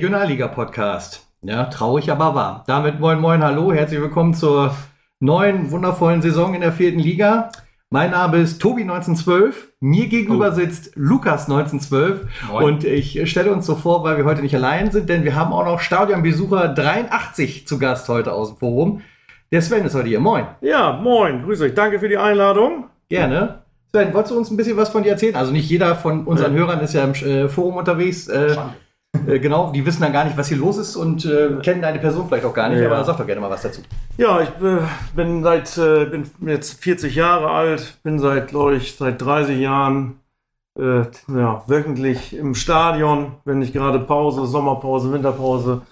[0.00, 1.26] Regionalliga-Podcast.
[1.42, 2.64] Ja, traurig, aber wahr.
[2.66, 4.74] Damit moin moin, hallo, herzlich willkommen zur
[5.18, 7.50] neuen, wundervollen Saison in der vierten Liga.
[7.90, 9.74] Mein Name ist Tobi 1912.
[9.80, 10.54] Mir gegenüber oh.
[10.54, 12.26] sitzt Lukas 1912.
[12.48, 12.64] Moin.
[12.64, 15.52] Und ich stelle uns so vor, weil wir heute nicht allein sind, denn wir haben
[15.52, 19.02] auch noch Stadionbesucher 83 zu Gast heute aus dem Forum.
[19.52, 20.20] Der Sven ist heute hier.
[20.20, 20.46] Moin.
[20.62, 21.42] Ja, moin.
[21.42, 21.74] Grüß euch.
[21.74, 22.86] Danke für die Einladung.
[23.10, 23.64] Gerne.
[23.90, 25.36] Sven, wolltest du uns ein bisschen was von dir erzählen?
[25.36, 26.60] Also nicht jeder von unseren ja.
[26.60, 28.28] Hörern ist ja im äh, Forum unterwegs.
[28.28, 28.56] Äh, äh,
[29.26, 32.26] genau, die wissen dann gar nicht, was hier los ist und äh, kennen deine Person
[32.28, 32.86] vielleicht auch gar nicht, ja.
[32.86, 33.82] aber sag doch gerne mal was dazu.
[34.16, 34.78] Ja, ich äh,
[35.14, 40.20] bin seit, äh, bin jetzt 40 Jahre alt, bin seit, glaube ich, seit 30 Jahren
[40.78, 45.82] äh, ja, wöchentlich im Stadion, wenn nicht gerade Pause, Sommerpause, Winterpause.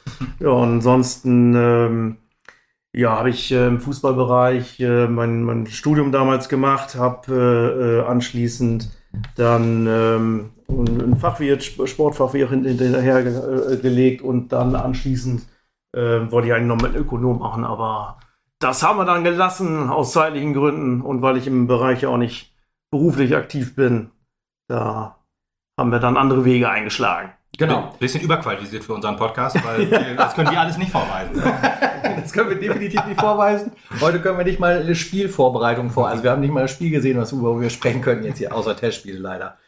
[0.41, 2.17] Ja, und ansonsten ähm,
[2.95, 8.89] ja, habe ich äh, im Fußballbereich mein, mein Studium damals gemacht, habe anschließend
[9.37, 15.47] dann ähm, ein Fachwirt, Sportfachwirt hinterhergelegt und dann anschließend
[15.95, 18.19] äh, wollte ich eigentlich noch mit Ökonom machen, aber
[18.59, 22.19] das haben wir dann gelassen aus zeitlichen Gründen und weil ich im Bereich ja auch
[22.19, 22.55] nicht
[22.91, 24.11] beruflich aktiv bin,
[24.69, 25.19] da
[25.79, 27.33] haben wir dann andere Wege eingeschlagen.
[27.59, 27.93] Genau.
[27.99, 31.43] Bisschen überqualifiziert für unseren Podcast, weil das können wir alles nicht vorweisen.
[32.23, 33.73] das können wir definitiv nicht vorweisen.
[34.01, 36.09] Heute können wir nicht mal eine Spielvorbereitung vor.
[36.09, 38.55] Also wir haben nicht mal das Spiel gesehen, was, worüber wir sprechen können jetzt hier,
[38.55, 39.59] außer Testspiele leider.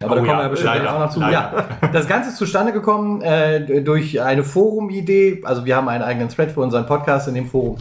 [0.00, 1.20] Aber oh, da kommen ja, wir bestimmt leider, auch noch zu.
[1.20, 5.42] Ja, das Ganze ist zustande gekommen äh, durch eine Forum-Idee.
[5.44, 7.78] Also wir haben einen eigenen Thread für unseren Podcast in dem Forum.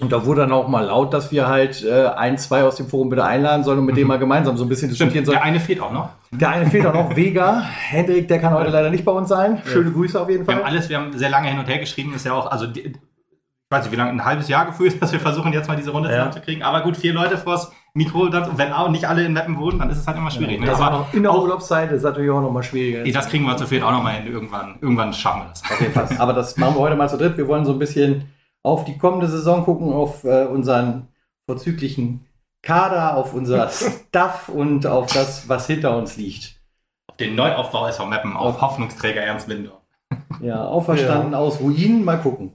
[0.00, 2.88] Und da wurde dann auch mal laut, dass wir halt äh, ein, zwei aus dem
[2.88, 4.00] Forum bitte einladen sollen und mit mhm.
[4.00, 5.36] dem mal gemeinsam so ein bisschen diskutieren sollen.
[5.36, 6.10] Der eine fehlt auch noch.
[6.30, 7.60] Der eine fehlt auch noch, Vega.
[7.60, 9.60] Hendrik, der kann heute leider nicht bei uns sein.
[9.66, 10.56] Schöne Grüße auf jeden Fall.
[10.56, 12.66] Wir haben alles, wir haben sehr lange hin und her geschrieben, ist ja auch, also
[12.74, 12.94] ich
[13.68, 16.08] weiß nicht, wie lange, ein halbes Jahr gefühlt, dass wir versuchen, jetzt mal diese Runde
[16.08, 16.14] ja.
[16.14, 16.62] zusammenzukriegen.
[16.62, 19.90] Aber gut, vier Leute vors Mikro, dann, wenn auch nicht alle in Mappen wohnen, dann
[19.90, 20.54] ist es halt immer schwierig.
[20.54, 20.66] Ja, ne?
[20.66, 23.04] Das war noch in der Urlaubszeit ist natürlich auch noch mal schwieriger.
[23.12, 24.32] Das kriegen wir zu viel auch noch mal hin.
[24.32, 25.62] Irgendwann, irgendwann schaffen wir das.
[25.62, 26.08] Auf jeden Fall.
[26.18, 27.36] Aber das machen wir heute mal zu dritt.
[27.36, 28.32] Wir wollen so ein bisschen
[28.62, 31.08] auf die kommende Saison gucken, auf äh, unseren
[31.46, 32.26] vorzüglichen
[32.62, 33.68] Kader, auf unser
[34.08, 36.60] Stuff und auf das, was hinter uns liegt.
[37.08, 39.80] Auf den Neuaufbau SV Mappen, auf, auf Hoffnungsträger Ernst Lindor.
[40.40, 41.38] Ja, auferstanden ja.
[41.38, 42.04] aus Ruinen.
[42.04, 42.52] Mal gucken.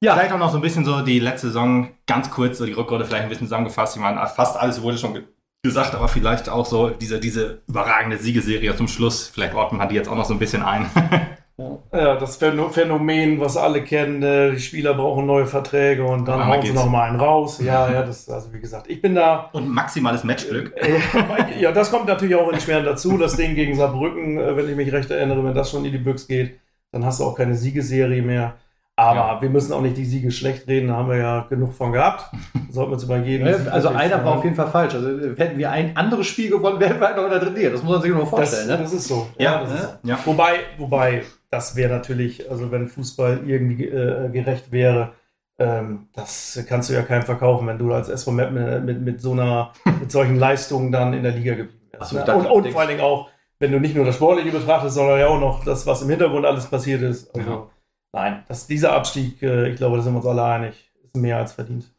[0.00, 0.14] Ja.
[0.14, 3.04] Vielleicht auch noch so ein bisschen so die letzte Saison, ganz kurz, so die Rückrunde
[3.04, 3.96] vielleicht ein bisschen zusammengefasst.
[3.96, 5.24] Ich meine, fast alles wurde schon ge
[5.62, 9.26] gesagt, aber vielleicht auch so diese, diese überragende Siegeserie zum Schluss.
[9.26, 10.88] Vielleicht ordnet man die jetzt auch noch so ein bisschen ein.
[11.58, 16.60] Ja, das Phänomen, was alle kennen, äh, die Spieler brauchen neue Verträge und dann hauen
[16.60, 17.60] sie noch mal einen raus.
[17.66, 19.48] Ja, ja, das, also wie gesagt, ich bin da.
[19.52, 20.74] Und maximales Matchglück.
[20.76, 23.16] Äh, ja, das kommt natürlich auch in Schweren dazu.
[23.16, 25.98] Das Ding gegen Saarbrücken, äh, wenn ich mich recht erinnere, wenn das schon in die
[25.98, 26.60] Büchse geht,
[26.92, 28.54] dann hast du auch keine Siegeserie mehr.
[28.98, 29.42] Aber ja.
[29.42, 32.30] wir müssen auch nicht die Siege schlecht reden, da haben wir ja genug von gehabt.
[32.70, 33.46] Sollten wir uns übergeben.
[33.46, 34.94] Ja, also einer war auf jeden Fall falsch.
[34.94, 37.70] Also hätten wir ein anderes Spiel gewonnen, wären wir halt noch in der dritten Liga.
[37.70, 38.68] Das muss man sich nur vorstellen.
[38.68, 38.84] Das, ne?
[38.84, 39.26] das ist so.
[39.38, 40.18] Ja, das ist ja.
[40.24, 45.12] Wobei, wobei, das wäre natürlich, also wenn Fußball irgendwie äh, gerecht wäre,
[45.58, 49.20] ähm, das kannst du ja keinem verkaufen, wenn du als SV Map mit, mit, mit,
[49.20, 52.12] so einer, mit solchen Leistungen dann in der Liga geblieben wärst.
[52.12, 52.34] Ne?
[52.34, 55.28] Und, und vor allen Dingen auch, wenn du nicht nur das Sportliche betrachtest, sondern ja
[55.28, 57.34] auch noch das, was im Hintergrund alles passiert ist.
[57.34, 57.70] Also, ja.
[58.12, 61.38] Nein, dass dieser Abstieg, äh, ich glaube, da sind wir uns alle einig, ist mehr
[61.38, 61.90] als verdient.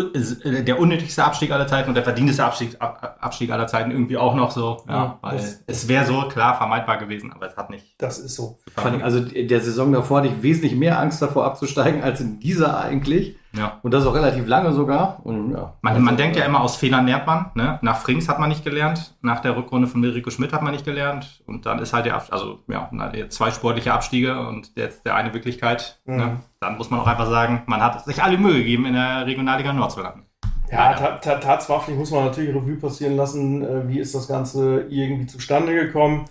[0.00, 4.34] Äh, der unnötigste Abstieg aller Zeiten und der verdienteste Abstieg, Abstieg aller Zeiten irgendwie auch
[4.34, 4.84] noch so.
[4.88, 7.94] Ja, ja weil das, es wäre so klar vermeidbar gewesen, aber es hat nicht.
[7.98, 8.58] Das ist so.
[8.74, 13.36] Also der Saison davor hatte ich wesentlich mehr Angst davor abzusteigen als in dieser eigentlich.
[13.56, 13.78] Ja.
[13.82, 15.20] Und das auch relativ lange sogar.
[15.24, 15.74] Und, ja.
[15.82, 17.50] Man, man denkt ja immer, aus Fehlern lernt man.
[17.54, 17.78] Ne?
[17.82, 20.84] Nach Frings hat man nicht gelernt, nach der Rückrunde von Miriko Schmidt hat man nicht
[20.84, 21.42] gelernt.
[21.46, 22.90] Und dann ist halt der, also ja,
[23.28, 26.00] zwei sportliche Abstiege und jetzt der eine Wirklichkeit.
[26.04, 26.14] Ne?
[26.14, 26.18] Mhm.
[26.18, 26.40] Ne?
[26.60, 29.72] Dann muss man auch einfach sagen, man hat sich alle Mühe gegeben, in der Regionalliga
[29.72, 30.26] Nord zu landen.
[30.70, 35.72] Ja, tatsächlich muss man natürlich Revue passieren lassen, äh, wie ist das Ganze irgendwie zustande
[35.72, 36.24] gekommen.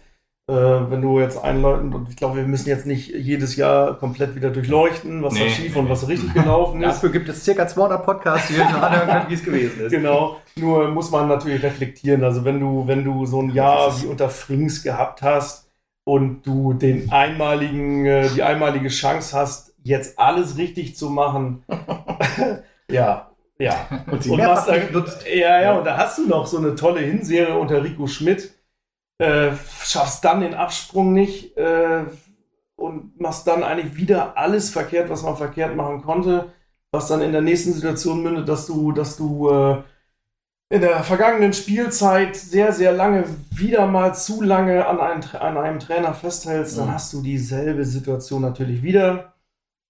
[0.48, 4.36] Äh, wenn du jetzt einläuten, und ich glaube, wir müssen jetzt nicht jedes Jahr komplett
[4.36, 6.88] wieder durchleuchten, was nee, da schief nee, und was richtig gelaufen ist.
[6.88, 9.92] Dafür gibt es circa 200 Podcasts, die wir schon anhören können, wie es gewesen ist.
[9.92, 12.24] Genau, nur muss man natürlich reflektieren.
[12.24, 15.68] Also wenn du, wenn du so ein Jahr wie unter Frings gehabt hast
[16.04, 21.64] und du den einmaligen, äh, die einmalige Chance hast, jetzt alles richtig zu machen,
[22.92, 23.88] ja, ja.
[24.12, 27.00] Und, sie und was da, ja, ja, und da hast du noch so eine tolle
[27.00, 28.52] Hinserie unter Rico Schmidt
[29.18, 29.52] äh,
[29.84, 32.04] schaffst dann den Absprung nicht äh,
[32.76, 36.52] und machst dann eigentlich wieder alles verkehrt, was man verkehrt machen konnte,
[36.92, 39.84] was dann in der nächsten Situation mündet, dass du, dass du äh,
[40.70, 45.80] in der vergangenen Spielzeit sehr, sehr lange, wieder mal zu lange an, ein, an einem
[45.80, 46.94] Trainer festhältst, dann mhm.
[46.94, 49.34] hast du dieselbe Situation natürlich wieder.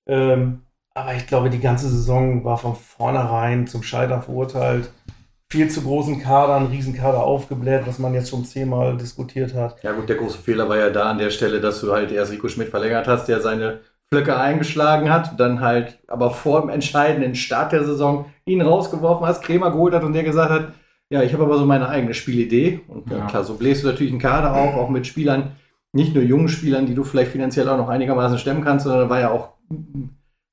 [0.06, 0.62] Ähm,
[0.94, 4.92] aber ich glaube, die ganze Saison war von vornherein zum Scheitern verurteilt
[5.52, 9.82] viel zu großen Kader, einen Riesenkader aufgebläht, was man jetzt schon zehnmal diskutiert hat.
[9.84, 12.32] Ja gut, der große Fehler war ja da an der Stelle, dass du halt erst
[12.32, 13.82] Rico Schmidt verlängert hast, der seine
[14.12, 19.44] Flöcke eingeschlagen hat, dann halt aber vor dem entscheidenden Start der Saison ihn rausgeworfen hast,
[19.44, 20.74] Krämer geholt hat und der gesagt hat,
[21.10, 22.82] ja, ich habe aber so meine eigene Spielidee.
[22.88, 23.26] Und ja.
[23.28, 25.52] klar, so bläst du natürlich einen Kader auf, auch mit Spielern,
[25.94, 29.10] nicht nur jungen Spielern, die du vielleicht finanziell auch noch einigermaßen stemmen kannst, sondern da
[29.10, 29.50] war ja auch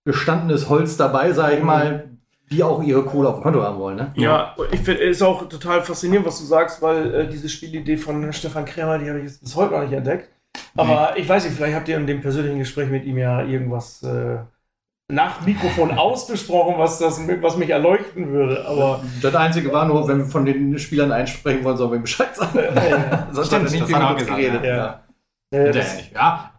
[0.04, 2.11] gestandenes Holz dabei, sag ich mal,
[2.52, 3.96] die auch ihre Kohle auf dem Konto haben wollen.
[3.96, 4.12] Ne?
[4.16, 8.32] Ja, ich finde es auch total faszinierend, was du sagst, weil äh, diese Spielidee von
[8.32, 10.28] Stefan Krämer, die habe ich bis heute noch nicht entdeckt.
[10.76, 14.02] Aber ich weiß nicht, vielleicht habt ihr in dem persönlichen Gespräch mit ihm ja irgendwas
[14.02, 14.38] äh,
[15.10, 18.66] nach Mikrofon ausgesprochen, was, das, was mich erleuchten würde.
[18.66, 22.34] Aber das Einzige war nur, wenn wir von den Spielern einsprechen wollen, sollen wir Bescheid
[22.36, 22.58] sagen.
[22.58, 23.28] Ja, ja.
[23.32, 24.64] Sonst Stimmt, hat er nicht viel geredet.
[24.64, 24.76] Ja.
[24.76, 25.00] Ja.
[25.54, 25.70] Ja,
[26.14, 26.51] ja,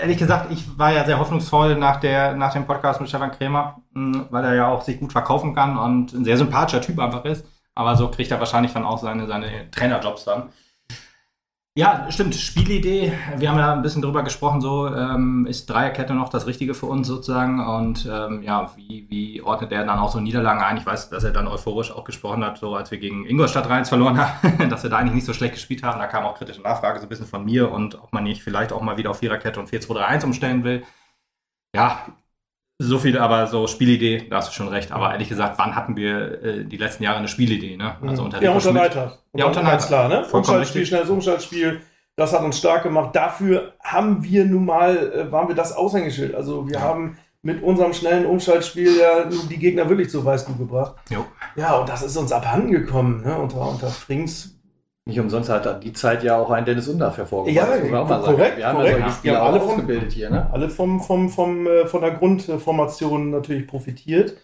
[0.00, 3.82] ehrlich gesagt, ich war ja sehr hoffnungsvoll nach, der, nach dem Podcast mit Stefan Krämer,
[3.94, 7.24] hm, weil er ja auch sich gut verkaufen kann und ein sehr sympathischer Typ einfach
[7.24, 7.46] ist.
[7.74, 10.50] Aber so kriegt er wahrscheinlich dann auch seine, seine Trainerjobs dann.
[11.76, 12.34] Ja, stimmt.
[12.34, 13.12] Spielidee.
[13.36, 14.60] Wir haben ja ein bisschen drüber gesprochen.
[14.60, 17.64] So ähm, ist Dreierkette noch das Richtige für uns sozusagen.
[17.64, 20.78] Und ähm, ja, wie, wie ordnet er dann auch so Niederlagen ein?
[20.78, 23.88] Ich weiß, dass er dann euphorisch auch gesprochen hat, so als wir gegen Ingolstadt Rheins
[23.88, 26.00] verloren haben, dass wir da eigentlich nicht so schlecht gespielt haben.
[26.00, 28.72] Da kam auch kritische Nachfrage so ein bisschen von mir und ob man nicht vielleicht
[28.72, 30.82] auch mal wieder auf Viererkette und 4-2-3-1 umstellen will.
[31.72, 32.04] Ja,
[32.82, 34.90] so viel, aber so Spielidee, da hast du schon recht.
[34.90, 37.76] Aber ehrlich gesagt, wann hatten wir äh, die letzten Jahre eine Spielidee?
[37.76, 37.94] Ne?
[38.06, 39.18] Also unter ja, unter Neidhardt.
[39.34, 39.86] Ja, unter Neidhardt.
[39.86, 40.26] klar, ne?
[40.32, 41.82] Umschaltspiel, schnelles Umschaltspiel.
[42.16, 43.14] Das hat uns stark gemacht.
[43.14, 46.34] Dafür haben wir nun mal, äh, waren wir das Aushängeschild.
[46.34, 46.80] Also wir ja.
[46.80, 50.96] haben mit unserem schnellen Umschaltspiel ja die Gegner wirklich zu Weißbuch gebracht.
[51.10, 51.26] Jo.
[51.56, 53.22] Ja, und das ist uns abhanden gekommen.
[53.22, 53.36] Ne?
[53.36, 54.58] Unter, unter Frings
[55.10, 57.56] nicht umsonst hat die Zeit ja auch ein Dennis Undaff hervorgebracht.
[57.56, 58.56] Ja, korrekt.
[58.58, 58.98] Wir haben korrekt.
[58.98, 60.30] ja solche Spieler alle ausgebildet hier.
[60.30, 60.50] Ne?
[60.52, 64.36] Alle vom, vom, vom, äh, von der Grundformation natürlich profitiert.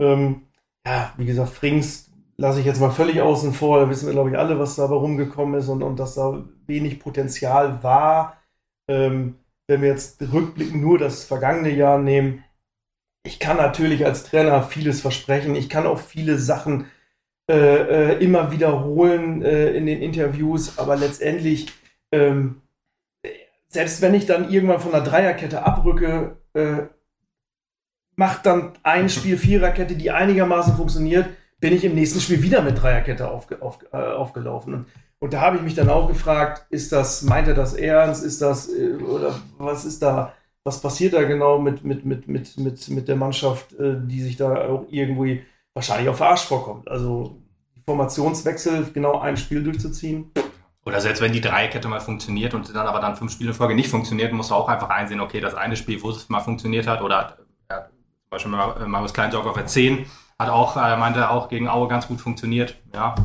[0.00, 0.42] Ähm,
[0.86, 3.80] ja, wie gesagt, Frings lasse ich jetzt mal völlig außen vor.
[3.80, 7.00] Da wissen wir, glaube ich, alle, was dabei rumgekommen ist und, und dass da wenig
[7.00, 8.36] Potenzial war.
[8.88, 9.36] Ähm,
[9.66, 12.44] wenn wir jetzt rückblickend nur das vergangene Jahr nehmen,
[13.24, 15.54] ich kann natürlich als Trainer vieles versprechen.
[15.54, 16.86] Ich kann auch viele Sachen
[17.50, 21.72] äh, äh, immer wiederholen äh, in den Interviews, aber letztendlich,
[22.12, 22.60] ähm,
[23.68, 26.82] selbst wenn ich dann irgendwann von der Dreierkette abrücke, äh,
[28.16, 31.26] macht dann ein Spiel Viererkette, die einigermaßen funktioniert,
[31.58, 34.74] bin ich im nächsten Spiel wieder mit Dreierkette aufge, auf, äh, aufgelaufen.
[34.74, 34.86] Und,
[35.18, 38.22] und da habe ich mich dann auch gefragt, ist das, meint er das ernst?
[38.22, 40.34] Ist das, äh, oder was ist da,
[40.64, 44.68] was passiert da genau mit, mit, mit, mit, mit, mit der Mannschaft, die sich da
[44.68, 45.42] auch irgendwie
[45.78, 46.88] wahrscheinlich auch verarscht vorkommt.
[46.88, 47.40] Also
[47.86, 50.32] Formationswechsel, genau ein Spiel durchzuziehen.
[50.84, 53.74] Oder selbst wenn die Dreierkette mal funktioniert und dann aber dann fünf Spiele in Folge
[53.74, 56.86] nicht funktioniert, musst du auch einfach einsehen, okay, das eine Spiel, wo es mal funktioniert
[56.86, 57.38] hat, oder
[57.70, 60.06] ja, zum Beispiel Marius Kleinsorg auf der 10,
[60.40, 63.16] hat auch, er meinte auch gegen Aue ganz gut funktioniert, ja.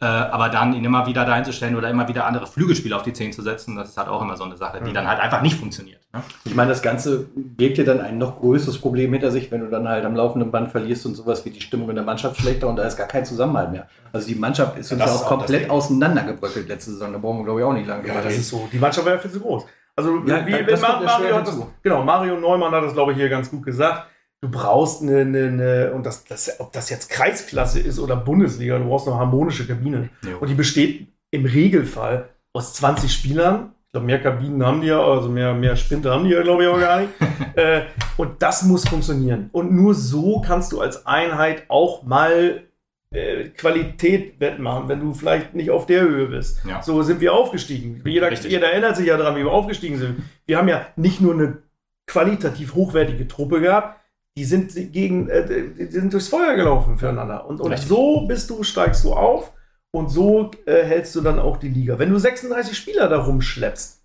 [0.00, 3.02] Äh, aber dann ihn immer wieder dahin zu stellen oder immer wieder andere Flügelspieler auf
[3.02, 4.94] die 10 zu setzen, das ist halt auch immer so eine Sache, die mhm.
[4.94, 6.00] dann halt einfach nicht funktioniert.
[6.14, 6.22] Ne?
[6.46, 9.68] Ich meine, das Ganze birgt dir dann ein noch größeres Problem hinter sich, wenn du
[9.68, 12.68] dann halt am laufenden Band verlierst und sowas wie die Stimmung in der Mannschaft schlechter
[12.68, 13.86] und da ist gar kein Zusammenhalt mehr.
[14.14, 17.60] Also die Mannschaft ist uns ja auch komplett auseinandergebröckelt letzte Saison, da brauchen wir glaube
[17.60, 18.08] ich auch nicht lange.
[18.08, 18.66] Ja, das ist so.
[18.72, 19.66] Die Mannschaft war ja viel zu groß.
[19.94, 23.50] Also ja, wie, wie Mario, das, genau, Mario Neumann hat das glaube ich hier ganz
[23.50, 24.06] gut gesagt
[24.40, 28.78] du brauchst eine, eine, eine, und das, das, ob das jetzt Kreisklasse ist oder Bundesliga,
[28.78, 30.10] du brauchst eine harmonische Kabine.
[30.22, 30.38] Jo.
[30.38, 33.72] Und die besteht im Regelfall aus 20 Spielern.
[33.86, 36.64] Ich glaube, mehr Kabinen haben die ja, also mehr, mehr Spinte haben die ja, glaube
[36.64, 37.12] ich, auch gar nicht.
[37.54, 37.82] äh,
[38.16, 39.48] und das muss funktionieren.
[39.52, 42.62] Und nur so kannst du als Einheit auch mal
[43.10, 46.62] äh, Qualität wettmachen, wenn du vielleicht nicht auf der Höhe bist.
[46.68, 46.82] Ja.
[46.82, 48.02] So sind wir aufgestiegen.
[48.04, 50.22] Jeder, jeder erinnert sich ja daran, wie wir aufgestiegen sind.
[50.44, 51.58] Wir haben ja nicht nur eine
[52.06, 53.95] qualitativ hochwertige Truppe gehabt,
[54.36, 55.46] die sind gegen, äh,
[55.78, 57.46] die sind durchs Feuer gelaufen füreinander.
[57.46, 59.52] Und, und so bist du, steigst du auf
[59.90, 61.98] und so äh, hältst du dann auch die Liga.
[61.98, 64.02] Wenn du 36 Spieler da rumschleppst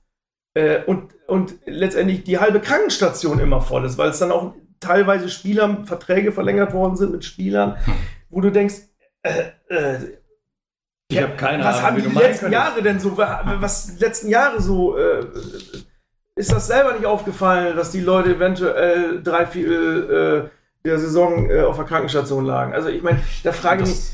[0.54, 5.30] äh, und, und letztendlich die halbe Krankenstation immer voll ist, weil es dann auch teilweise
[5.30, 7.78] Spieler, Verträge verlängert worden sind mit Spielern,
[8.30, 8.76] wo du denkst,
[9.24, 9.98] äh, äh,
[11.10, 11.98] ich habe keine was Ahnung.
[11.98, 14.96] Was haben die letzten Jahre denn so, was letzten Jahre so
[16.36, 20.50] ist das selber nicht aufgefallen, dass die Leute eventuell drei Viertel
[20.84, 22.74] äh, der Saison äh, auf der Krankenstation lagen?
[22.74, 24.12] Also ich meine, da frage ich mich.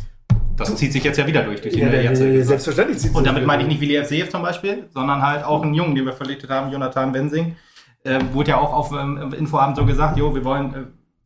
[0.56, 1.62] Das zieht sich jetzt ja wieder durch.
[1.62, 5.22] durch ja, ja, selbstverständlich zieht Und damit meine ich nicht Willi FCF zum Beispiel, sondern
[5.22, 7.56] halt auch einen Jungen, den wir verlegt haben, Jonathan Wensing.
[8.04, 10.78] Äh, wurde ja auch auf ähm, Infoabend so gesagt, jo, wir wollen äh,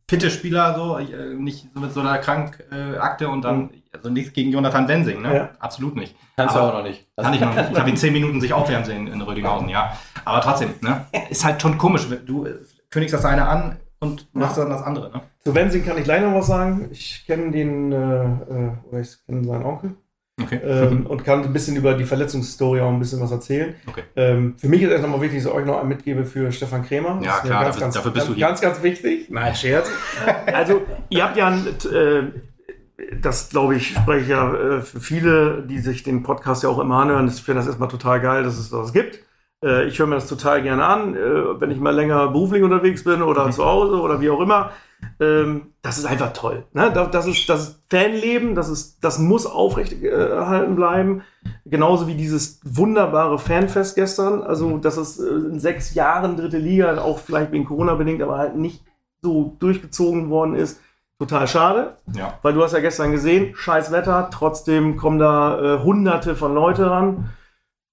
[0.08, 4.52] fitte Spieler, so, äh, nicht so mit so einer Krankakte und dann, also nichts gegen
[4.52, 5.34] Jonathan Wensing, ne?
[5.34, 5.50] Ja.
[5.58, 6.14] Absolut nicht.
[6.36, 7.06] Kannst du auch noch nicht.
[7.16, 7.70] kann ich noch nicht.
[7.72, 9.96] Ich habe ihn zehn Minuten sich aufwärmen sehen in Rödinghausen, ja.
[10.24, 11.06] Aber trotzdem, ne?
[11.30, 12.06] Ist halt schon komisch.
[12.26, 12.46] Du
[12.90, 15.10] kündigst das eine an und machst dann das andere.
[15.10, 15.20] Ne?
[15.44, 16.88] Zu Wensing kann ich gleich noch was sagen.
[16.90, 19.94] Ich kenne den, äh, äh oder ich kenne seinen Onkel.
[20.40, 20.60] Okay.
[20.64, 23.74] Ähm, und kann ein bisschen über die Verletzungshistorie auch ein bisschen was erzählen.
[23.86, 24.02] Okay.
[24.16, 26.84] Ähm, für mich ist erst nochmal wichtig, dass ich euch noch ein mitgebe für Stefan
[26.84, 27.20] Krämer.
[27.22, 28.46] Ja, klar, ganz, dafür, ganz, dafür bist ganz, du hier.
[28.46, 29.30] Ganz, ganz wichtig.
[29.30, 29.90] Nein, Scherz.
[30.52, 35.62] also, ihr habt ja ein, äh, das glaube ich, spreche ich ja äh, für viele,
[35.62, 37.28] die sich den Podcast ja auch immer anhören.
[37.28, 39.20] Ich finde das erstmal total geil, dass es das gibt.
[39.62, 43.04] Äh, ich höre mir das total gerne an, äh, wenn ich mal länger beruflich unterwegs
[43.04, 43.52] bin oder mhm.
[43.52, 44.70] zu Hause oder wie auch immer.
[45.18, 46.64] Ähm, das ist einfach toll.
[46.72, 46.92] Ne?
[46.92, 51.22] Das, ist, das ist Fanleben, das, ist, das muss aufrechterhalten bleiben.
[51.64, 54.42] Genauso wie dieses wunderbare Fanfest gestern.
[54.42, 54.80] Also, mhm.
[54.80, 58.82] dass es in sechs Jahren dritte Liga, auch vielleicht wegen Corona bedingt, aber halt nicht
[59.22, 60.80] so durchgezogen worden ist
[61.22, 61.96] total schade.
[62.14, 62.38] Ja.
[62.42, 66.90] Weil du hast ja gestern gesehen, scheiß Wetter, trotzdem kommen da äh, hunderte von Leute
[66.90, 67.30] ran.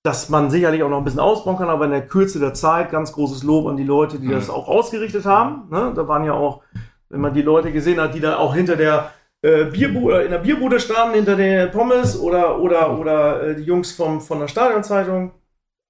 [0.09, 2.89] Dass man sicherlich auch noch ein bisschen ausbauen kann, aber in der Kürze der Zeit
[2.89, 4.31] ganz großes Lob an die Leute, die mhm.
[4.31, 5.69] das auch ausgerichtet haben.
[5.69, 5.93] Ne?
[5.95, 6.63] Da waren ja auch,
[7.09, 9.11] wenn man die Leute gesehen hat, die da auch hinter der
[9.43, 13.91] äh, Bierbude, in der Bierbude standen, hinter der Pommes oder, oder, oder äh, die Jungs
[13.91, 15.31] vom, von der Stadionzeitung.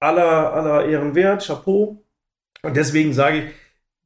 [0.00, 2.04] Aller, aller Ehren wert, Chapeau.
[2.62, 3.44] Und deswegen sage ich,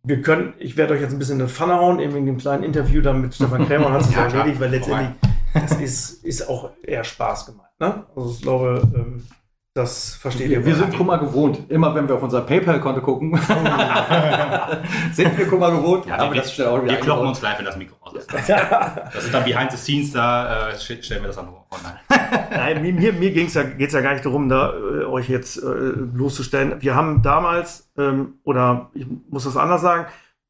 [0.04, 2.38] wir können, ich werde euch jetzt ein bisschen in die Pfanne hauen, eben in dem
[2.38, 5.10] kleinen Interview dann mit Stefan Krämer hat es ja, erledigt, weil letztendlich
[5.54, 7.80] das ist, ist auch eher Spaß gemeint.
[7.80, 8.04] Ne?
[8.14, 9.26] Also ich glaube, ähm,
[9.74, 10.66] das versteht wir, ihr.
[10.66, 11.68] Wir sind Kummer gewohnt.
[11.68, 13.36] Immer wenn wir auf unser PayPal-Konto gucken,
[15.12, 16.06] sind wir Kummer gewohnt.
[16.06, 18.24] Ja, aber wir, das auch wir kloppen uns live in das Mikro aus.
[18.24, 21.98] Das ist dann behind the scenes, da äh, stellen wir das dann online.
[22.50, 25.92] Nein, mir, mir ging's ja, geht's ja gar nicht darum, da äh, euch jetzt äh,
[25.96, 26.80] bloßzustellen.
[26.80, 30.06] Wir haben damals, ähm, oder ich muss das anders sagen,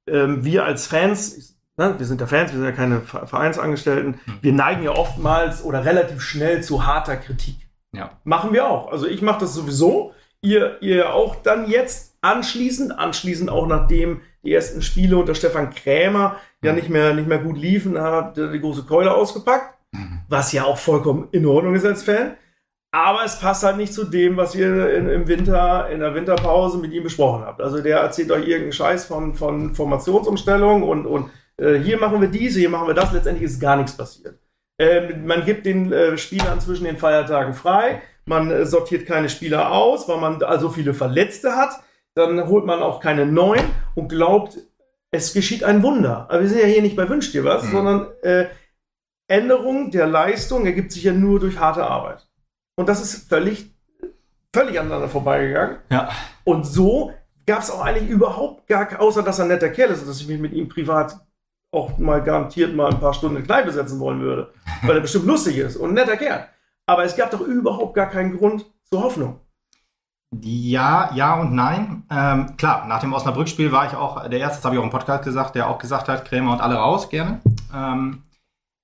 [0.06, 4.34] ähm, wir als Fans, ne, wir sind ja Fans, wir sind ja keine Vereinsangestellten, hm.
[4.42, 7.63] wir neigen ja oftmals oder relativ schnell zu harter Kritik.
[7.94, 8.18] Ja.
[8.24, 8.90] Machen wir auch.
[8.90, 10.12] Also ich mache das sowieso.
[10.40, 16.36] Ihr, ihr auch dann jetzt anschließend, anschließend auch nachdem die ersten Spiele unter Stefan Krämer
[16.62, 16.78] ja mhm.
[16.78, 19.78] nicht mehr, nicht mehr gut liefen, habt ihr die große Keule ausgepackt.
[19.92, 20.20] Mhm.
[20.28, 22.34] Was ja auch vollkommen in Ordnung ist als Fan.
[22.94, 26.78] Aber es passt halt nicht zu dem, was ihr in, im Winter, in der Winterpause
[26.78, 27.60] mit ihm besprochen habt.
[27.60, 32.28] Also der erzählt euch irgendeinen Scheiß von, von Formationsumstellung und, und äh, hier machen wir
[32.28, 33.12] diese, hier machen wir das.
[33.12, 34.38] Letztendlich ist gar nichts passiert.
[34.78, 38.02] Ähm, man gibt den äh, Spielern zwischen den Feiertagen frei.
[38.24, 41.80] Man äh, sortiert keine Spieler aus, weil man also viele Verletzte hat.
[42.14, 43.64] Dann holt man auch keine neuen
[43.94, 44.58] und glaubt,
[45.10, 46.26] es geschieht ein Wunder.
[46.28, 47.70] Aber wir sind ja hier nicht bei Wünsch dir was, mhm.
[47.70, 48.46] sondern äh,
[49.28, 52.26] Änderung der Leistung ergibt sich ja nur durch harte Arbeit.
[52.76, 53.70] Und das ist völlig,
[54.52, 55.78] völlig aneinander vorbeigegangen.
[55.90, 56.10] Ja.
[56.42, 57.12] Und so
[57.46, 60.28] gab es auch eigentlich überhaupt gar, außer dass er ein netter Kerl ist, dass ich
[60.28, 61.20] mich mit ihm privat
[61.74, 64.52] auch mal garantiert mal ein paar Stunden in Kneipe setzen wollen würde,
[64.82, 66.46] weil er bestimmt lustig ist und ein netter Kerl.
[66.86, 69.40] Aber es gab doch überhaupt gar keinen Grund zur Hoffnung.
[70.42, 72.04] Ja, ja und nein.
[72.10, 74.90] Ähm, klar, nach dem Osnabrück-Spiel war ich auch der Erste, das habe ich auch im
[74.90, 77.40] Podcast gesagt, der auch gesagt hat, Krämer und alle raus, gerne.
[77.74, 78.22] Ähm,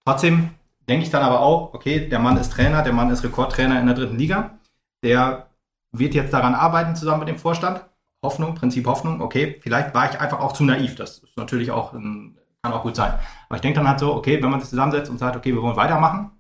[0.05, 0.51] trotzdem
[0.89, 3.87] denke ich dann aber auch, okay, der Mann ist Trainer, der Mann ist Rekordtrainer in
[3.87, 4.59] der dritten Liga.
[5.03, 5.47] Der
[5.93, 7.85] wird jetzt daran arbeiten, zusammen mit dem Vorstand.
[8.23, 10.95] Hoffnung, Prinzip Hoffnung, okay, vielleicht war ich einfach auch zu naiv.
[10.95, 13.15] Das ist natürlich auch ein kann auch gut sein.
[13.49, 15.63] Aber ich denke dann halt so, okay, wenn man sich zusammensetzt und sagt, okay, wir
[15.63, 16.31] wollen weitermachen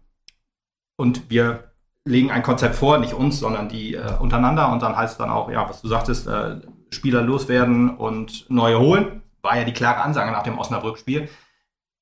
[0.96, 1.72] und wir
[2.04, 5.30] legen ein Konzept vor, nicht uns, sondern die äh, untereinander und dann heißt es dann
[5.30, 6.60] auch, ja, was du sagtest, äh,
[6.90, 11.28] Spieler loswerden und neue holen, war ja die klare Ansage nach dem Osnabrück-Spiel.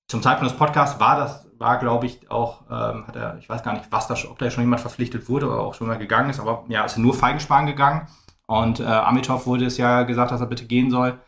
[0.09, 3.63] Zum Zeitpunkt des Podcasts war das, war glaube ich auch, ähm, hat er, ich weiß
[3.63, 6.31] gar nicht, was da, ob da schon jemand verpflichtet wurde oder auch schon mal gegangen
[6.31, 8.09] ist, aber ja, es ist nur Feigensparen gegangen
[8.47, 11.19] und äh, Amitov wurde es ja gesagt, dass er bitte gehen soll.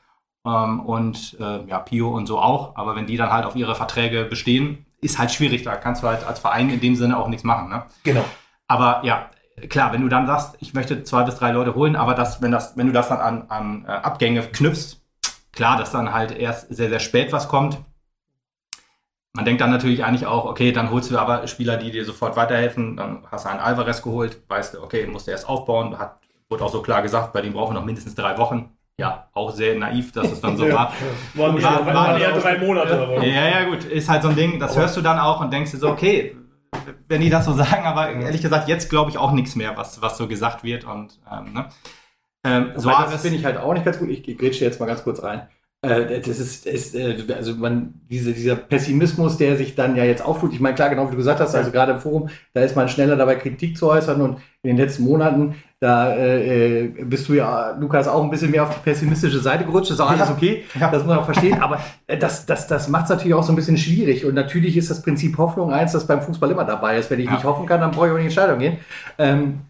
[0.47, 2.77] Ähm, und äh, ja, Pio und so auch.
[2.77, 5.63] Aber wenn die dann halt auf ihre Verträge bestehen, ist halt schwierig.
[5.63, 7.69] Da kannst du halt als Verein in dem Sinne auch nichts machen.
[7.69, 7.85] Ne?
[8.05, 8.25] Genau.
[8.69, 9.29] Aber ja,
[9.69, 12.53] klar, wenn du dann sagst, ich möchte zwei bis drei Leute holen, aber das, wenn,
[12.53, 15.01] das, wenn du das dann an, an äh, Abgänge knüpfst,
[15.53, 17.79] klar, dass dann halt erst sehr, sehr spät was kommt.
[19.33, 22.35] Man denkt dann natürlich eigentlich auch, okay, dann holst du aber Spieler, die dir sofort
[22.37, 22.97] weiterhelfen.
[22.97, 25.99] Dann hast du einen Alvarez geholt, weißt du, okay, musst du erst aufbauen.
[25.99, 26.19] Hat,
[26.49, 29.50] wurde auch so klar gesagt, bei dem brauchen wir noch mindestens drei Wochen ja, auch
[29.50, 30.92] sehr naiv, dass es dann so war.
[31.35, 33.00] Waren ja, war, war eher drei Monate.
[33.00, 33.25] Aber.
[33.25, 35.50] Ja, ja, gut, ist halt so ein Ding, das aber hörst du dann auch und
[35.50, 36.37] denkst dir so, okay,
[37.09, 40.02] wenn die das so sagen, aber ehrlich gesagt, jetzt glaube ich auch nichts mehr, was,
[40.02, 41.69] was so gesagt wird und ähm, ne?
[42.45, 44.09] Ähm, so das finde ich halt auch nicht ganz gut.
[44.09, 45.49] Ich grätsche jetzt mal ganz kurz rein.
[45.83, 50.23] Äh, das ist, ist äh, also man, diese, dieser Pessimismus, der sich dann ja jetzt
[50.23, 50.53] auftut.
[50.53, 52.89] Ich meine, klar, genau wie du gesagt hast, also gerade im Forum, da ist man
[52.89, 57.71] schneller dabei, Kritik zu äußern und in den letzten Monaten, da äh, bist du ja,
[57.71, 59.91] Lukas, auch ein bisschen mehr auf die pessimistische Seite gerutscht.
[59.91, 60.91] ist auch alles okay, ja.
[60.91, 61.63] das muss man auch verstehen.
[61.63, 64.27] Aber äh, das, das, das macht es natürlich auch so ein bisschen schwierig.
[64.27, 67.11] Und natürlich ist das Prinzip Hoffnung eins, das beim Fußball immer dabei ist.
[67.11, 67.33] Wenn ich ja.
[67.33, 68.77] nicht hoffen kann, dann brauche ich auch nicht in die Entscheidung gehen.
[69.17, 69.61] Ähm,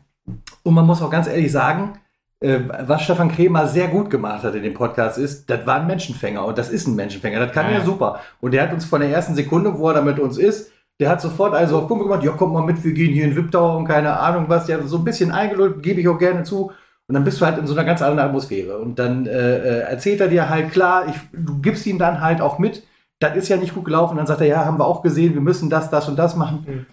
[0.64, 1.99] und man muss auch ganz ehrlich sagen,
[2.40, 6.44] was Stefan Kremer sehr gut gemacht hat in dem Podcast ist, das war ein Menschenfänger
[6.44, 7.38] und das ist ein Menschenfänger.
[7.38, 8.20] Das kann ja, ja super.
[8.40, 11.08] Und der hat uns von der ersten Sekunde, wo er da mit uns ist, der
[11.08, 13.76] hat sofort also auf Kumpel gemacht, ja, komm mal mit, wir gehen hier in Wiptau
[13.76, 14.66] und keine Ahnung was.
[14.66, 16.72] Der hat so ein bisschen eingelullt, gebe ich auch gerne zu.
[17.08, 18.78] Und dann bist du halt in so einer ganz anderen Atmosphäre.
[18.78, 22.40] Und dann äh, äh, erzählt er dir halt, klar, ich, du gibst ihm dann halt
[22.40, 22.86] auch mit,
[23.18, 24.16] das ist ja nicht gut gelaufen.
[24.16, 26.64] Dann sagt er, ja, haben wir auch gesehen, wir müssen das, das und das machen.
[26.66, 26.86] Mhm.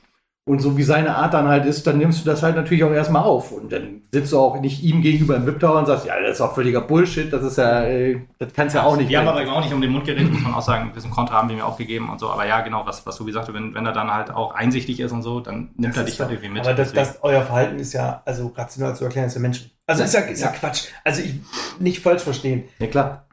[0.47, 2.91] Und so wie seine Art dann halt ist, dann nimmst du das halt natürlich auch
[2.93, 3.51] erstmal auf.
[3.51, 6.41] Und dann sitzt du auch nicht ihm gegenüber im VIP-Tower und sagst, ja, das ist
[6.41, 9.09] auch völliger Bullshit, das ist ja, äh, das kannst ja, ja auch nicht.
[9.09, 11.11] Wir haben aber auch nicht um den Mund geredet, muss man auch sagen, ein bisschen
[11.11, 12.29] Kontra haben wir mir auch gegeben und so.
[12.29, 15.01] Aber ja, genau, was, was du gesagt hast, wenn, wenn er dann halt auch einsichtig
[15.01, 16.61] ist und so, dann nimmt das er dich halt irgendwie mit.
[16.61, 19.69] Aber das, das, euer Verhalten ist ja, also rational zu erklären, ist ja Menschen.
[19.85, 20.85] Also ist ja, ist ja Quatsch.
[21.03, 21.41] Also ich
[21.77, 22.63] nicht falsch verstehen.
[22.79, 23.25] Ja, klar.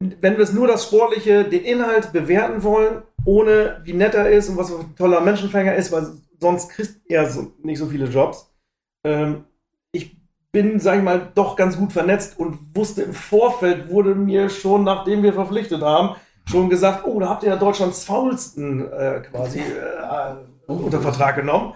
[0.00, 4.48] Wenn wir es nur das Sportliche, den Inhalt bewerten wollen, ohne wie nett er ist
[4.48, 6.08] und was für ein toller Menschenfänger ist, weil
[6.40, 8.52] sonst kriegst er so, nicht so viele Jobs.
[9.04, 9.44] Ähm,
[9.92, 10.16] ich
[10.52, 14.84] bin, sag ich mal, doch ganz gut vernetzt und wusste im Vorfeld, wurde mir schon,
[14.84, 19.60] nachdem wir verpflichtet haben, schon gesagt, oh, da habt ihr ja Deutschlands faulsten äh, quasi
[19.60, 20.34] äh,
[20.66, 21.74] unter Vertrag genommen.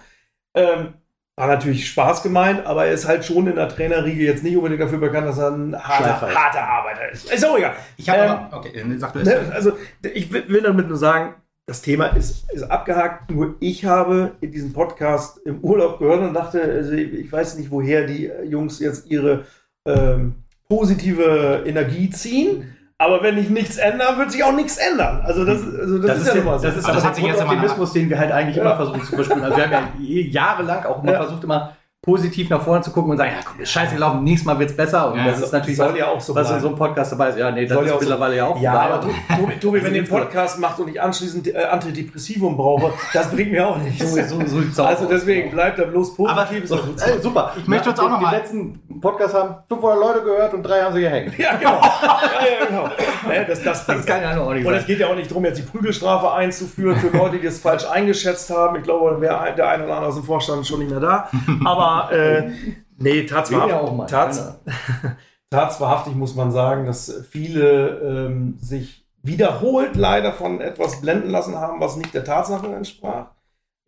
[0.54, 0.94] Ähm,
[1.38, 4.80] war natürlich Spaß gemeint, aber er ist halt schon in der Trainerriege jetzt nicht unbedingt
[4.82, 7.32] dafür bekannt, dass er ein harter, harter Arbeiter ist.
[7.32, 7.76] Ist auch egal.
[7.96, 9.72] Ich habe ähm, okay, sag du ne, Also
[10.02, 11.36] ich will damit nur sagen,
[11.68, 13.30] das Thema ist, ist abgehakt.
[13.30, 17.70] Nur ich habe in diesem Podcast im Urlaub gehört und dachte, also ich weiß nicht,
[17.70, 19.44] woher die Jungs jetzt ihre
[19.86, 22.74] ähm, positive Energie ziehen.
[22.96, 25.20] Aber wenn ich nichts ändere, wird sich auch nichts ändern.
[25.22, 26.66] Also das, also das, das ist, ist, ja immer so.
[26.66, 28.62] Das ist aber das der Optimismus, den wir halt eigentlich ja.
[28.62, 29.44] immer versuchen zu verspüren.
[29.44, 31.18] Also wir haben ja jahrelang auch immer ja.
[31.22, 31.76] versucht, immer
[32.08, 34.70] positiv nach vorne zu gucken und sagen, ja, komm, ist scheiße gelaufen, nächstes Mal wird
[34.70, 35.12] es besser.
[35.12, 37.12] Und ja, das ist natürlich soll was, ja auch so was in so einem Podcast
[37.12, 37.38] dabei ist.
[37.38, 38.38] Ja, nee, das soll ist ja mittlerweile so.
[38.38, 38.60] ja auch.
[38.62, 39.00] Ja, aber
[39.36, 43.52] Tobi, Tobi wenn ihr einen Podcast macht und ich anschließend äh, Antidepressivum brauche, das bringt
[43.52, 44.10] mir auch nichts.
[44.10, 46.72] so, so, so also deswegen bleibt da bloß positiv.
[46.72, 47.52] Aber, so, äh, super.
[47.58, 48.30] Ich möchte uns auch noch mal...
[48.30, 51.38] Die letzten Podcast haben 500 Leute gehört und drei haben sie gehängt.
[51.38, 51.72] Ja, genau.
[51.82, 53.44] ja, ja, genau.
[53.46, 55.58] das, das, das kann ja auch nicht Und es geht ja auch nicht darum, jetzt
[55.58, 58.76] die Prügelstrafe einzuführen für Leute, die es falsch eingeschätzt haben.
[58.76, 61.28] Ich glaube, dann wäre der eine oder andere aus dem Vorstand schon nicht mehr da.
[61.66, 62.52] Aber äh,
[62.98, 63.72] Nee, tatsächlich.
[64.08, 64.58] Tats,
[65.50, 71.80] tatswahrhaftig muss man sagen, dass viele ähm, sich wiederholt leider von etwas blenden lassen haben,
[71.80, 73.30] was nicht der Tatsache entsprach.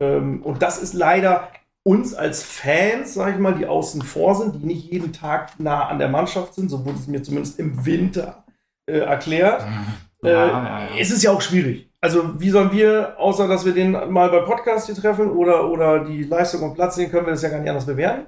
[0.01, 1.49] Ähm, und das ist leider
[1.83, 5.87] uns als Fans, sage ich mal, die außen vor sind, die nicht jeden Tag nah
[5.87, 8.45] an der Mannschaft sind, so wurde es mir zumindest im Winter
[8.85, 9.65] äh, erklärt.
[9.67, 10.27] Mhm.
[10.27, 10.97] Äh, ja, ja, ja.
[10.97, 11.90] Es ist ja auch schwierig.
[12.03, 16.03] Also, wie sollen wir, außer dass wir den mal bei Podcast hier treffen oder, oder
[16.03, 18.25] die Leistung und Platz sehen, können wir das ja gar nicht anders bewerten.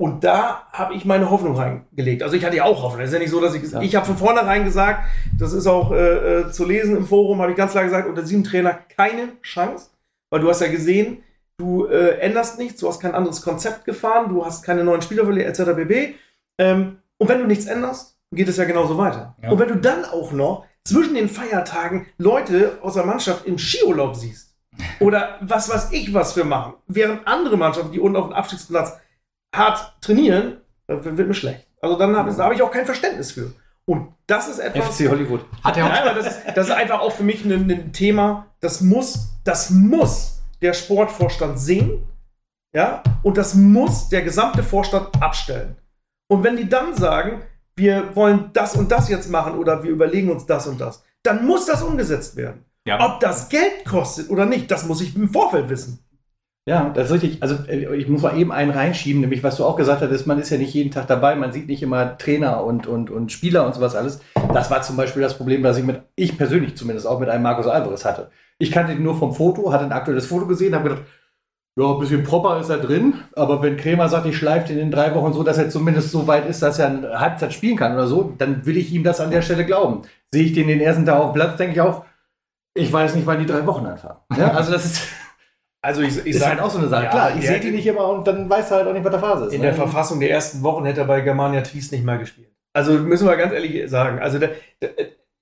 [0.00, 2.22] Und da habe ich meine Hoffnung reingelegt.
[2.22, 3.00] Also ich hatte ja auch Hoffnung.
[3.00, 3.68] Es ist ja nicht so, dass ich.
[3.72, 3.80] Ja.
[3.80, 5.04] Ich habe von vornherein gesagt,
[5.36, 8.22] das ist auch äh, äh, zu lesen im Forum, habe ich ganz klar gesagt, unter
[8.22, 9.90] diesem Trainer keine Chance.
[10.30, 11.24] Weil du hast ja gesehen,
[11.56, 15.24] du äh, änderst nichts, du hast kein anderes Konzept gefahren, du hast keine neuen Spieler
[15.24, 15.72] verliert, etc.
[15.74, 16.14] bb.
[16.60, 19.34] Ähm, und wenn du nichts änderst, geht es ja genauso weiter.
[19.42, 19.50] Ja.
[19.50, 24.16] Und wenn du dann auch noch zwischen den Feiertagen Leute aus der Mannschaft im Skiurlaub
[24.16, 24.54] siehst,
[25.00, 28.96] oder was weiß ich was für machen, während andere Mannschaften, die unten auf dem Abstiegsplatz
[29.54, 31.66] hart trainieren, dann wird mir schlecht.
[31.80, 33.52] Also dann habe hab ich auch kein Verständnis für.
[33.84, 34.96] Und das ist etwas.
[34.96, 35.40] FC Hollywood.
[35.64, 38.80] Hat er ja, das, ist, das ist einfach auch für mich ein, ein, Thema, das
[38.80, 42.04] muss, das muss der Sportvorstand sehen.
[42.74, 45.76] Ja, und das muss der gesamte Vorstand abstellen.
[46.28, 47.42] Und wenn die dann sagen,
[47.78, 51.46] wir wollen das und das jetzt machen oder wir überlegen uns das und das, dann
[51.46, 52.64] muss das umgesetzt werden.
[52.86, 53.04] Ja.
[53.04, 55.98] Ob das Geld kostet oder nicht, das muss ich im Vorfeld wissen.
[56.68, 57.42] Ja, das ist richtig.
[57.42, 60.38] Also äh, ich muss mal eben einen reinschieben, nämlich was du auch gesagt hast, man
[60.38, 63.64] ist ja nicht jeden Tag dabei, man sieht nicht immer Trainer und, und, und Spieler
[63.64, 64.20] und sowas alles.
[64.52, 67.42] Das war zum Beispiel das Problem, das ich mit, ich persönlich zumindest auch mit einem
[67.42, 68.30] Markus Alvarez hatte.
[68.58, 71.04] Ich kannte ihn nur vom Foto, hatte ein aktuelles Foto gesehen, habe gedacht,
[71.78, 74.90] ja, ein bisschen proper ist er drin, aber wenn Krämer sagt, ich schleife den in
[74.90, 77.94] drei Wochen so, dass er zumindest so weit ist, dass er eine Halbzeit spielen kann
[77.94, 80.02] oder so, dann will ich ihm das an der Stelle glauben.
[80.32, 82.04] Sehe ich den den ersten Tag auf Platz, denke ich auch,
[82.74, 84.18] ich weiß nicht, wann die drei Wochen anfangen.
[84.36, 85.02] Ja, also das ist
[85.82, 87.04] also ich, ich ist sag, halt auch so eine Sache.
[87.04, 89.12] Ja, Klar, ich sehe die nicht immer und dann weiß er halt auch nicht, was
[89.12, 89.52] der Phase ist.
[89.52, 89.66] In ne?
[89.68, 92.50] der Verfassung der ersten Wochen hätte er bei Germania Twist nicht mal gespielt.
[92.72, 94.18] Also müssen wir ganz ehrlich sagen.
[94.18, 94.50] Also der,
[94.82, 94.90] der,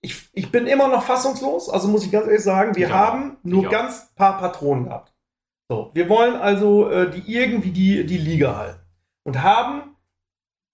[0.03, 1.71] ich, ich bin immer noch fassungslos.
[1.71, 3.45] Also muss ich ganz ehrlich sagen, wir ich haben auch.
[3.45, 4.17] nur ich ganz auch.
[4.17, 5.16] paar Patronen gehabt.
[5.69, 8.81] So, wir wollen also äh, die irgendwie die, die Liga halten
[9.25, 9.97] und haben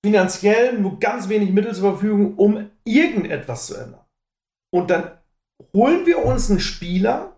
[0.04, 4.04] finanziell nur ganz wenig Mittel zur Verfügung, um irgendetwas zu ändern.
[4.70, 5.12] Und dann
[5.72, 7.36] holen wir uns einen Spieler,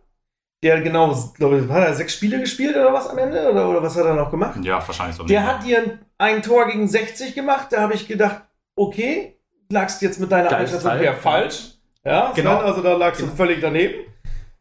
[0.63, 3.51] der genau, glaube ich, hat er sechs Spiele gespielt oder was am Ende?
[3.51, 4.59] Oder, oder was hat er noch gemacht?
[4.65, 5.25] Ja, wahrscheinlich so.
[5.25, 8.43] Der hat dir ein Tor gegen 60 gemacht, da habe ich gedacht,
[8.75, 9.39] okay,
[9.71, 11.75] lagst jetzt mit deiner Einschätzung ja falsch.
[12.05, 12.59] Ja, genau.
[12.59, 13.31] Sven, also da lagst genau.
[13.33, 13.95] du völlig daneben.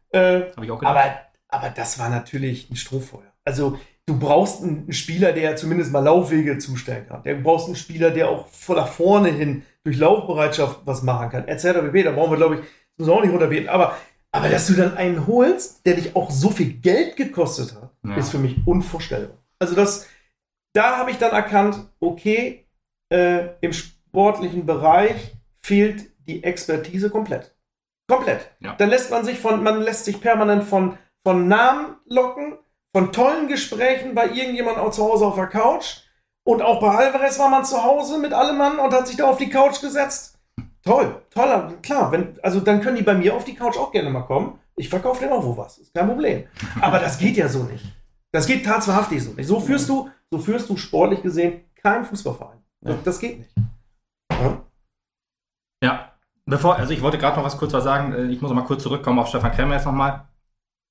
[0.10, 0.96] Äh, habe ich auch gedacht.
[0.96, 1.20] Aber,
[1.54, 3.32] aber das war natürlich ein Strohfeuer.
[3.46, 7.24] Also du brauchst einen Spieler, der zumindest mal Laufwege zustellen kann.
[7.24, 11.48] Du brauchst einen Spieler, der auch voll nach vorne hin durch Laufbereitschaft was machen kann,
[11.48, 11.64] etc.
[11.64, 13.70] Da brauchen wir, glaube ich, das müssen wir auch nicht runterbeten.
[13.70, 13.96] Aber,
[14.32, 18.16] aber dass du dann einen holst, der dich auch so viel Geld gekostet hat, ja.
[18.16, 19.38] ist für mich unvorstellbar.
[19.60, 20.08] Also das,
[20.74, 22.66] da habe ich dann erkannt, okay,
[23.10, 27.56] äh, im sportlichen Bereich fehlt die Expertise komplett.
[28.08, 28.52] Komplett.
[28.60, 28.76] Ja.
[28.76, 32.58] Dann lässt man sich von, man lässt sich permanent von, von Namen locken,
[32.96, 36.02] von tollen Gesprächen bei irgendjemandem auch zu Hause auf der Couch.
[36.46, 39.30] Und auch bei Alvarez war man zu Hause mit allem Mann und hat sich da
[39.30, 40.38] auf die Couch gesetzt.
[40.84, 42.12] Toll, toller, klar.
[42.12, 44.60] Wenn, also dann können die bei mir auf die Couch auch gerne mal kommen.
[44.76, 46.46] Ich verkaufe denen auch wo was, ist kein Problem.
[46.82, 47.86] Aber das geht ja so nicht.
[48.34, 49.48] Das geht tatsächlich so nicht.
[49.48, 52.60] So führst du, so führst du sportlich gesehen keinen Fußballverein.
[53.04, 53.56] Das geht nicht.
[54.32, 54.64] Ja.
[55.84, 56.12] ja.
[56.46, 58.14] Bevor, also ich wollte gerade noch was kurz was sagen.
[58.14, 60.28] Äh, ich muss noch mal kurz zurückkommen auf Stefan Krämer jetzt nochmal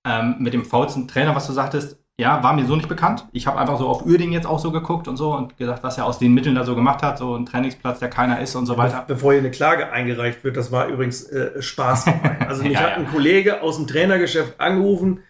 [0.07, 3.27] ähm, mit dem faulsten Trainer, was du sagtest, ja, war mir so nicht bekannt.
[3.33, 5.99] Ich habe einfach so auf Uerding jetzt auch so geguckt und so und gedacht, was
[5.99, 8.67] er aus den Mitteln da so gemacht hat, so ein Trainingsplatz, der keiner ist und
[8.67, 9.05] so weiter.
[9.07, 12.07] Bevor hier eine Klage eingereicht wird, das war übrigens äh, Spaß.
[12.49, 15.21] also mich ja, hat ein Kollege aus dem Trainergeschäft angerufen,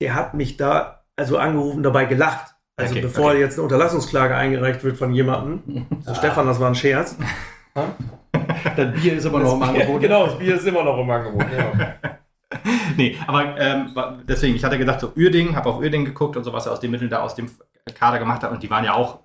[0.00, 2.54] der hat mich da, also angerufen, dabei gelacht.
[2.76, 3.40] Also okay, bevor okay.
[3.40, 5.86] jetzt eine Unterlassungsklage eingereicht wird von jemandem.
[6.04, 6.14] So, ah.
[6.14, 7.16] Stefan, das war ein Scherz.
[8.76, 10.00] das Bier ist immer noch im Angebot.
[10.00, 11.46] Genau, das Bier ist immer noch im Angebot.
[11.56, 11.90] Ja.
[12.96, 13.94] nee, aber ähm,
[14.26, 16.80] deswegen, ich hatte gedacht, so Uerding, habe auf Uerding geguckt und so, was er aus
[16.80, 17.50] den Mitteln da aus dem
[17.94, 18.50] Kader gemacht hat.
[18.52, 19.20] Und die waren ja auch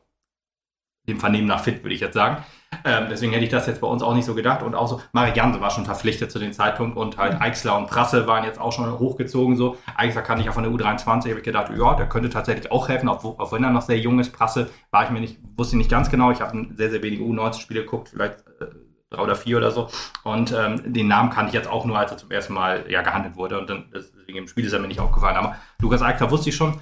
[1.07, 2.43] dem Vernehmen nach fit, würde ich jetzt sagen.
[2.85, 4.63] Ähm, deswegen hätte ich das jetzt bei uns auch nicht so gedacht.
[4.63, 8.25] Und auch so, Marianne war schon verpflichtet zu dem Zeitpunkt und halt Eichsler und Prasse
[8.25, 9.55] waren jetzt auch schon hochgezogen.
[9.55, 9.77] So.
[9.95, 12.87] Eichsler kannte ich ja von der U23, habe ich gedacht, ja, der könnte tatsächlich auch
[12.87, 14.31] helfen, auch, wenn er noch sehr jung ist.
[14.31, 16.31] Prasse war ich mir nicht, wusste ich nicht ganz genau.
[16.31, 18.67] Ich habe sehr, sehr wenige U19-Spiele geguckt, vielleicht äh,
[19.13, 19.89] drei oder vier oder so.
[20.23, 23.01] Und ähm, den Namen kannte ich jetzt auch nur, als er zum ersten Mal ja,
[23.01, 23.59] gehandelt wurde.
[23.59, 25.37] Und dann, deswegen im Spiel ist er mir nicht aufgefallen.
[25.37, 26.79] Aber Lukas Eichler wusste ich schon.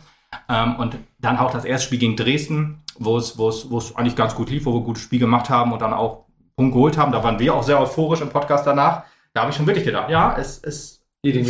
[0.50, 3.96] Ähm, und dann auch das erste Spiel gegen Dresden, wo es, wo es, wo es
[3.96, 6.74] eigentlich ganz gut lief, wo wir ein gutes Spiel gemacht haben und dann auch Punkt
[6.74, 7.12] geholt haben.
[7.12, 9.04] Da waren wir auch sehr euphorisch im Podcast danach.
[9.34, 11.04] Da habe ich schon wirklich gedacht, ja, es, es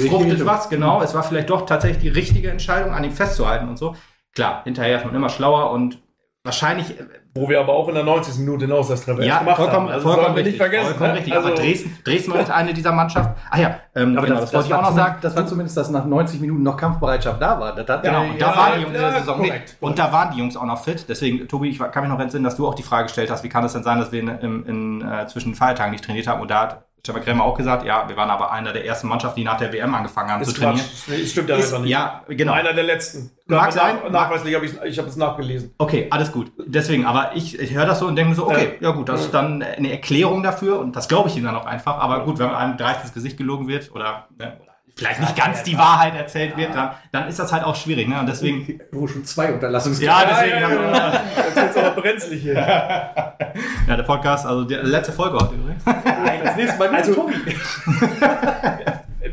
[0.08, 1.02] fruchtet was, genau.
[1.02, 3.96] Es war vielleicht doch tatsächlich die richtige Entscheidung, an ihm festzuhalten und so.
[4.34, 6.00] Klar, hinterher ist man immer schlauer und
[6.44, 7.00] wahrscheinlich.
[7.00, 8.40] Äh, Wo wir aber auch in der 90.
[8.40, 9.94] Minute hinaus das Treffer ja, gemacht vollkommen, haben.
[9.94, 10.88] Also vollkommen richtig, nicht vergessen.
[10.88, 11.18] Vollkommen ne?
[11.18, 11.34] richtig.
[11.34, 13.36] Also aber Dresden, Dresden war eine dieser Mannschaften.
[13.50, 15.16] Ah ja, ähm, aber genau, das, das wollte ich auch noch sagen.
[15.22, 17.76] Das war zumindest, dass nach 90 Minuten noch Kampfbereitschaft da war.
[17.76, 20.58] Das genau, ja, da waren die Jungs, ja, Saison, korrekt, und da waren die Jungs
[20.58, 21.06] auch noch fit.
[21.08, 23.50] Deswegen, Tobi, ich kann mich noch entsinnen, dass du auch die Frage gestellt hast, wie
[23.50, 26.42] kann es denn sein, dass wir in, in, in äh, zwischen Feiertagen nicht trainiert haben?
[26.42, 29.40] Und da hat Stefan Krämer auch gesagt, ja, wir waren aber einer der ersten Mannschaften,
[29.40, 30.86] die nach der WM angefangen haben ist zu trainieren.
[31.06, 31.28] Quatsch.
[31.30, 31.90] Stimmt ja einfach nicht.
[31.90, 32.54] Ja, genau.
[32.54, 33.32] Einer der letzten.
[33.48, 33.98] Mag sein.
[34.12, 35.74] Nachweislich habe ich, ich habe es nachgelesen.
[35.80, 36.52] Okay, alles gut.
[36.64, 39.10] Deswegen, aber ich, ich höre das so und denke mir so, okay, ja, ja gut,
[39.10, 41.98] das ist dann eine Erklärung dafür und das glaube ich ihm dann auch einfach.
[41.98, 45.64] Aber gut, wenn einem dreist ins Gesicht gelogen wird oder, ne, oder vielleicht nicht ganz
[45.64, 48.08] die Wahrheit erzählt wird, dann, dann ist das halt auch schwierig.
[48.08, 48.20] Ne?
[48.20, 48.80] Und deswegen.
[48.92, 50.30] Wo schon zwei Unterlassungsklage.
[50.30, 50.62] Ja, deswegen.
[50.62, 51.24] Ja, ja, ja.
[51.38, 52.54] Jetzt wird's aber brenzlig hier.
[53.88, 55.86] ja, der Podcast, also die letzte Folge heute übrigens.
[55.86, 57.36] Nein, das nächste Mal also, Tobi.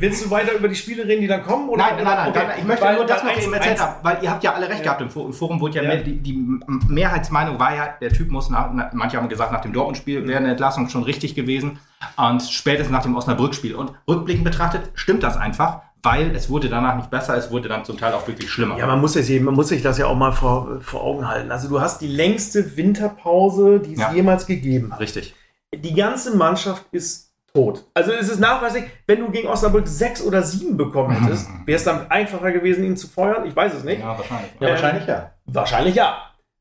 [0.00, 1.68] Willst du weiter über die Spiele reden, die dann kommen?
[1.68, 1.82] Oder?
[1.82, 2.28] Nein, nein, nein.
[2.28, 2.42] Okay.
[2.58, 4.84] Ich möchte weil, nur das noch eben erzählt haben, weil ihr habt ja alle recht
[4.84, 4.94] ja.
[4.94, 5.00] gehabt.
[5.00, 5.88] Im Forum wurde ja, ja.
[5.88, 9.72] Mehr, die, die, Mehrheitsmeinung war ja, der Typ muss nach, manche haben gesagt, nach dem
[9.72, 11.80] Dortmund-Spiel wäre eine Entlassung schon richtig gewesen
[12.16, 13.74] und spätestens nach dem Osnabrück-Spiel.
[13.74, 17.84] Und rückblickend betrachtet stimmt das einfach weil es wurde danach nicht besser, es wurde dann
[17.84, 18.78] zum Teil auch wirklich schlimmer.
[18.78, 21.50] Ja, man muss, jetzt, man muss sich das ja auch mal vor, vor Augen halten.
[21.50, 24.12] Also du hast die längste Winterpause, die es ja.
[24.12, 25.00] jemals gegeben hat.
[25.00, 25.34] Richtig.
[25.74, 27.84] Die ganze Mannschaft ist tot.
[27.94, 31.84] Also es ist nachweislich, wenn du gegen Osnabrück sechs oder sieben bekommen hättest, wäre es
[31.84, 33.44] dann einfacher gewesen, ihn zu feuern?
[33.46, 34.00] Ich weiß es nicht.
[34.00, 34.52] Ja, wahrscheinlich.
[34.60, 35.32] Ja, wahrscheinlich ja.
[35.46, 36.18] Wahrscheinlich ja.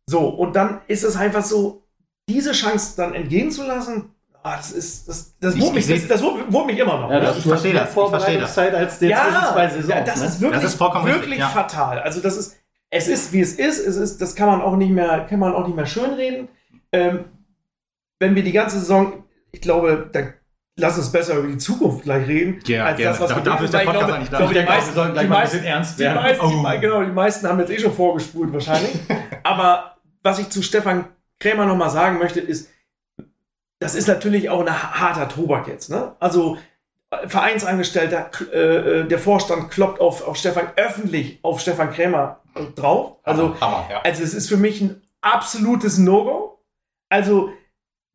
[0.08, 1.84] So, und dann ist es einfach so,
[2.28, 4.14] diese Chance dann entgegenzulassen,
[4.48, 7.12] oh, das ist, das, das, wurmt mich, das, das wurmt mich immer noch.
[7.12, 7.94] Ja, das, ich verstehe das.
[7.94, 9.88] Vorbereitungszeit als der ja, zwei Saisons.
[9.88, 10.26] Ja, das ne?
[10.28, 12.00] ist wirklich, das ist vollkommen wirklich richtig, fatal.
[12.00, 12.58] Also das ist,
[12.90, 15.54] es ist, wie es ist, es ist, das kann man auch nicht mehr, kann man
[15.54, 16.48] auch nicht mehr schönreden.
[16.92, 17.26] Ähm,
[18.20, 20.22] wenn wir die ganze Saison, ich glaube, da
[20.78, 23.12] lass uns besser über die Zukunft gleich reden, ja, als gerne.
[23.12, 24.38] das, was da, wir dafür ist der Podcast glaube, nicht da.
[24.38, 26.18] Glaube, die meisten, wir sollten gleich mal ein bisschen ernst werden.
[26.18, 26.72] Die meisten, oh.
[26.72, 28.92] die, genau, die meisten haben jetzt eh schon vorgespult wahrscheinlich.
[29.44, 31.06] Aber was ich zu Stefan
[31.40, 32.70] Krämer nochmal sagen möchte, ist,
[33.80, 35.90] das ist natürlich auch ein harter Tobak jetzt.
[35.90, 36.16] Ne?
[36.20, 36.58] Also
[37.28, 42.42] Vereinsangestellter, äh, äh, der Vorstand kloppt auf, auf Stefan öffentlich auf Stefan Krämer
[42.76, 43.18] drauf.
[43.24, 44.02] Also, Hammer, ja.
[44.02, 46.60] also es ist für mich ein absolutes No-Go.
[47.10, 47.52] Also,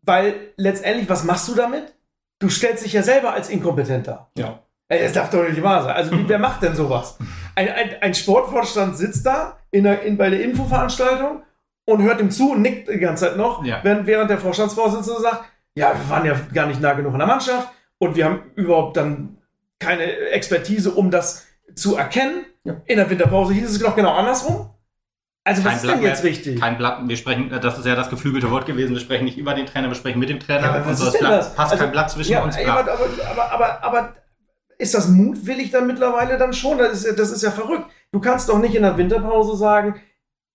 [0.03, 1.95] weil letztendlich, was machst du damit?
[2.39, 4.31] Du stellst dich ja selber als inkompetent dar.
[4.37, 4.63] Ja.
[4.89, 5.95] Das darf doch nicht wahr sein.
[5.95, 7.17] Also, wer macht denn sowas?
[7.55, 11.43] Ein, ein, ein Sportvorstand sitzt da in der, in, bei der Infoveranstaltung
[11.85, 13.81] und hört ihm zu und nickt die ganze Zeit noch, ja.
[13.83, 15.45] während, während der Vorstandsvorsitzende sagt,
[15.75, 18.97] ja, wir waren ja gar nicht nah genug an der Mannschaft und wir haben überhaupt
[18.97, 19.39] dann
[19.79, 22.45] keine Expertise, um das zu erkennen.
[22.65, 22.81] Ja.
[22.87, 24.71] In der Winterpause hieß es doch genau andersrum.
[25.45, 26.61] Also was ist denn jetzt mehr, wichtig?
[26.61, 29.55] Kein Blatt, wir sprechen, das ist ja das geflügelte Wort gewesen, wir sprechen nicht über
[29.55, 30.67] den Trainer, wir sprechen mit dem Trainer.
[30.67, 31.55] Ja, was ist denn Blatt, das?
[31.55, 32.57] Passt also, kein Blatt zwischen ja, uns.
[32.57, 34.15] Ja, aber, aber, aber, aber,
[34.79, 36.79] ist das mutwillig dann mittlerweile dann schon?
[36.79, 37.87] Das ist, das ist ja verrückt.
[38.13, 40.01] Du kannst doch nicht in der Winterpause sagen,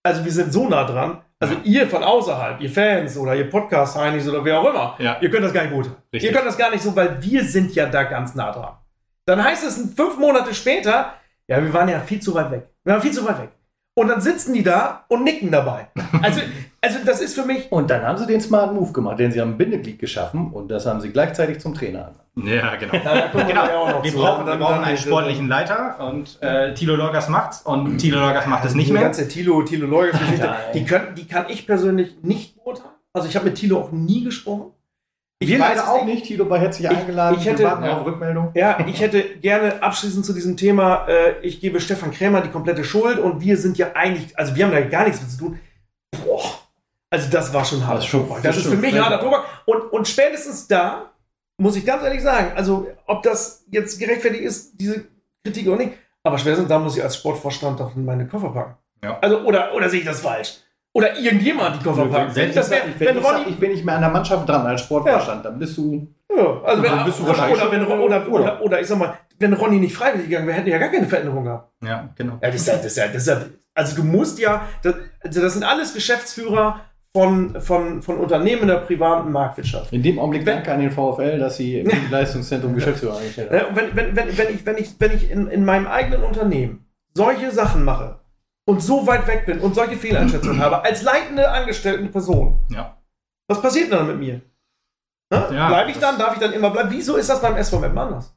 [0.03, 4.27] also wir sind so nah dran, also ihr von außerhalb, ihr Fans oder ihr Podcast-Heinis
[4.27, 5.17] oder wer auch immer, ja.
[5.21, 5.89] ihr könnt das gar nicht gut.
[6.11, 6.29] Richtig.
[6.29, 8.77] Ihr könnt das gar nicht so, weil wir sind ja da ganz nah dran.
[9.25, 11.13] Dann heißt es fünf Monate später,
[11.47, 12.69] ja, wir waren ja viel zu weit weg.
[12.83, 13.49] Wir waren viel zu weit weg.
[13.95, 15.87] Und dann sitzen die da und nicken dabei.
[16.21, 16.41] Also,
[16.81, 17.71] also das ist für mich.
[17.71, 20.69] Und dann haben sie den Smart Move gemacht, denn sie haben ein Bindeglied geschaffen und
[20.69, 22.45] das haben sie gleichzeitig zum Trainer an.
[22.45, 22.93] Ja, genau.
[22.93, 24.03] Ja, wir, genau.
[24.03, 28.45] wir brauchen, wir brauchen einen sportlichen Leiter und äh, Tilo Lorgas macht's und Tilo Lorgas
[28.45, 29.01] macht es nicht mehr.
[29.01, 32.91] Die ganze Tilo, Tilo Lorgas Geschichte, die, können, die kann ich persönlich nicht beurteilen.
[33.13, 34.71] Also ich habe mit Tilo auch nie gesprochen.
[35.39, 36.25] Ich wir leider auch nicht.
[36.25, 37.37] Tilo war herzlich eingeladen.
[37.39, 38.51] Ich hätte, warten auf Rückmeldung.
[38.55, 42.83] Ja, ich hätte gerne abschließend zu diesem Thema, äh, ich gebe Stefan Krämer die komplette
[42.83, 45.59] Schuld und wir sind ja eigentlich, also wir haben da gar nichts mit zu tun.
[47.09, 47.99] Also das war schon hart.
[47.99, 49.45] Das, schon, das, das ist für mich harter Tobak.
[49.65, 51.11] Und, und spätestens da,
[51.57, 55.05] muss ich ganz ehrlich sagen, also ob das jetzt gerechtfertigt ist, diese
[55.43, 55.93] Kritik oder nicht,
[56.23, 58.75] aber spätestens da muss ich als Sportvorstand doch in meine Koffer packen.
[59.03, 59.17] Ja.
[59.21, 60.57] Also, oder, oder sehe ich das falsch?
[60.93, 62.33] Oder irgendjemand die Koffer packen.
[62.33, 64.65] Selbst das wär, ich, wenn, wenn Ronny, ich bin nicht mehr an der Mannschaft dran
[64.65, 65.49] als Sportvorstand, ja.
[65.49, 66.07] dann bist du.
[66.35, 69.53] Ja, also wenn, bist du wahrscheinlich oder, wenn, oder, oder, oder, ich sag mal, wenn
[69.53, 71.71] Ronny nicht freiwillig gegangen wäre, hätten wir ja gar keine Veränderung gehabt.
[71.83, 72.39] Ja, genau.
[72.41, 73.41] Ja, das ist ja, das ist ja, das ist ja
[73.77, 76.81] also du musst ja, das, also das sind alles Geschäftsführer
[77.17, 79.91] von, von, von Unternehmen der privaten Marktwirtschaft.
[79.91, 83.75] In dem Augenblick danke an den VfL, dass sie im Leistungszentrum Geschäftsführer eingestellt haben.
[83.75, 87.51] Wenn, wenn, wenn, wenn ich, wenn ich, wenn ich in, in meinem eigenen Unternehmen solche
[87.51, 88.19] Sachen mache,
[88.67, 92.97] und so weit weg bin und solche Fehleinschätzungen habe, als leitende angestellte Person, ja.
[93.47, 94.41] was passiert dann mit mir?
[95.31, 96.17] Ja, Bleibe ich dann?
[96.17, 96.89] Darf ich dann immer bleiben?
[96.91, 98.36] Wieso ist das beim SVM anders?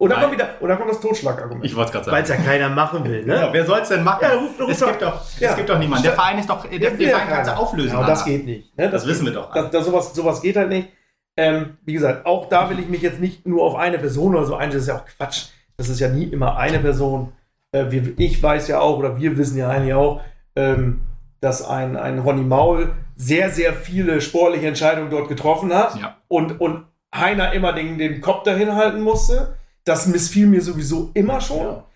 [0.00, 1.64] Oder kommt, wieder, oder kommt das Totschlagargument?
[1.64, 2.16] Ich wollte es gerade sagen.
[2.16, 3.34] Weil es ja keiner machen will, ne?
[3.34, 4.20] Ja, wer soll es denn machen?
[4.22, 5.50] Ja, ruf, ruf es, gibt doch, ja.
[5.50, 6.04] es gibt doch niemanden.
[6.04, 7.96] Der Verein ist doch, der, der Verein kann es auflösen.
[7.96, 8.76] Aber das geht nicht.
[8.76, 8.84] Ne?
[8.84, 9.52] Das, das wissen wir doch.
[9.52, 10.88] Das, das, sowas, sowas geht halt nicht.
[11.36, 14.46] Ähm, wie gesagt, auch da will ich mich jetzt nicht nur auf eine Person oder
[14.46, 15.48] so ein, das ist ja auch Quatsch.
[15.76, 17.32] Das ist ja nie immer eine Person
[17.72, 20.20] äh, wir, ich weiß ja auch, oder wir wissen ja eigentlich auch,
[20.56, 21.02] ähm,
[21.40, 26.16] dass ein, ein Ronny Maul sehr, sehr viele sportliche Entscheidungen dort getroffen hat ja.
[26.28, 26.84] und, und
[27.14, 29.56] Heiner immer den, den Kopf dahin halten musste.
[29.84, 31.66] Das missfiel mir sowieso immer schon.
[31.66, 31.86] Ja.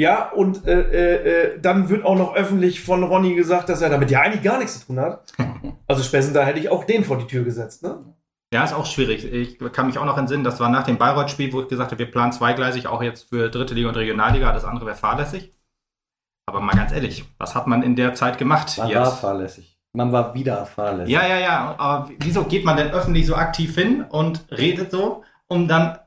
[0.00, 3.90] Ja, und äh, äh, äh, dann wird auch noch öffentlich von Ronny gesagt, dass er
[3.90, 5.32] damit ja eigentlich gar nichts zu tun hat.
[5.86, 7.98] Also spätestens da hätte ich auch den vor die Tür gesetzt, ne?
[8.54, 9.24] Ja, ist auch schwierig.
[9.24, 11.98] Ich kann mich auch noch entsinnen, das war nach dem Bayreuth-Spiel, wo ich gesagt habe,
[11.98, 15.52] wir planen zweigleisig, auch jetzt für dritte Liga und Regionalliga, das andere wäre fahrlässig.
[16.46, 18.78] Aber mal ganz ehrlich, was hat man in der Zeit gemacht?
[18.78, 18.98] Man jetzt?
[18.98, 19.78] war fahrlässig.
[19.92, 21.12] Man war wieder fahrlässig.
[21.12, 21.74] Ja, ja, ja.
[21.76, 25.98] Aber wieso geht man denn öffentlich so aktiv hin und redet so, um dann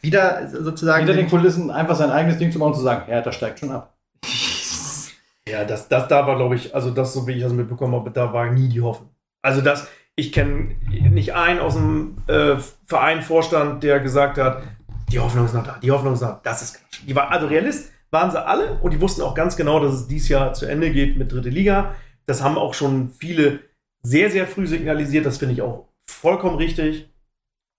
[0.00, 1.06] wieder sozusagen.
[1.06, 3.58] Hinter den Kulissen einfach sein eigenes Ding zu machen und zu sagen, ja, das steigt
[3.58, 3.96] schon ab.
[5.48, 8.10] ja, das, das da war, glaube ich, also das, so wie ich das mitbekommen habe,
[8.10, 9.10] da war nie die Hoffnung.
[9.42, 14.62] Also das, ich kenne nicht einen aus dem äh, Verein, Vorstand, der gesagt hat,
[15.10, 16.40] die Hoffnung ist noch da, die Hoffnung ist noch da.
[16.42, 17.06] Das ist Quatsch.
[17.06, 20.08] Die war, also Realist waren sie alle und die wussten auch ganz genau, dass es
[20.08, 21.94] dieses Jahr zu Ende geht mit dritte Liga.
[22.26, 23.60] Das haben auch schon viele
[24.02, 25.26] sehr, sehr früh signalisiert.
[25.26, 27.10] Das finde ich auch vollkommen richtig.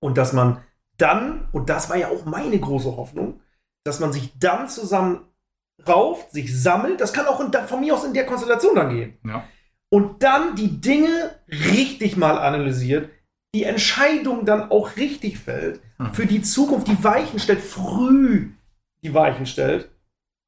[0.01, 0.63] Und dass man
[1.01, 3.41] dann, und das war ja auch meine große Hoffnung,
[3.83, 5.21] dass man sich dann zusammen
[5.87, 7.01] rauft, sich sammelt.
[7.01, 9.17] Das kann auch in, von mir aus in der Konstellation dann gehen.
[9.25, 9.43] Ja
[9.89, 13.09] und dann die Dinge richtig mal analysiert,
[13.55, 16.13] die Entscheidung dann auch richtig fällt, mhm.
[16.13, 18.51] für die Zukunft die Weichen stellt, früh
[19.03, 19.89] die Weichen stellt.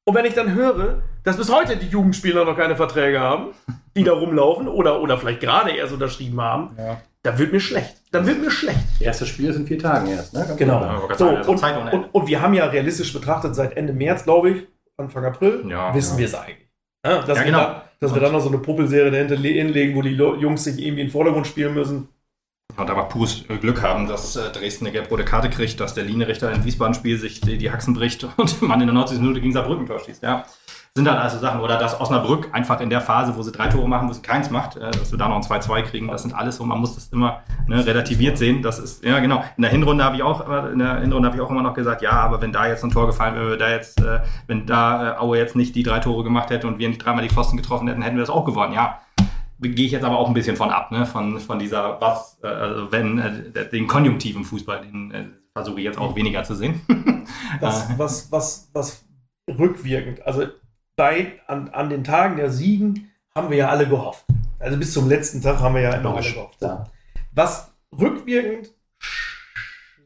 [0.04, 3.52] Und wenn ich dann höre, dass bis heute die Jugendspieler noch keine Verträge haben,
[3.96, 7.00] die da rumlaufen oder, oder vielleicht gerade erst unterschrieben haben, ja.
[7.22, 8.02] Dann wird mir schlecht.
[8.10, 8.80] Dann wird mir schlecht.
[9.00, 10.54] Erstes Spiel ist in vier Tagen erst, ne?
[10.58, 10.80] genau.
[10.82, 14.66] Ja, so, und, und, und, wir haben ja realistisch betrachtet seit Ende März, glaube ich,
[14.96, 16.68] Anfang April, ja, wissen wir es eigentlich.
[17.04, 17.58] Ja, dass, ja, genau.
[17.58, 20.78] wir da, dass wir dann noch so eine Puppelserie dahinter hinlegen, wo die Jungs sich
[20.78, 22.08] irgendwie in den Vordergrund spielen müssen.
[22.76, 26.50] Und aber pures Glück haben, dass äh, Dresden eine gelb-rote Karte kriegt, dass der Linienrichter
[26.52, 29.18] in Wiesbaden-Spiel sich die, die Haxen bricht und man in der 90.
[29.18, 30.22] Minute gegen Saarbrücken Tor schießt.
[30.22, 30.46] Ja
[30.94, 31.60] sind dann also Sachen.
[31.60, 34.50] Oder dass Osnabrück einfach in der Phase, wo sie drei Tore machen, wo sie keins
[34.50, 36.08] macht, äh, dass wir da noch ein 2-2 kriegen.
[36.08, 38.62] Das sind alles so, man muss das immer ne, relativiert sehen.
[38.62, 39.42] Das ist, ja genau.
[39.56, 42.02] In der Hinrunde habe ich auch, in der Hinrunde habe ich auch immer noch gesagt,
[42.02, 45.18] ja, aber wenn da jetzt ein Tor gefallen wäre, da jetzt, äh, wenn da äh,
[45.18, 47.88] Aue jetzt nicht die drei Tore gemacht hätte und wir nicht dreimal die Pfosten getroffen
[47.88, 48.74] hätten, hätten wir das auch gewonnen.
[48.74, 49.00] Ja,
[49.60, 51.06] gehe ich jetzt aber auch ein bisschen von ab, ne?
[51.06, 55.24] von, von dieser, was, äh, also wenn, äh, den Konjunktiv im Fußball, den äh,
[55.54, 56.82] versuche ich jetzt auch weniger zu sehen.
[57.60, 59.06] was, was, was, was
[59.48, 60.46] rückwirkend, also
[60.96, 64.24] bei, an, an den Tagen der Siegen haben wir ja alle gehofft.
[64.58, 66.60] Also bis zum letzten Tag haben wir ja immer alle gehofft.
[66.60, 66.84] Ja.
[67.32, 68.72] Was rückwirkend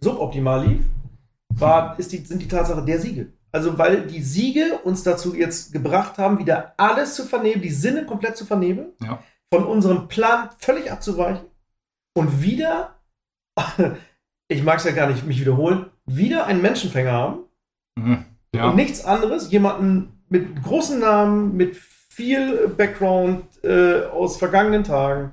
[0.00, 0.80] suboptimal lief,
[1.48, 3.32] war, ist die, sind die Tatsache der Siege.
[3.52, 8.04] Also, weil die Siege uns dazu jetzt gebracht haben, wieder alles zu vernehmen, die Sinne
[8.04, 9.22] komplett zu vernehmen, Ja.
[9.52, 11.46] von unserem Plan völlig abzuweichen
[12.14, 12.96] und wieder,
[14.48, 17.38] ich mag es ja gar nicht mich wiederholen, wieder einen Menschenfänger haben
[17.98, 18.24] Mhm.
[18.54, 18.68] Ja.
[18.68, 25.32] und nichts anderes, jemanden mit großen Namen, mit viel Background äh, aus vergangenen Tagen.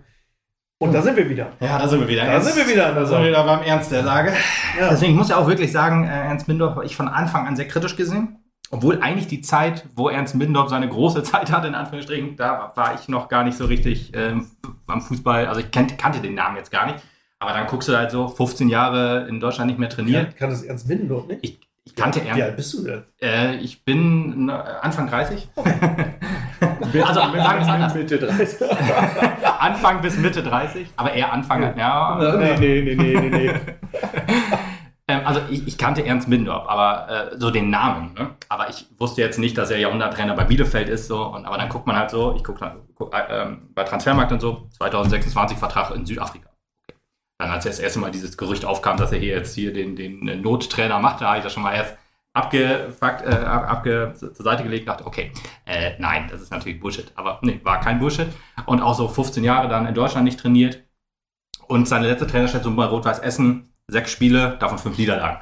[0.80, 1.54] Und da sind wir wieder.
[1.62, 2.26] ja, da sind wir wieder.
[2.26, 4.34] Da sind wir wieder Da sind wir wieder beim Ernst der Lage.
[4.78, 4.90] Ja.
[4.90, 7.56] Deswegen ich muss ja auch wirklich sagen, äh, Ernst Mindorf habe ich von Anfang an
[7.56, 8.40] sehr kritisch gesehen.
[8.70, 12.96] Obwohl eigentlich die Zeit, wo Ernst Mindorf seine große Zeit hatte, in Anführungsstrichen, da war
[12.96, 14.48] ich noch gar nicht so richtig ähm,
[14.88, 15.48] am Fußball.
[15.48, 16.98] Also ich kannte, kannte den Namen jetzt gar nicht.
[17.40, 20.30] Aber dann guckst du halt so, 15 Jahre in Deutschland nicht mehr trainiert.
[20.32, 21.40] Kann, kann das Ernst Windendorf nicht?
[21.44, 22.44] Ich, ich kannte Wie Ernst.
[22.44, 23.04] alt bist du denn?
[23.22, 25.50] Äh, ich bin Anfang 30.
[27.04, 27.96] also sagen es anders.
[27.96, 28.70] Mitte 30.
[29.60, 30.88] Anfang bis Mitte 30.
[30.96, 32.38] Aber eher Anfang, ja.
[32.38, 33.54] nee, nee, nee, nee, nee, nee.
[35.08, 38.14] Ähm, also ich, ich kannte Ernst Mindorf, aber äh, so den Namen.
[38.14, 38.30] Ne?
[38.48, 41.08] Aber ich wusste jetzt nicht, dass er Jahrhunderttrainer bei Bielefeld ist.
[41.08, 41.26] So.
[41.26, 44.40] Und, aber dann guckt man halt so, ich gucke guck, äh, ähm, bei Transfermarkt und
[44.40, 46.53] so, 2026 Vertrag in Südafrika.
[47.44, 50.26] Dann als das erste Mal dieses Gerücht aufkam, dass er hier jetzt hier den, den
[50.30, 51.98] äh, Nottrainer macht, da habe ich das schon mal erst
[52.34, 55.32] abgefuckt, äh, ab- abge, zur Seite gelegt, dachte, okay,
[55.66, 57.12] äh, nein, das ist natürlich Bullshit.
[57.16, 58.28] Aber nee, war kein Bullshit.
[58.66, 60.84] Und auch so 15 Jahre dann in Deutschland nicht trainiert.
[61.68, 65.40] Und seine letzte Trainerstation bei Rot-Weiß Essen, sechs Spiele, davon fünf Niederlagen.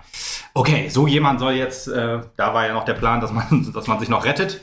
[0.56, 3.86] Okay, so jemand soll jetzt, äh, da war ja noch der Plan, dass man, dass
[3.88, 4.62] man sich noch rettet.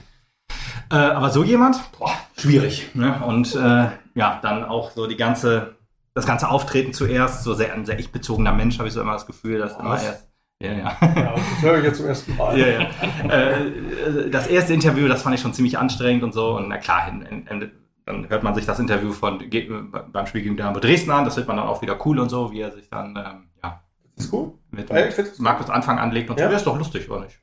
[0.91, 2.95] Äh, aber so jemand, boah, schwierig.
[2.95, 3.23] Ne?
[3.25, 5.77] Und äh, ja, dann auch so die ganze,
[6.19, 9.27] das ganze Auftreten zuerst, so sehr, ein sehr ich-bezogener Mensch, habe ich so immer das
[9.27, 10.05] Gefühl, dass immer Was?
[10.05, 10.29] erst.
[10.61, 10.97] Ja, ja.
[11.01, 12.59] Ja, das höre ich jetzt zum ersten Mal.
[12.59, 12.81] ja, ja.
[13.29, 16.57] Äh, das erste Interview, das fand ich schon ziemlich anstrengend und so.
[16.57, 17.71] Und na klar, in, in, in,
[18.07, 19.69] dann hört man sich das Interview von ge-
[20.13, 21.25] beim Spiel gegen Dynamo Dresden an.
[21.25, 23.83] Das wird man dann auch wieder cool und so, wie er sich dann ähm, ja,
[24.17, 24.55] ist cool.
[24.73, 24.97] mit Ja,
[25.39, 26.47] Markus Anfang anlegt und Ja.
[26.47, 26.53] so.
[26.53, 27.39] Das ist doch lustig, oder nicht?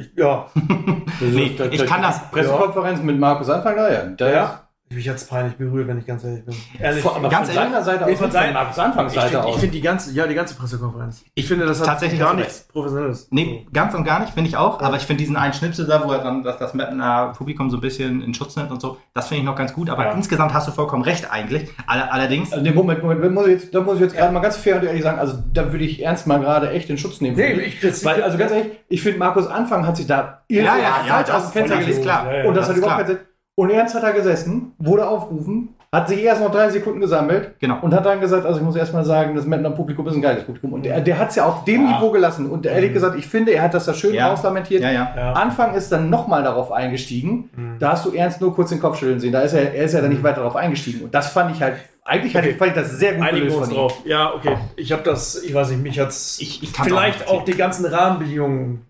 [0.00, 0.46] Ich, ja,
[1.20, 2.30] Nee, ich kann das.
[2.30, 4.04] Pressekonferenz mit Markus Anfang da, ja.
[4.10, 4.67] Da ja.
[4.90, 6.54] Mich hat's peinlich berührt, wenn ich ganz ehrlich bin.
[6.80, 7.02] Ehrlich.
[7.02, 9.60] Von, aber Ganz von seiner Seite aus, von seiner- Markus Anfangs ich finde aus.
[9.60, 11.24] find die ganze, ja, die ganze Pressekonferenz.
[11.34, 13.28] Ich finde, das hat Tatsächlich gar nichts Professionelles.
[13.30, 14.80] Nee, ganz und gar nicht, finde ich auch.
[14.80, 17.76] Aber ich finde diesen einen Schnipsel da, wo er dann das, das Mettner Publikum so
[17.76, 19.90] ein bisschen in Schutz nimmt und so, das finde ich noch ganz gut.
[19.90, 20.12] Aber Ja.
[20.12, 21.68] insgesamt hast du vollkommen recht eigentlich.
[21.86, 24.32] All, allerdings, Also, nee, Moment, Moment, da muss ich jetzt, da muss ich jetzt gerade
[24.32, 26.96] mal ganz fair und ehrlich sagen, also da würde ich ernst mal gerade echt in
[26.96, 27.36] Schutz nehmen.
[27.36, 30.62] Nee, ich- das- Weil, also ganz ehrlich, ich finde, Markus Anfang hat sich da Ja,
[30.62, 32.04] ja, ja, falsch das- aus dem Fenster das ist gelegt.
[32.04, 32.32] klar.
[32.32, 32.44] Ja, ja.
[32.48, 33.18] Und das, das hat überhaupt klar.
[33.58, 37.78] Und ernst hat er gesessen, wurde aufgerufen, hat sich erst noch drei Sekunden gesammelt genau.
[37.80, 40.22] und hat dann gesagt, also ich muss erst mal sagen, das Mettner Publikum ist ein
[40.22, 40.74] geiles Publikum.
[40.74, 41.96] Und der, der hat es ja auf dem Ja.
[41.98, 42.48] Niveau gelassen.
[42.48, 44.28] Und ehrlich gesagt, ich finde, er hat das da schön Ja.
[44.28, 44.80] rauslamentiert.
[44.84, 45.12] Ja, ja.
[45.16, 45.32] Ja.
[45.32, 47.50] Anfang ist dann nochmal darauf eingestiegen.
[47.56, 47.76] Mhm.
[47.80, 49.32] Da hast du Ernst nur kurz den Kopf schütteln sehen.
[49.32, 51.02] Da ist er, er ist ja dann nicht weiter darauf eingestiegen.
[51.02, 52.54] Und das fand ich halt, eigentlich Okay.
[52.54, 54.02] fand ich das sehr gut Einigen uns drauf.
[54.04, 54.56] Ja, okay.
[54.76, 57.84] Ich habe das, ich weiß nicht, mich hat's Ich, ich kann vielleicht auch die ganzen
[57.86, 58.82] Rahmenbedingungen,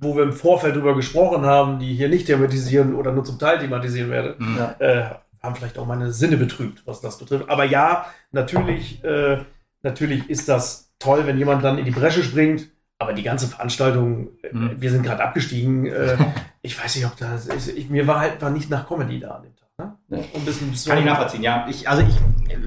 [0.00, 3.38] wo wir im Vorfeld drüber gesprochen haben, die ich hier nicht thematisieren oder nur zum
[3.38, 4.56] Teil thematisieren werde, Mhm.
[4.58, 4.74] Ja.
[4.78, 5.04] äh,
[5.42, 7.48] haben vielleicht auch meine Sinne betrübt, was das betrifft.
[7.50, 9.38] Aber ja, natürlich, äh,
[9.82, 12.68] natürlich ist das toll, wenn jemand dann in die Bresche springt.
[12.98, 14.70] Aber die ganze Veranstaltung, äh, Mhm.
[14.80, 15.84] wir sind gerade abgestiegen.
[15.86, 16.16] Äh,
[16.62, 17.68] ich weiß nicht, ob das ist.
[17.68, 19.68] Ich, mir war halt war nicht nach Comedy da an dem Tag.
[19.78, 19.94] Ne?
[20.08, 20.24] Ja.
[20.32, 21.66] Und bisschen so Kann ich nachvollziehen, ja.
[21.68, 22.16] Ich, also ich,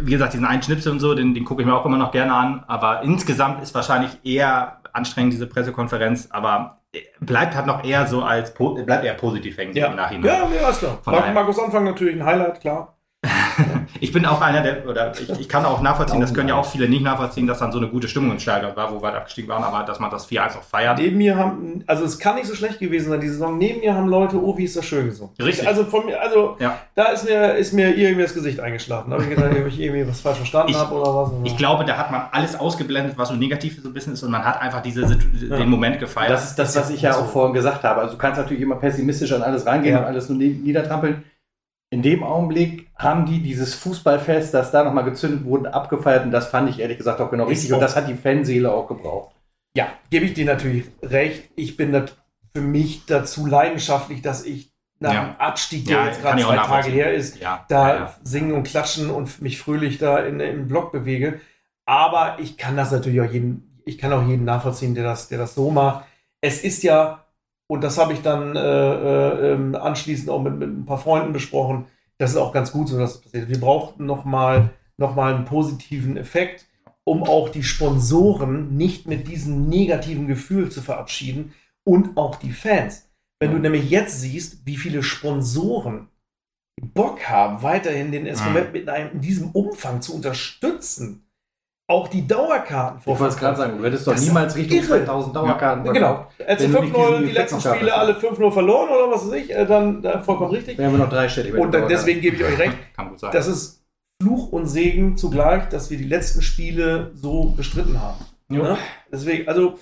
[0.06, 2.12] wie gesagt, diesen einen Schnipsel und so, den, den gucke ich mir auch immer noch
[2.12, 2.64] gerne an.
[2.68, 6.28] Aber insgesamt ist wahrscheinlich eher anstrengend, diese Pressekonferenz.
[6.30, 6.79] Aber äh,
[7.20, 10.26] bleibt halt noch eher so als, bleibt eher positiv hängen Ja, im Nachhinein.
[10.26, 11.00] ja, nee, alles klar.
[11.34, 12.98] Markus Anfang natürlich ein Highlight, klar.
[14.00, 16.66] Ich bin auch einer der, oder ich, ich kann auch nachvollziehen, das können ja auch
[16.66, 19.50] viele nicht nachvollziehen, dass dann so eine gute Stimmung im Stadion war, wo wir abgestiegen
[19.50, 20.98] waren, aber dass man das 4-1 auch feiert.
[21.00, 23.58] Neben mir haben, also es kann nicht so schlecht gewesen sein, die Saison.
[23.58, 25.34] Neben mir haben Leute, oh, wie ist das schön gesungen.
[25.42, 25.68] Richtig.
[25.68, 26.78] Also von mir, also Ja.
[26.96, 29.10] da ist mir, ist mir irgendwie das Gesicht eingeschlafen.
[29.10, 31.32] Da habe ich gedacht, ob ich irgendwie was falsch verstanden habe oder was.
[31.44, 34.32] Ich glaube, da hat man alles ausgeblendet, was so negativ so ein bisschen ist und
[34.32, 36.32] man hat einfach diese, den Moment gefeiert.
[36.32, 38.02] Das ist das, was ich ja auch vorhin gesagt habe.
[38.02, 40.00] Also du kannst natürlich immer pessimistisch an alles rangehen Ja.
[40.00, 41.24] und alles nur nie- niedertrampeln.
[41.92, 46.48] In dem Augenblick haben die dieses Fußballfest, das da nochmal gezündet wurde, abgefeiert und das
[46.48, 47.72] fand ich ehrlich gesagt auch genau Ist richtig.
[47.72, 49.36] auch- Und das hat die Fanseele auch gebraucht.
[49.76, 51.50] Ja, gebe ich dir natürlich recht.
[51.56, 52.12] Ich bin das
[52.56, 55.24] für mich dazu leidenschaftlich, dass ich nach Ja.
[55.26, 58.16] dem Abstieg, der Ja, jetzt gerade ich zwei Tage her ist, ja, da ja, ja.
[58.24, 61.40] singen und klatschen und mich fröhlich da in, im Block bewege.
[61.86, 65.38] Aber ich kann das natürlich auch jeden, ich kann auch jeden nachvollziehen, der das, der
[65.40, 66.06] das so macht.
[66.42, 67.26] Es ist ja,
[67.70, 71.34] und das habe ich dann äh, äh, ähm, anschließend auch mit, mit ein paar Freunden
[71.34, 71.86] besprochen,
[72.18, 73.50] das ist auch ganz gut so, dass das passiert.
[73.50, 76.68] Wir brauchten nochmal noch mal einen positiven Effekt,
[77.06, 81.54] um auch die Sponsoren nicht mit diesem negativen Gefühl zu verabschieden
[81.86, 83.10] und auch die Fans.
[83.40, 86.10] Wenn du nämlich jetzt siehst, wie viele Sponsoren
[86.82, 88.50] Bock haben, weiterhin den SV.
[88.52, 91.29] Meppen mit einem, in diesem Umfang zu unterstützen,
[91.90, 93.16] auch die Dauerkarten vor.
[93.16, 95.06] Ich wollte es gerade sagen, du hättest doch niemals Richtung irre.
[95.06, 96.28] 2000 Dauerkarten ja, Genau.
[96.46, 100.04] Als wir 5-0 die letzten Spiele alle 5-0 verloren oder was weiß ich, äh, dann,
[100.04, 100.78] dann vollkommen richtig.
[100.78, 101.58] Dann haben wir noch drei Städte.
[101.60, 102.78] Und dann, deswegen gebe ich euch recht.
[102.96, 103.32] Kann gut sein.
[103.34, 103.84] Das ist
[104.22, 108.24] Fluch und Segen zugleich, dass wir die letzten Spiele so bestritten haben.
[108.52, 108.62] Ja.
[108.62, 108.78] Ne?
[109.12, 109.80] Deswegen, also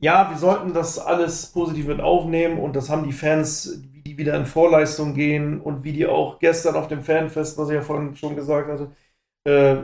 [0.00, 4.16] ja, wir sollten das alles positiv mit aufnehmen und das haben die Fans, wie die
[4.16, 7.82] wieder in Vorleistung gehen und wie die auch gestern auf dem Fanfest, was ich ja
[7.82, 8.90] vorhin schon gesagt hatte,
[9.44, 9.76] äh,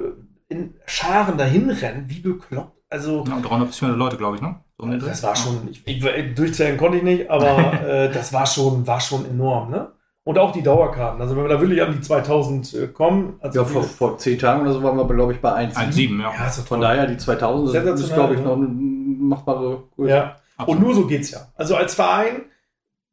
[0.48, 2.76] in Scharen dahin rennen, wie bekloppt.
[2.90, 4.56] Also, ja, 300 bis 400 Leute, glaube ich, ne?
[4.78, 8.86] So das war schon, ich, ich, durchzählen konnte ich nicht, aber äh, das war schon,
[8.86, 9.92] war schon enorm, ne?
[10.24, 11.20] Und auch die Dauerkarten.
[11.22, 13.36] Also wenn wir da wirklich an die 2000 äh, kommen.
[13.40, 16.20] Also ja, vor, vor zehn Tagen oder so waren wir, glaube ich, bei 1,7.
[16.20, 16.32] ja.
[16.32, 20.10] ja Von daher, die 2000 das ist, glaube ich, noch eine machbare Größe.
[20.10, 20.36] Ja.
[20.66, 21.48] Und nur so geht es ja.
[21.56, 22.42] Also als Verein,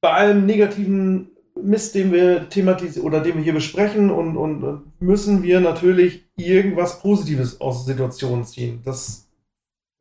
[0.02, 5.42] bei allem negativen Mist, den wir thematisieren oder den wir hier besprechen und, und müssen
[5.42, 8.82] wir natürlich irgendwas Positives aus der Situation ziehen.
[8.84, 9.30] Das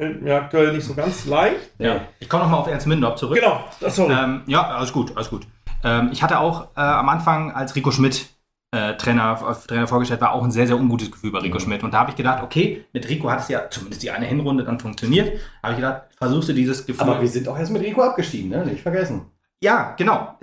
[0.00, 1.70] fällt mir aktuell nicht so ganz leicht.
[1.78, 2.02] Ja.
[2.18, 3.38] Ich komme nochmal auf Ernst Mindorf zurück.
[3.38, 4.12] Genau, sorry.
[4.12, 5.46] Ähm, ja, alles gut, alles gut.
[5.84, 8.26] Ähm, ich hatte auch äh, am Anfang, als Rico Schmidt
[8.74, 9.38] äh, Trainer,
[9.68, 11.62] Trainer vorgestellt war, auch ein sehr, sehr ungutes Gefühl bei Rico mhm.
[11.62, 11.84] Schmidt.
[11.84, 14.64] Und da habe ich gedacht, okay, mit Rico hat es ja zumindest die eine Hinrunde
[14.64, 15.38] dann funktioniert.
[15.62, 17.08] Habe ich gedacht, versuchst du dieses Gefühl.
[17.08, 18.66] Aber wir sind auch erst mit Rico abgestiegen, ne?
[18.66, 19.30] Nicht vergessen.
[19.62, 20.38] Ja, genau.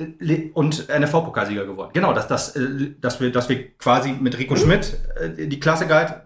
[0.54, 1.92] Und NFV-Pokalsieger geworden.
[1.94, 5.88] Genau, dass, dass, äh, dass, wir, dass wir quasi mit Rico Schmidt äh, die Klasse
[5.88, 6.22] galt.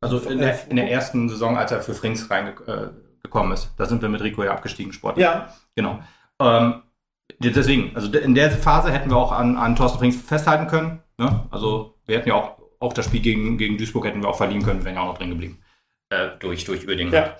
[0.00, 3.72] Also in der, in der ersten Saison, als er für Frings reingekommen ist.
[3.76, 5.24] Da sind wir mit Rico ja abgestiegen, sportlich.
[5.24, 5.54] Ja.
[5.76, 6.00] Genau.
[6.40, 6.82] Ähm,
[7.38, 11.02] deswegen, also in der Phase hätten wir auch an, an Thorsten Frings festhalten können.
[11.18, 11.46] Ne?
[11.50, 14.64] Also wir hätten ja auch, auch das Spiel gegen, gegen Duisburg hätten wir auch verlieren
[14.64, 15.62] können, wären ja auch noch drin geblieben.
[16.10, 17.12] Äh, durch, durch Uerdingen.
[17.12, 17.36] Ja.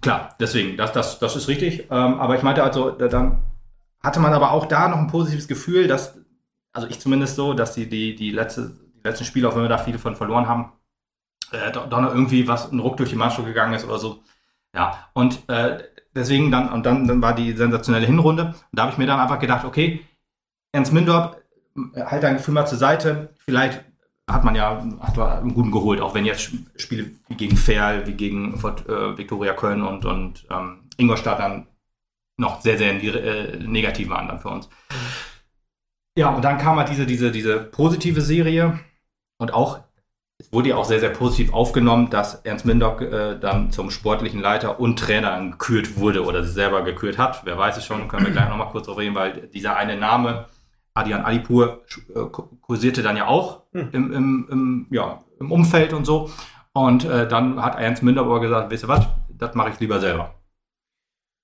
[0.00, 1.84] Klar, deswegen, das, das, das ist richtig.
[1.90, 3.42] Ähm, aber ich meinte also, dann
[4.02, 6.18] hatte man aber auch da noch ein positives Gefühl, dass,
[6.72, 9.68] also ich zumindest so, dass die, die, die, letzte, die letzten Spiele, auch wenn wir
[9.68, 10.72] da viele von verloren haben,
[11.52, 14.22] äh, doch, noch irgendwie was, ein Ruck durch die Mannschaft gegangen ist oder so.
[14.74, 15.82] Ja, und äh,
[16.14, 18.46] deswegen dann, und dann, dann war die sensationelle Hinrunde.
[18.46, 20.00] Und da habe ich mir dann einfach gedacht, okay,
[20.72, 21.42] Ernst Mindorp,
[21.94, 23.34] halt dein Gefühl mal zur Seite.
[23.38, 23.84] Vielleicht
[24.30, 28.06] hat man ja hat man einen guten geholt, auch wenn jetzt Spiele wie gegen Ferl,
[28.06, 31.66] wie gegen äh, Viktoria Köln und, und ähm, Ingolstadt dann
[32.42, 34.68] noch sehr, sehr äh, negativ waren dann für uns.
[36.18, 38.78] Ja, und dann kam halt diese, diese, diese positive Serie
[39.38, 39.80] und auch,
[40.38, 44.40] es wurde ja auch sehr, sehr positiv aufgenommen, dass Ernst Mindock äh, dann zum sportlichen
[44.40, 47.42] Leiter und Trainer gekürt wurde oder sich selber gekürt hat.
[47.44, 50.46] Wer weiß es schon, können wir gleich nochmal kurz darüber reden, weil dieser eine Name,
[50.92, 51.82] Adian Alipur,
[52.14, 52.24] äh,
[52.60, 53.88] kursierte dann ja auch hm.
[53.92, 56.30] im, im, im, ja, im Umfeld und so.
[56.74, 60.00] Und äh, dann hat Ernst Mindock aber gesagt, wisst ihr was, das mache ich lieber
[60.00, 60.34] selber.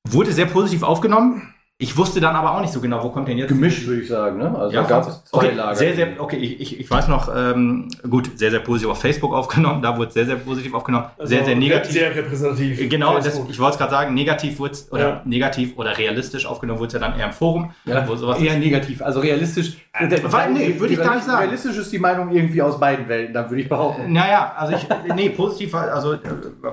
[0.06, 1.54] Wurde sehr positiv aufgenommen.
[1.80, 3.50] Ich wusste dann aber auch nicht so genau, wo kommt denn jetzt.
[3.50, 4.52] Gemischt, würde ich sagen, ne?
[4.58, 5.76] Also ja, gab es zwei okay, Lager.
[5.76, 9.80] Sehr, sehr, okay, ich, ich weiß noch, ähm, gut, sehr, sehr positiv auf Facebook aufgenommen,
[9.80, 11.06] da wurde es sehr, sehr positiv aufgenommen.
[11.16, 11.92] Also sehr, sehr negativ.
[11.92, 12.88] Sehr repräsentativ.
[12.88, 15.22] Genau, das, ich wollte es gerade sagen, negativ wurde es, oder ja.
[15.24, 17.70] negativ oder realistisch aufgenommen wurde es ja dann eher im Forum.
[17.84, 19.00] Ja, wo sowas eher negativ.
[19.00, 19.76] Also realistisch.
[19.92, 21.44] Äh, weil, nee, würde ich gar nicht sagen.
[21.44, 24.12] Realistisch ist die Meinung irgendwie aus beiden Welten, dann würde ich behaupten.
[24.12, 26.18] Naja, also ich, nee, positiv, also äh,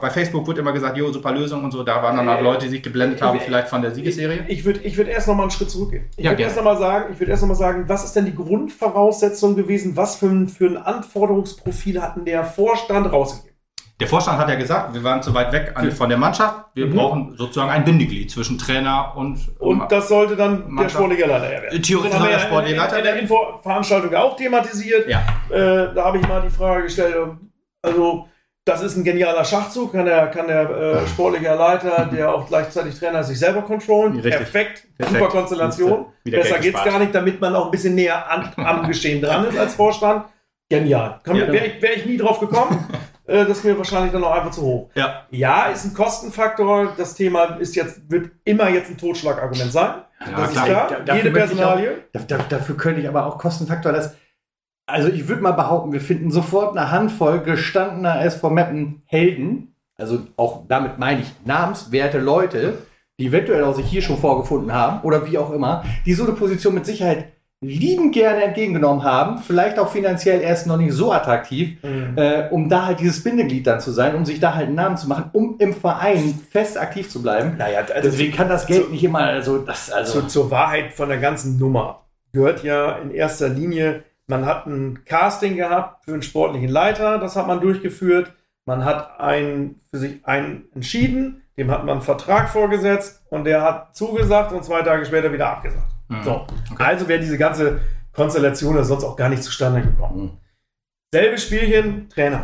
[0.01, 2.65] bei Facebook wurde immer gesagt, jo, super Lösung und so, da waren dann halt Leute,
[2.65, 4.45] die sich geblendet haben, vielleicht von der Siegesserie.
[4.47, 6.05] Ich, ich würde ich würd erst noch mal einen Schritt zurückgehen.
[6.17, 8.25] Ich ja, würde erst nochmal sagen, ich würde erst noch mal sagen, was ist denn
[8.25, 9.95] die Grundvoraussetzung gewesen?
[9.95, 13.55] Was für ein, für ein Anforderungsprofil hatten der Vorstand rausgegeben?
[14.01, 16.65] Der Vorstand hat ja gesagt, wir waren zu weit weg an, von der Mannschaft.
[16.73, 16.95] Wir mhm.
[16.95, 19.39] brauchen sozusagen ein Bindeglied zwischen Trainer und.
[19.57, 20.83] Und das sollte dann Mannschaft.
[20.83, 21.81] der sportliche Leiter werden.
[21.81, 23.07] Theoretisch soll der sportliche Leiter werden.
[23.07, 25.07] In der Infoveranstaltung auch thematisiert.
[25.07, 25.23] Ja.
[25.49, 27.15] Äh, da habe ich mal die Frage gestellt,
[27.81, 28.27] also
[28.65, 32.97] das ist ein genialer Schachzug, kann der, kann der äh, sportliche Leiter, der auch gleichzeitig
[32.97, 34.19] Trainer ist, sich selber kontrollen.
[34.19, 36.05] Perfekt, Perfekt, super Konstellation.
[36.23, 39.57] Besser geht's gar nicht, damit man auch ein bisschen näher an, am Geschehen dran ist
[39.57, 40.25] als Vorstand.
[40.67, 41.21] Genial.
[41.27, 42.87] Ja, Wäre ich, wär ich nie drauf gekommen.
[43.27, 44.89] äh, das ist mir wahrscheinlich dann auch einfach zu hoch.
[44.95, 45.27] Ja.
[45.29, 46.93] ja, ist ein Kostenfaktor.
[46.97, 50.01] Das Thema ist jetzt, wird immer jetzt ein Totschlagargument sein.
[50.21, 50.65] Ja, das klar.
[50.65, 51.01] ist klar.
[51.05, 51.91] Da, Jede Personalie.
[52.17, 54.15] Auch, da, dafür könnte ich aber auch Kostenfaktor, das
[54.85, 59.75] also ich würde mal behaupten, wir finden sofort eine Handvoll gestandener SV Mappen Helden.
[59.97, 62.79] Also auch damit meine ich namenswerte Leute,
[63.19, 66.33] die eventuell auch sich hier schon vorgefunden haben oder wie auch immer, die so eine
[66.33, 67.31] Position mit Sicherheit
[67.61, 72.17] lieben gerne entgegengenommen haben, vielleicht auch finanziell erst noch nicht so attraktiv, mhm.
[72.17, 74.97] äh, um da halt dieses Bindeglied dann zu sein, um sich da halt einen Namen
[74.97, 77.55] zu machen, um im Verein fest aktiv zu bleiben.
[77.57, 80.21] Naja, also deswegen kann das Geld zu, nicht immer, also das, also.
[80.21, 85.05] Zu, zur Wahrheit von der ganzen Nummer gehört ja in erster Linie man hat ein
[85.05, 88.33] Casting gehabt für einen sportlichen Leiter, das hat man durchgeführt.
[88.65, 93.61] Man hat einen, für sich einen entschieden, dem hat man einen Vertrag vorgesetzt und der
[93.61, 95.91] hat zugesagt und zwei Tage später wieder abgesagt.
[96.07, 96.23] Mhm.
[96.23, 96.47] So.
[96.71, 96.83] Okay.
[96.83, 100.21] Also wäre diese ganze Konstellation sonst auch gar nicht zustande gekommen.
[100.23, 100.37] Mhm.
[101.13, 102.41] Selbes Spielchen, Trainer.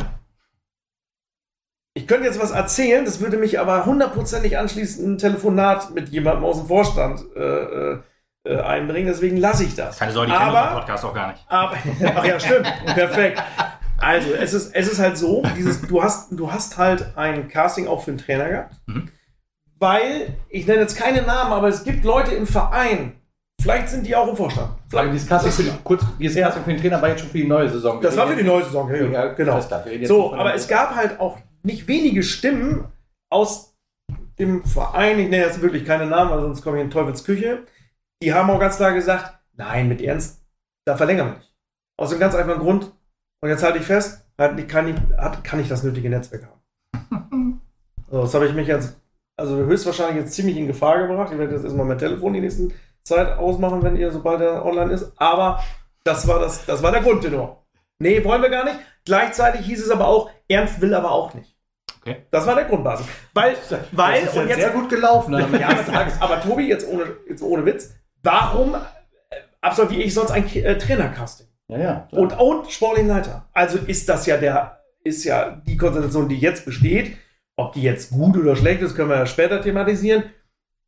[1.94, 6.44] ich könnte jetzt was erzählen, das würde mich aber hundertprozentig anschließend ein Telefonat mit jemandem
[6.44, 7.98] aus dem Vorstand äh,
[8.44, 9.98] äh, einbringen, deswegen lasse ich das.
[9.98, 11.44] Keine Sorge, die kennen unseren Podcast auch gar nicht.
[11.48, 11.76] Aber,
[12.16, 13.42] ach ja, stimmt, perfekt.
[13.98, 17.86] Also, es ist, es ist halt so, dieses, du, hast, du hast halt ein Casting
[17.86, 19.10] auch für einen Trainer gehabt, mhm.
[19.78, 23.16] weil, ich nenne jetzt keine Namen, aber es gibt Leute im Verein,
[23.62, 24.72] Vielleicht sind die auch im Vorstand.
[24.88, 25.12] Vielleicht.
[25.12, 26.46] Dieses Casting, für, kurz, dieses ja.
[26.46, 28.00] Casting für den Trainer war jetzt schon für die neue Saison.
[28.00, 29.60] Das war für die neue Saison, ja, ja genau.
[30.02, 32.86] So, aber es gab halt auch nicht wenige Stimmen
[33.30, 33.76] aus
[34.38, 37.64] dem Verein, ich nenne jetzt wirklich keine Namen, weil sonst komme ich in Teufels Küche,
[38.22, 40.44] die haben auch ganz klar gesagt, nein, mit Ernst,
[40.84, 41.52] da verlängern wir nicht.
[41.98, 42.92] Aus dem ganz einfachen Grund,
[43.40, 44.96] und jetzt halte ich fest, halt, kann, ich,
[45.42, 47.60] kann ich das nötige Netzwerk haben.
[48.10, 48.96] so, das habe ich mich jetzt,
[49.36, 51.30] also höchstwahrscheinlich jetzt ziemlich in Gefahr gebracht.
[51.32, 54.92] Ich werde jetzt erstmal mein Telefon die nächsten Zeit ausmachen, wenn ihr, sobald er online
[54.92, 55.12] ist.
[55.16, 55.62] Aber
[56.04, 57.64] das war, das, das war der Grundtenor.
[57.98, 58.78] Nee, wollen wir gar nicht.
[59.04, 61.56] Gleichzeitig hieß es aber auch, Ernst will aber auch nicht.
[62.00, 62.26] Okay.
[62.30, 63.06] Das war der Grundbasis.
[63.32, 63.56] Weil,
[63.92, 65.32] weil, das ist und jetzt, sehr gut gelaufen.
[65.60, 68.76] ja, aber, aber, Tobi, jetzt ohne, jetzt ohne Witz, warum
[69.60, 71.46] absolviere ich sonst ein äh, Trainercasting?
[71.68, 72.08] Ja, ja.
[72.10, 73.48] Und, und sportlichen Leiter.
[73.52, 77.16] Also ist das ja der, ist ja die Konstellation, die jetzt besteht.
[77.56, 80.24] Ob die jetzt gut oder schlecht ist, können wir ja später thematisieren.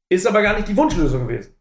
[0.09, 1.55] Ist aber gar nicht die Wunschlösung gewesen.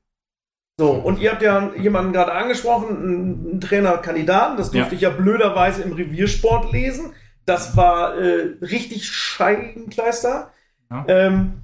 [0.79, 4.95] So, und ihr habt ja jemanden gerade angesprochen, einen Trainerkandidaten, das durfte ja.
[4.95, 7.13] ich ja blöderweise im Reviersport lesen.
[7.45, 10.51] Das war äh, richtig Scheibenkleister.
[10.89, 11.05] Ja.
[11.07, 11.63] Ähm,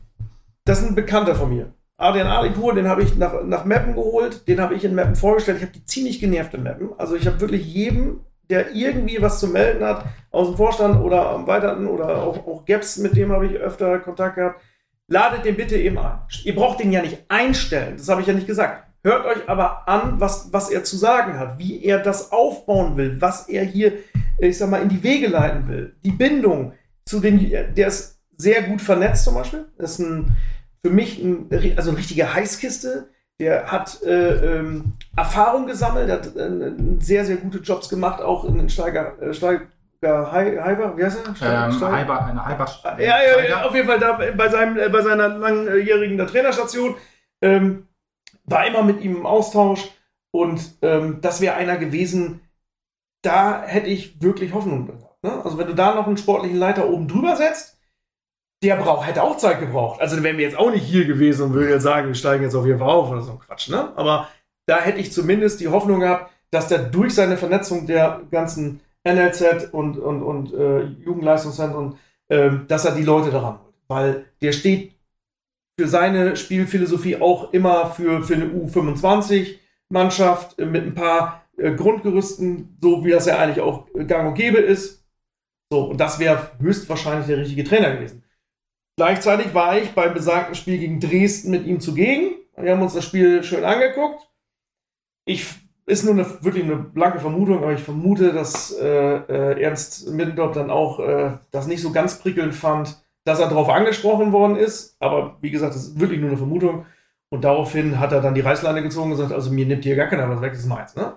[0.66, 1.74] das ist ein Bekannter von mir.
[1.99, 5.57] Adrian Alipur, den habe ich nach, nach Mappen geholt, den habe ich in Mappen vorgestellt.
[5.57, 6.91] Ich habe die ziemlich genervt in Mappen.
[6.97, 11.29] Also ich habe wirklich jedem, der irgendwie was zu melden hat, aus dem Vorstand oder
[11.29, 14.61] am Weiteren oder auch, auch Gaps, mit dem habe ich öfter Kontakt gehabt,
[15.09, 16.19] ladet den bitte eben ein.
[16.45, 18.85] Ihr braucht den ja nicht einstellen, das habe ich ja nicht gesagt.
[19.03, 23.21] Hört euch aber an, was, was er zu sagen hat, wie er das aufbauen will,
[23.21, 23.93] was er hier,
[24.39, 25.95] ich sag mal, in die Wege leiten will.
[26.05, 26.73] Die Bindung
[27.05, 27.39] zu den,
[27.75, 29.67] der ist sehr gut vernetzt zum Beispiel.
[29.77, 30.35] Das ist ein,
[30.82, 33.09] für mich ein, also eine richtige Heißkiste.
[33.39, 38.57] Der hat äh, ähm, Erfahrung gesammelt, hat äh, sehr, sehr gute Jobs gemacht, auch in
[38.57, 39.61] den Steiger, äh, Steiger
[40.01, 41.36] Heiber, wie heißt er?
[41.36, 41.91] Steiger, ähm, Steiger?
[41.91, 42.67] Heiber, eine Heiber.
[42.97, 46.95] Ja, ja, ja, auf jeden Fall da bei, seinem, äh, bei seiner langjährigen Trainerstation.
[47.41, 47.88] Ähm,
[48.43, 49.89] war immer mit ihm im Austausch
[50.32, 52.41] und ähm, das wäre einer gewesen,
[53.21, 55.23] da hätte ich wirklich Hoffnung gehabt.
[55.23, 55.41] Ne?
[55.43, 57.78] Also wenn du da noch einen sportlichen Leiter oben drüber setzt,
[58.64, 60.01] der braucht, hätte auch Zeit gebraucht.
[60.01, 62.43] Also dann wären wir jetzt auch nicht hier gewesen und würden jetzt sagen, wir steigen
[62.43, 63.70] jetzt auf jeden Fall auf oder so Quatsch.
[63.70, 63.93] Ne?
[63.95, 64.28] Aber
[64.66, 69.70] da hätte ich zumindest die Hoffnung gehabt, dass der durch seine Vernetzung der ganzen NLZ
[69.72, 71.97] und, und, und äh, Jugendleistungszentren,
[72.28, 73.74] äh, dass er die Leute daran holt.
[73.88, 74.93] Weil der steht
[75.80, 83.05] für seine Spielphilosophie auch immer für, für eine U25-Mannschaft mit ein paar äh, Grundgerüsten, so
[83.05, 85.05] wie das ja eigentlich auch gang und gäbe ist.
[85.72, 88.24] So, und das wäre höchstwahrscheinlich der richtige Trainer gewesen.
[88.99, 92.31] Gleichzeitig war ich beim besagten Spiel gegen Dresden mit ihm zugegen.
[92.57, 94.27] Wir haben uns das Spiel schön angeguckt.
[95.23, 95.45] Ich
[95.85, 100.51] ist nur eine, wirklich eine blanke Vermutung, aber ich vermute, dass äh, äh, Ernst Middendorf
[100.51, 104.97] dann auch äh, das nicht so ganz prickelnd fand, dass er darauf angesprochen worden ist.
[104.99, 106.85] Aber wie gesagt, das ist wirklich nur eine Vermutung.
[107.29, 110.07] Und daraufhin hat er dann die Reißleine gezogen und gesagt, also mir nimmt hier gar
[110.07, 110.93] keiner was weg, das ist meins.
[110.97, 111.13] Ne?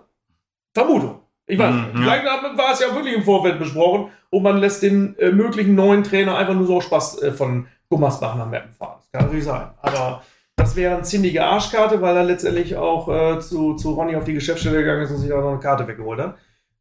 [0.73, 1.22] Vermutung.
[1.53, 1.87] Ich weiß, mhm.
[1.93, 6.03] vielleicht war es ja wirklich im Vorfeld besprochen und man lässt den äh, möglichen neuen
[6.03, 8.97] Trainer einfach nur so Spaß äh, von Gummersbach nach Meppen fahren.
[9.01, 9.69] Das kann natürlich sein.
[9.83, 10.23] Aber
[10.57, 14.33] das wäre eine ziemliche Arschkarte, weil er letztendlich auch äh, zu, zu Ronny auf die
[14.33, 16.37] Geschäftsstelle gegangen ist und sich auch noch eine Karte weggeholt hat.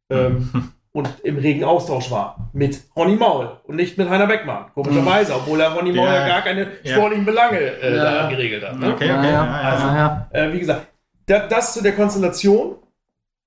[0.08, 4.72] Ähm, und im regen Austausch war mit Ronny Maul und nicht mit Heiner Beckmann.
[4.72, 8.04] Komischerweise, obwohl er Ronny Maul ja, ja gar keine sportlichen Belange äh, ja.
[8.04, 8.78] da geregelt hat.
[8.78, 8.94] Ne?
[8.94, 9.34] Okay, okay.
[9.34, 9.86] Also,
[10.30, 10.86] äh, wie gesagt,
[11.26, 12.76] da, das zu der Konstellation.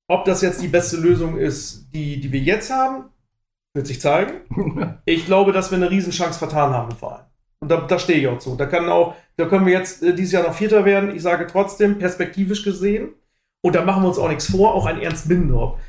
[0.08, 3.06] Ob das jetzt die beste Lösung ist, die, die wir jetzt haben,
[3.74, 4.42] wird sich zeigen.
[5.06, 7.26] ich glaube, dass wir eine Riesenchance vertan haben im Verein.
[7.60, 8.56] Und da, da stehe ich auch zu.
[8.56, 11.16] Da, kann auch, da können wir jetzt äh, dieses Jahr noch Vierter werden.
[11.16, 13.14] Ich sage trotzdem, perspektivisch gesehen,
[13.62, 15.80] und da machen wir uns auch nichts vor, auch ein Ernst Bindorf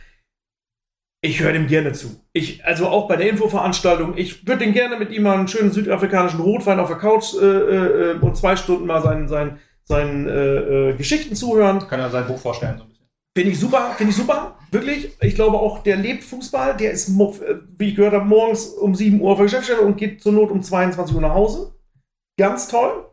[1.27, 2.21] ich höre dem gerne zu.
[2.33, 5.73] Ich, also auch bei der Infoveranstaltung, ich würde den gerne mit ihm mal einen schönen
[5.73, 10.91] südafrikanischen Rotwein auf der Couch äh, äh, und zwei Stunden mal seinen, seinen, seinen äh,
[10.91, 11.87] äh, Geschichten zuhören.
[11.89, 12.96] Kann er sein Buch vorstellen, so ein bisschen.
[13.37, 15.15] Finde ich super, finde ich super, wirklich.
[15.21, 18.95] Ich glaube auch, der lebt Fußball, der ist, äh, wie ich gehört habe, morgens um
[18.95, 21.75] 7 Uhr auf der Geschäftsstelle und geht zur Not um 22 Uhr nach Hause.
[22.39, 23.05] Ganz toll.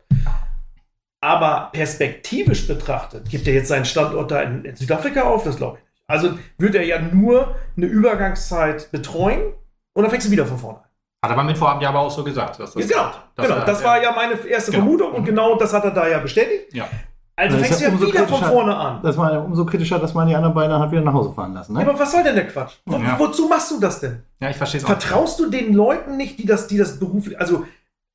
[1.20, 5.44] Aber perspektivisch betrachtet, gibt er jetzt seinen Standort da in, in Südafrika auf?
[5.44, 9.54] Das glaube ich also wird er ja nur eine Übergangszeit betreuen
[9.94, 10.84] und dann fängst du wieder von vorne an.
[11.22, 12.60] Hat er beim Mittwochabend ja aber auch so gesagt.
[12.60, 13.64] Dass das genau, genau.
[13.64, 14.84] Das war ja meine erste genau.
[14.84, 15.26] Vermutung und mhm.
[15.26, 16.74] genau das hat er da ja bestätigt.
[16.74, 16.88] Ja.
[17.36, 19.00] Also fängst du ja wieder von vorne an.
[19.02, 21.72] Das war umso kritischer, dass man die anderen beiden halt wieder nach Hause fahren lassen.
[21.72, 21.80] Ne?
[21.80, 22.74] Ja, aber was soll denn der Quatsch?
[22.86, 23.18] Wo, ja.
[23.18, 24.22] Wozu machst du das denn?
[24.40, 27.66] Ja, ich verstehe es Vertraust du den Leuten nicht, die das, die das beruflich, also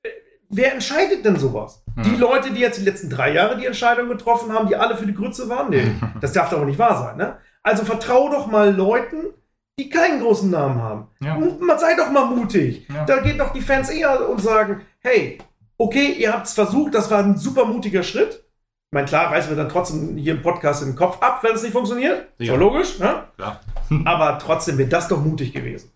[0.04, 0.10] äh,
[0.48, 1.84] wer entscheidet denn sowas?
[1.96, 2.04] Hm.
[2.04, 5.06] Die Leute, die jetzt die letzten drei Jahre die Entscheidung getroffen haben, die alle für
[5.06, 5.70] die Grütze waren?
[5.70, 5.92] Nee,
[6.22, 7.38] das darf doch nicht wahr sein, ne?
[7.62, 9.34] Also vertrau doch mal Leuten,
[9.78, 11.08] die keinen großen Namen haben.
[11.20, 11.38] Ja.
[11.78, 12.88] Sei doch mal mutig.
[12.94, 13.06] Ja.
[13.06, 15.40] Da gehen doch die Fans eher und sagen, hey,
[15.78, 18.44] okay, ihr habt es versucht, das war ein super mutiger Schritt.
[18.92, 21.62] Ich meine, klar, reißen wir dann trotzdem hier im Podcast den Kopf ab, wenn es
[21.62, 22.28] nicht funktioniert.
[22.40, 22.54] Ja.
[22.54, 23.26] So logisch, ne?
[23.38, 23.60] Klar.
[24.06, 25.92] Aber trotzdem wäre das doch mutig gewesen.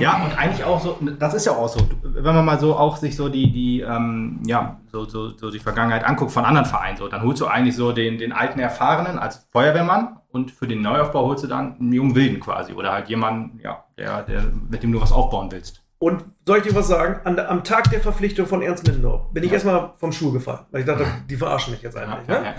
[0.00, 2.96] Ja, und eigentlich auch so, das ist ja auch so, wenn man mal so auch
[2.96, 6.96] sich so die, die, ähm, ja, so, so, so die Vergangenheit anguckt von anderen Vereinen,
[6.96, 10.80] so, dann holst du eigentlich so den, den alten Erfahrenen als Feuerwehrmann und für den
[10.80, 14.82] Neuaufbau holst du dann einen jungen Wilden quasi oder halt jemanden, ja, der, der, mit
[14.82, 15.83] dem du was aufbauen willst.
[16.04, 17.18] Und soll ich dir was sagen?
[17.24, 19.54] An, am Tag der Verpflichtung von Ernst Middendorf bin ich ja.
[19.54, 22.28] erstmal vom Schuh gefallen, weil ich dachte, die verarschen mich jetzt einfach.
[22.28, 22.54] Ja, ne?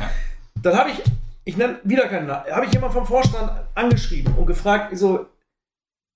[0.64, 1.04] Dann habe ich,
[1.44, 5.28] ich nenne wieder keinen Namen, habe ich jemand vom Vorstand angeschrieben und gefragt, so,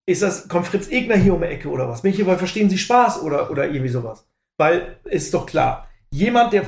[0.08, 2.02] ist das, kommt Fritz Egner hier um die Ecke oder was?
[2.02, 4.26] Bin ich hier bei Verstehen Sie Spaß oder, oder irgendwie sowas?
[4.58, 6.66] Weil, ist doch klar, jemand, der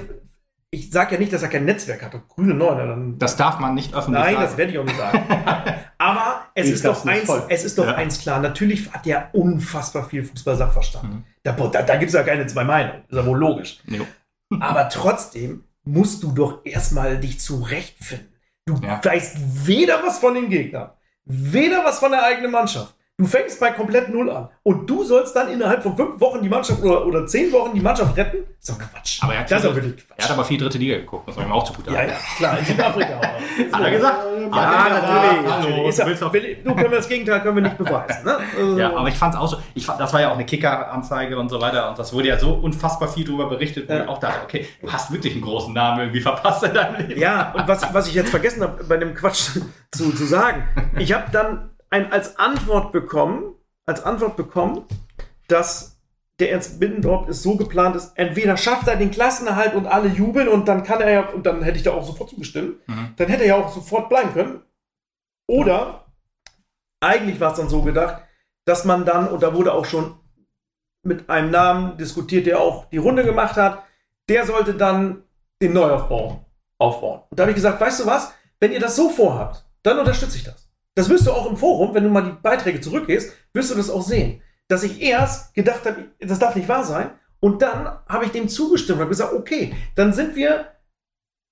[0.74, 2.28] ich sage ja nicht, dass er kein Netzwerk hat.
[2.30, 3.15] Grüne Neune.
[3.17, 4.45] Das darf man nicht öffentlich Nein, sagen.
[4.45, 5.24] das werde ich auch nicht sagen.
[5.97, 7.95] Aber es ist, doch eins, es ist doch ja.
[7.95, 8.39] eins klar.
[8.39, 11.03] Natürlich hat er unfassbar viel Fußball-Sachverstand.
[11.03, 11.24] Mhm.
[11.43, 13.03] Da, da, da gibt es ja keine zwei Meinungen.
[13.09, 13.80] Ist ja wohl logisch.
[13.86, 14.07] Jo.
[14.61, 18.34] Aber trotzdem musst du doch erstmal dich zurechtfinden.
[18.65, 19.01] Du ja.
[19.03, 20.91] weißt weder was von den Gegnern,
[21.26, 22.95] weder was von der eigenen Mannschaft.
[23.22, 24.49] Du fängst bei komplett Null an.
[24.63, 27.80] Und du sollst dann innerhalb von fünf Wochen die Mannschaft oder, oder zehn Wochen die
[27.80, 28.38] Mannschaft retten?
[28.59, 29.19] Das ist doch Quatsch.
[29.22, 30.17] Aber er hat, das ist wirklich Quatsch.
[30.17, 31.86] Er hat aber viel dritte Liga geguckt, das war ihm auch zu gut.
[31.86, 33.74] Ja, ja, klar, in Südafrika auch.
[33.74, 34.17] hat er gesagt?
[34.51, 35.88] Ja, ja natürlich.
[35.88, 38.26] Ist ja, du können wir das Gegenteil können wir nicht beweisen.
[38.26, 38.38] Ne?
[38.57, 40.45] Also, ja, aber ich fand es auch so, ich fand, das war ja auch eine
[40.45, 44.03] Kicker-Anzeige und so weiter und das wurde ja so unfassbar viel darüber berichtet, wo ja.
[44.03, 47.19] ich auch dachte, okay, du hast wirklich einen großen Namen irgendwie verpasst in deinem Leben.
[47.19, 49.59] Ja, und was, was ich jetzt vergessen habe, bei dem Quatsch
[49.91, 50.63] zu, zu sagen,
[50.97, 53.53] ich habe dann ein, als Antwort bekommen,
[53.85, 54.85] als Antwort bekommen,
[55.47, 55.99] dass
[56.39, 60.47] der Ernst Biddendorf es so geplant ist, entweder schafft er den Klassenerhalt und alle jubeln
[60.47, 63.13] und dann kann er ja, und dann hätte ich da auch sofort zugestimmt, mhm.
[63.15, 64.61] dann hätte er ja auch sofort bleiben können.
[65.47, 66.05] Oder
[66.99, 68.23] eigentlich war es dann so gedacht,
[68.65, 70.15] dass man dann, und da wurde auch schon
[71.03, 73.83] mit einem Namen diskutiert, der auch die Runde gemacht hat,
[74.29, 75.23] der sollte dann
[75.61, 76.45] den Neuaufbau
[76.77, 77.21] aufbauen.
[77.29, 80.37] Und da habe ich gesagt, weißt du was, wenn ihr das so vorhabt, dann unterstütze
[80.37, 80.70] ich das.
[80.95, 83.89] Das wirst du auch im Forum, wenn du mal die Beiträge zurückgehst, wirst du das
[83.89, 84.41] auch sehen.
[84.67, 87.11] Dass ich erst gedacht habe, das darf nicht wahr sein.
[87.39, 90.67] Und dann habe ich dem zugestimmt und habe gesagt, okay, dann sind wir,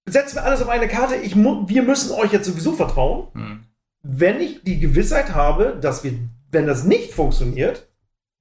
[0.05, 1.15] setzen wir alles auf eine Karte.
[1.15, 3.27] Ich wir müssen euch jetzt sowieso vertrauen.
[3.33, 3.63] Hm.
[4.01, 6.13] Wenn ich die Gewissheit habe, dass wir,
[6.51, 7.87] wenn das nicht funktioniert,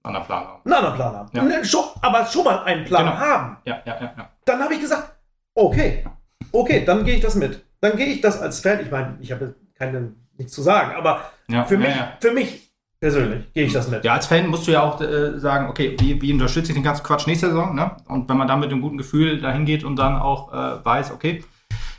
[0.03, 0.63] einen anderen Plan haben.
[0.65, 1.31] Einen anderen Plan haben.
[1.33, 1.43] Ja.
[1.43, 3.17] Ne, schon, aber schon mal einen Plan genau.
[3.17, 3.57] haben.
[3.65, 4.31] Ja, ja, ja, ja.
[4.45, 5.17] Dann habe ich gesagt,
[5.55, 6.05] okay,
[6.53, 7.65] okay, dann gehe ich das mit.
[7.81, 8.81] Dann gehe ich das als Fan.
[8.81, 10.95] Ich meine, ich habe keine nichts zu sagen.
[10.97, 12.17] Aber ja, für, mich, ja.
[12.21, 14.05] für mich persönlich gehe ich das mit.
[14.05, 16.85] Ja, als Fan musst du ja auch äh, sagen, okay, wie, wie unterstütze ich den
[16.85, 17.75] ganzen Quatsch nächste Saison?
[17.75, 17.97] Ne?
[18.09, 21.13] Und wenn man dann mit einem guten Gefühl dahin geht und dann auch äh, weiß,
[21.13, 21.45] okay,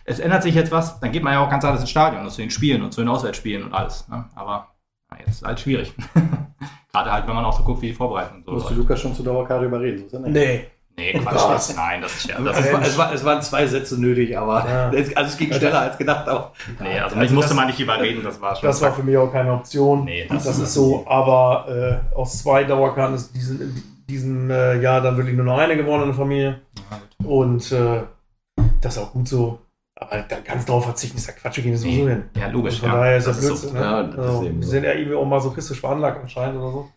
[0.06, 2.32] es ändert sich jetzt was, dann geht man ja auch ganz anders ins Stadion und
[2.32, 4.08] zu den Spielen und zu den Auswärtsspielen und alles.
[4.08, 4.26] Ne?
[4.36, 4.68] Aber
[5.12, 5.94] na, jetzt ist halt schwierig.
[6.92, 9.14] Gerade halt, wenn man auch so guckt, wie die Vorbereitung so Musst du Lukas schon
[9.14, 10.10] zu Dauerkarte überreden?
[10.10, 10.66] So nee.
[11.00, 12.40] Nee, Quatsch, das, nein, das ist ja.
[12.42, 14.92] Das es, war, es, war, es, waren zwei Sätze nötig, aber ja.
[14.94, 16.52] es, also es ging schneller als gedacht auch.
[16.80, 18.68] Nee, also, also musste man nicht überreden, das war schon.
[18.68, 20.04] Das war für mich auch keine Option.
[20.04, 25.00] Nee, das, das ist so, aber äh, aus zwei Dauerkarten ist diesen, diesen äh, Jahr
[25.00, 26.62] dann wirklich nur noch eine geworden in der Familie.
[26.92, 28.02] Ja, Und äh,
[28.82, 29.60] das ist auch gut so.
[30.02, 32.24] Aber dann ganz drauf verzichten ist ja Quatsch, wir gehen sowieso hin.
[32.36, 32.76] Ja, logisch.
[32.76, 32.96] Und von ja.
[32.98, 33.70] daher ist das, das Blödsinn.
[33.70, 33.82] So, ne?
[33.82, 36.90] ja, also, wir sind ja irgendwie auch masochistisch veranlagt anscheinend oder so.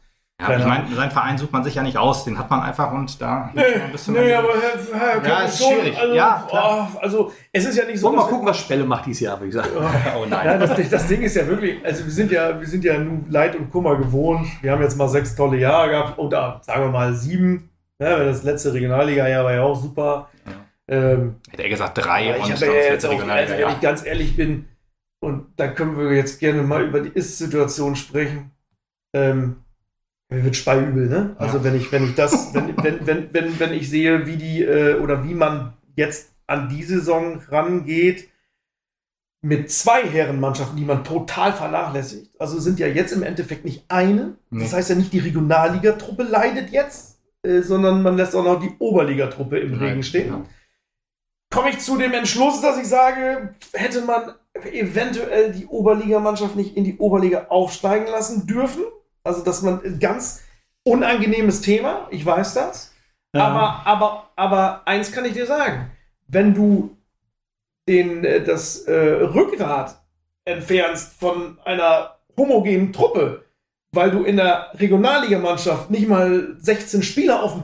[0.49, 2.93] Ja, ich meine, seinen Verein sucht man sich ja nicht aus, den hat man einfach
[2.93, 3.51] und da.
[3.55, 5.99] Nee, ein bisschen nee aber Herr, Herr ja, ist schon, schwierig.
[5.99, 8.07] Also, ja, oh, also es ist ja nicht so.
[8.07, 9.71] Wollen wir mal gucken, was Spelle macht dieses Jahr, würde ich sagen.
[10.17, 10.47] oh nein.
[10.47, 13.27] Ja, das, das, Ding ist ja wirklich, also wir sind ja, wir sind ja nun
[13.29, 14.47] Leid und Kummer gewohnt.
[14.61, 17.71] Wir haben jetzt mal sechs tolle Jahre gehabt oder sagen wir mal sieben.
[18.01, 20.29] Ja, das letzte Regionalliga-Jahr war ja auch super.
[20.45, 20.53] Ja.
[20.89, 23.53] Ähm, Hätte er gesagt drei und das letzte Regionalliga.
[23.53, 24.67] Also, wenn ich ganz ehrlich bin,
[25.23, 28.51] und da können wir jetzt gerne mal über die Ist-Situation sprechen.
[29.15, 29.63] Ähm,
[30.33, 31.35] mir wird speiübel, ne?
[31.39, 31.65] Also ja.
[31.65, 34.99] wenn ich, wenn ich das, wenn, wenn, wenn, wenn, wenn ich sehe, wie die äh,
[34.99, 38.29] oder wie man jetzt an die Saison rangeht,
[39.43, 42.31] mit zwei Herrenmannschaften, die man total vernachlässigt.
[42.39, 44.37] Also sind ja jetzt im Endeffekt nicht eine.
[44.51, 44.63] Nee.
[44.63, 48.73] Das heißt ja nicht, die Regionalligatruppe leidet jetzt, äh, sondern man lässt auch noch die
[48.79, 50.29] Oberligatruppe im Nein, Regen stehen.
[50.29, 50.45] Ja.
[51.51, 54.33] Komme ich zu dem Entschluss, dass ich sage, hätte man
[54.73, 58.85] eventuell die Oberligamannschaft nicht in die Oberliga aufsteigen lassen dürfen?
[59.25, 60.43] Also, dass man ein ganz
[60.85, 62.93] unangenehmes Thema, ich weiß das.
[63.35, 63.47] Ja.
[63.47, 65.91] Aber, aber, aber eins kann ich dir sagen.
[66.29, 66.97] Wenn du
[67.89, 70.03] den, äh, das äh, Rückgrat
[70.45, 73.45] entfernst von einer homogenen Truppe,
[73.93, 77.57] weil du in der Regionalligamannschaft nicht mal 16 Spieler auf,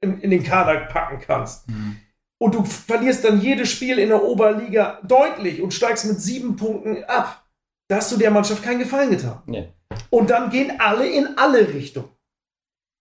[0.00, 1.68] in, in den Kader packen kannst.
[1.68, 1.96] Mhm.
[2.40, 7.04] Und du verlierst dann jedes Spiel in der Oberliga deutlich und steigst mit sieben Punkten
[7.04, 7.44] ab.
[7.88, 9.42] Da hast du der Mannschaft keinen Gefallen getan.
[9.46, 9.72] Nee.
[10.10, 12.08] Und dann gehen alle in alle Richtungen.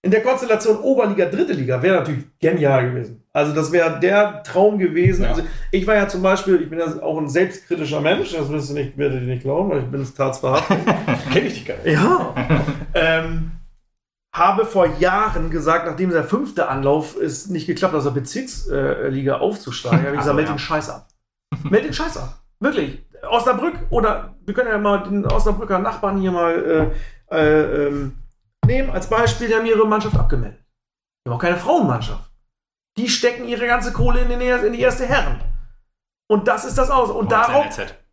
[0.03, 3.23] In der Konstellation Oberliga, Dritte Liga wäre natürlich genial gewesen.
[3.33, 5.23] Also das wäre der Traum gewesen.
[5.23, 5.29] Ja.
[5.29, 8.69] Also ich war ja zum Beispiel, ich bin ja auch ein selbstkritischer Mensch, das wirst
[8.69, 10.77] du nicht, werdet ihr nicht glauben, weil ich bin es tatsverhaftet.
[11.33, 11.93] Kenne ich dich gar nicht.
[11.93, 12.33] Ja.
[12.93, 13.51] ähm,
[14.33, 20.05] habe vor Jahren gesagt, nachdem der fünfte Anlauf ist nicht geklappt, aus der Bezirksliga aufzusteigen,
[20.05, 21.07] habe ich gesagt, meld den Scheiß ab.
[21.63, 22.39] meld den Scheiß ab.
[22.59, 23.05] Wirklich.
[23.29, 26.93] Osnabrück oder wir können ja mal den Osnabrücker Nachbarn hier mal
[27.31, 28.17] äh, äh, ähm,
[28.65, 30.59] nehmen als Beispiel, die haben ihre Mannschaft abgemeldet.
[31.25, 32.31] Die haben auch keine Frauenmannschaft.
[32.97, 35.39] Die stecken ihre ganze Kohle in, den, in die erste Herren.
[36.27, 37.09] Und das ist das aus.
[37.09, 37.65] Und, Und darauf.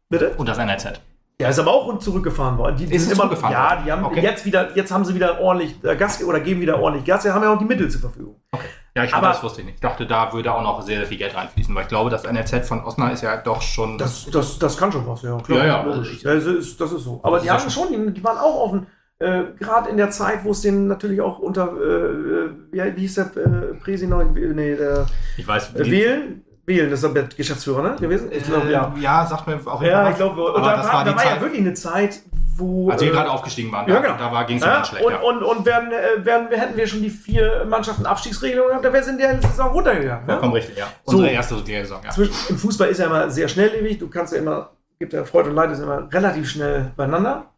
[0.09, 0.35] Bitte?
[0.37, 1.01] Und das NRZ.
[1.41, 2.77] Ja, ist aber auch zurückgefahren worden.
[2.77, 4.21] Die, die ist sind immer, Ja, die haben okay.
[4.21, 7.23] jetzt wieder, jetzt haben sie wieder ordentlich äh, Gas oder geben wieder ordentlich Gas.
[7.23, 8.41] Die haben ja auch die Mittel zur Verfügung.
[8.53, 8.69] Okay.
[8.97, 9.77] Ja, ich aber, das wusste ich nicht.
[9.77, 12.25] Ich dachte, da würde auch noch sehr, sehr viel Geld reinfließen, weil ich glaube, das
[12.25, 13.99] NRZ von Osnabrück ist ja doch schon.
[13.99, 15.37] Das, das, das kann schon was, ja.
[15.39, 15.83] Klar, ja, ja.
[15.83, 16.23] Logisch.
[16.23, 17.19] Das ist, das ist so.
[17.25, 18.87] Aber die haben schon, die, die waren auch offen.
[19.19, 23.15] Äh, Gerade in der Zeit, wo es den natürlich auch unter, äh, wie, wie hieß
[23.15, 24.23] der äh, Präsi noch?
[24.23, 25.07] Nee, der.
[25.37, 25.75] Ich weiß.
[25.75, 26.45] Äh, Wählen?
[26.67, 27.97] Wählen, das ist der Geschäftsführer, ne?
[28.01, 28.31] Gewesen?
[28.33, 28.95] Ich glaube, ja.
[28.99, 31.61] Ja, sagt mir auch Ja, ich glaube, und da, das war, da war ja wirklich
[31.61, 32.21] eine Zeit,
[32.57, 32.91] wo.
[32.91, 34.17] Als wir äh, gerade aufgestiegen waren, ja, genau.
[34.17, 35.05] da ging es ja, schlecht.
[35.05, 38.93] Und, und, und werden, äh, werden, hätten wir schon die vier Mannschaften Abstiegsregelung gehabt, da
[38.93, 40.27] wäre es in der Saison runtergegangen.
[40.27, 40.33] Ne?
[40.33, 40.59] Vollkommen ne?
[40.59, 40.87] richtig, ja.
[41.05, 42.11] Unsere so, erste Saison, ja.
[42.11, 45.51] Zwischen, Im Fußball ist ja immer sehr schnelllebig, du kannst ja immer, gibt ja Freude
[45.51, 47.51] und Leid, ist immer relativ schnell beieinander.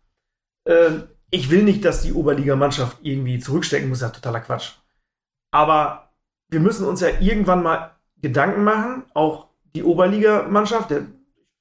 [0.66, 4.72] Ähm, ich will nicht, dass die Oberligamannschaft irgendwie zurückstecken muss, das ist ja totaler Quatsch.
[5.51, 6.11] Aber
[6.49, 7.90] wir müssen uns ja irgendwann mal
[8.22, 11.03] Gedanken machen, auch die Oberligamannschaft, der,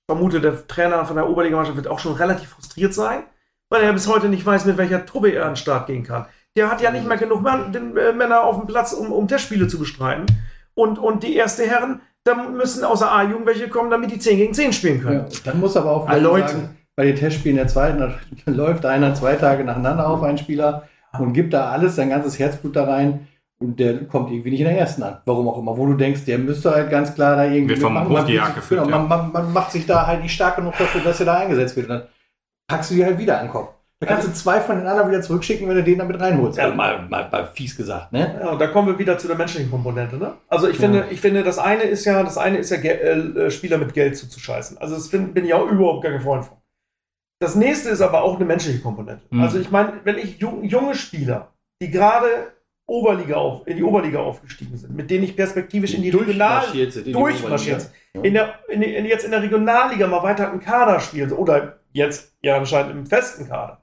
[0.08, 3.24] vermute, der Trainer von der Oberligamannschaft wird auch schon relativ frustriert sein,
[3.70, 6.26] weil er bis heute nicht weiß, mit welcher Truppe er an den Start gehen kann.
[6.56, 9.28] Der hat ja nicht mehr genug Mann, den, äh, Männer auf dem Platz, um, um
[9.28, 10.26] Testspiele zu bestreiten.
[10.74, 14.54] Und, und die erste Herren, da müssen außer A-Jugend welche kommen, damit die 10 gegen
[14.54, 15.26] 10 spielen können.
[15.30, 18.16] Ja, dann muss aber auch ah, Leute, sagen, bei den Testspielen der zweiten, da
[18.52, 20.88] läuft einer zwei Tage nacheinander auf einen Spieler
[21.20, 23.28] und gibt da alles, sein ganzes Herzblut da rein.
[23.66, 25.18] Und der kommt irgendwie nicht in der ersten an.
[25.26, 25.78] Warum auch immer.
[25.78, 27.70] Wo du denkst, der müsste halt ganz klar da irgendwie.
[27.70, 28.98] Wird vom Beruf die Jacke genau, ja.
[28.98, 31.76] man, man, man, macht sich da halt nicht stark genug dafür, dass er da eingesetzt
[31.76, 31.90] wird.
[31.90, 32.08] Und dann
[32.68, 33.70] packst du die halt wieder an den Kopf.
[34.00, 36.58] Da kannst du zwei von den anderen wieder zurückschicken, wenn du den damit reinholst.
[36.58, 38.40] Ja, mal, mal, mal fies gesagt, ne?
[38.42, 40.34] Ja, und da kommen wir wieder zu der menschlichen Komponente, ne?
[40.50, 43.78] Also ich finde, ich finde, das eine ist ja, das eine ist ja, äh, Spieler
[43.78, 44.78] mit Geld zuzuscheißen.
[44.80, 46.58] Also das find, bin ich auch überhaupt gar kein Freund von.
[47.40, 49.24] Das nächste ist aber auch eine menschliche Komponente.
[49.30, 49.42] Mhm.
[49.42, 52.28] Also ich meine, wenn ich junge Spieler, die gerade
[52.88, 56.66] Oberliga auf, in die Oberliga aufgestiegen sind, mit denen ich perspektivisch in die Regional
[57.06, 58.22] durchmarschiert sind, ja.
[58.22, 62.36] in der, in, in, jetzt in der Regionalliga mal weiter einen Kader spielen oder jetzt
[62.44, 63.82] ja anscheinend im festen Kader,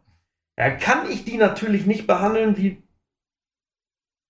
[0.56, 2.82] ja, kann ich die natürlich nicht behandeln wie,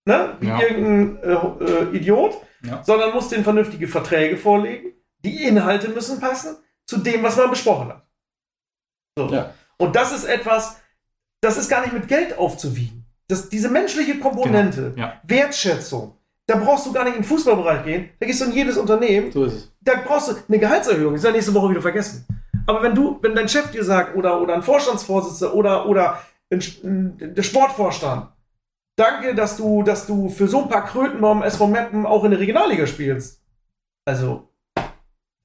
[0.07, 0.61] ne, wie ja.
[0.61, 2.83] irgendein äh, äh, Idiot, ja.
[2.83, 4.93] sondern muss denen vernünftige Verträge vorlegen.
[5.19, 6.57] Die Inhalte müssen passen
[6.87, 8.07] zu dem, was man besprochen hat.
[9.19, 9.29] So.
[9.77, 10.81] Und das ist etwas,
[11.43, 13.02] das ist gar nicht mit Geld aufzuwiegen
[13.33, 15.07] das, diese menschliche Komponente, genau.
[15.07, 15.21] ja.
[15.25, 16.17] Wertschätzung,
[16.47, 19.33] da brauchst du gar nicht in den Fußballbereich gehen, da gehst du in jedes Unternehmen,
[19.33, 19.73] so ist es.
[19.81, 22.27] da brauchst du eine Gehaltserhöhung, ist ja nächste Woche wieder vergessen.
[22.67, 27.43] Aber wenn du, wenn dein Chef dir sagt, oder, oder ein Vorstandsvorsitzender oder, oder der
[27.43, 28.29] Sportvorstand,
[28.97, 32.31] danke, dass du, dass du für so ein paar Kröten beim SV Meppen auch in
[32.31, 33.43] der Regionalliga spielst.
[34.05, 34.49] Also,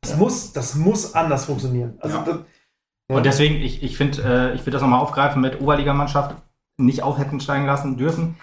[0.01, 0.17] das, ja.
[0.17, 1.97] muss, das muss anders funktionieren.
[1.99, 2.23] Also, ja.
[2.23, 2.38] das,
[3.09, 6.35] und deswegen, ich, ich finde, äh, ich will das nochmal aufgreifen mit Oberligamannschaft
[6.78, 8.38] nicht auf hätten steigen lassen dürfen.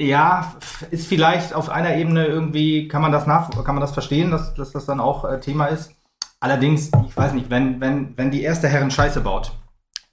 [0.00, 0.54] Ja,
[0.90, 4.54] ist vielleicht auf einer Ebene irgendwie, kann man das nach, kann man das verstehen, dass,
[4.54, 5.94] dass das dann auch äh, Thema ist.
[6.40, 9.52] Allerdings, ich weiß nicht, wenn, wenn, wenn die erste Herren Scheiße baut,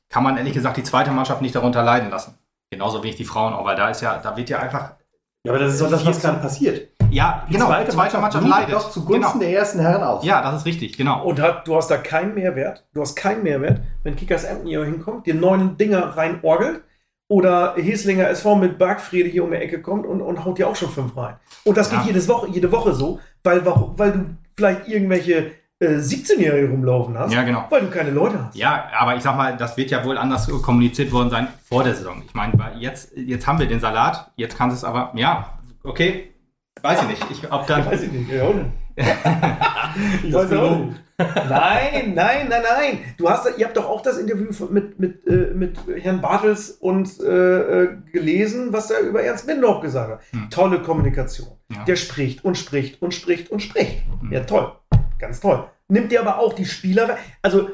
[0.09, 2.37] kann man ehrlich gesagt die zweite Mannschaft nicht darunter leiden lassen.
[2.69, 4.95] Genauso wenig die Frauen auch, weil da ist ja, da wird ja einfach.
[5.45, 6.89] Ja, aber das ist doch das, was gerade passiert.
[7.09, 7.67] Ja, die genau.
[7.67, 9.39] Zweite, zweite Mannschaft, Mannschaft leidet doch zugunsten genau.
[9.39, 10.25] der ersten Herren aus.
[10.25, 11.23] Ja, das ist richtig, genau.
[11.23, 12.85] Und hat, du hast da keinen Mehrwert.
[12.93, 16.83] Du hast keinen Mehrwert, wenn Kickers Emden hier hinkommt, dir neun Dinger rein orgelt
[17.29, 20.75] oder Heslinger SV mit Bergfriede hier um die Ecke kommt und, und haut dir auch
[20.75, 21.35] schon fünf rein.
[21.63, 24.25] Und das geht jedes Woche, jede Woche so, weil, weil du
[24.55, 27.65] vielleicht irgendwelche äh, 17-Jährige rumlaufen hast, ja, genau.
[27.69, 28.55] weil du keine Leute hast.
[28.55, 31.93] Ja, aber ich sag mal, das wird ja wohl anders kommuniziert worden sein vor der
[31.95, 32.23] Saison.
[32.25, 36.31] Ich meine, jetzt, jetzt haben wir den Salat, jetzt kann es aber, ja, okay,
[36.81, 37.25] weiß ich nicht.
[37.31, 38.49] Ich, ob dann, weiß ich nicht, ja,
[40.23, 41.06] ich weiß auch nicht.
[41.17, 42.99] Nein, nein, nein, nein.
[43.17, 47.19] Du hast, ihr habt doch auch das Interview mit, mit, äh, mit Herrn Bartels und
[47.21, 50.21] äh, äh, gelesen, was er über Ernst Mindorf gesagt hat.
[50.31, 50.49] Hm.
[50.51, 51.57] Tolle Kommunikation.
[51.73, 51.83] Ja.
[51.85, 54.03] Der spricht und spricht und spricht und spricht.
[54.21, 54.31] Hm.
[54.31, 54.71] Ja, toll.
[55.17, 55.67] ganz toll.
[55.87, 57.71] Nimmt dir aber auch die Spieler, also,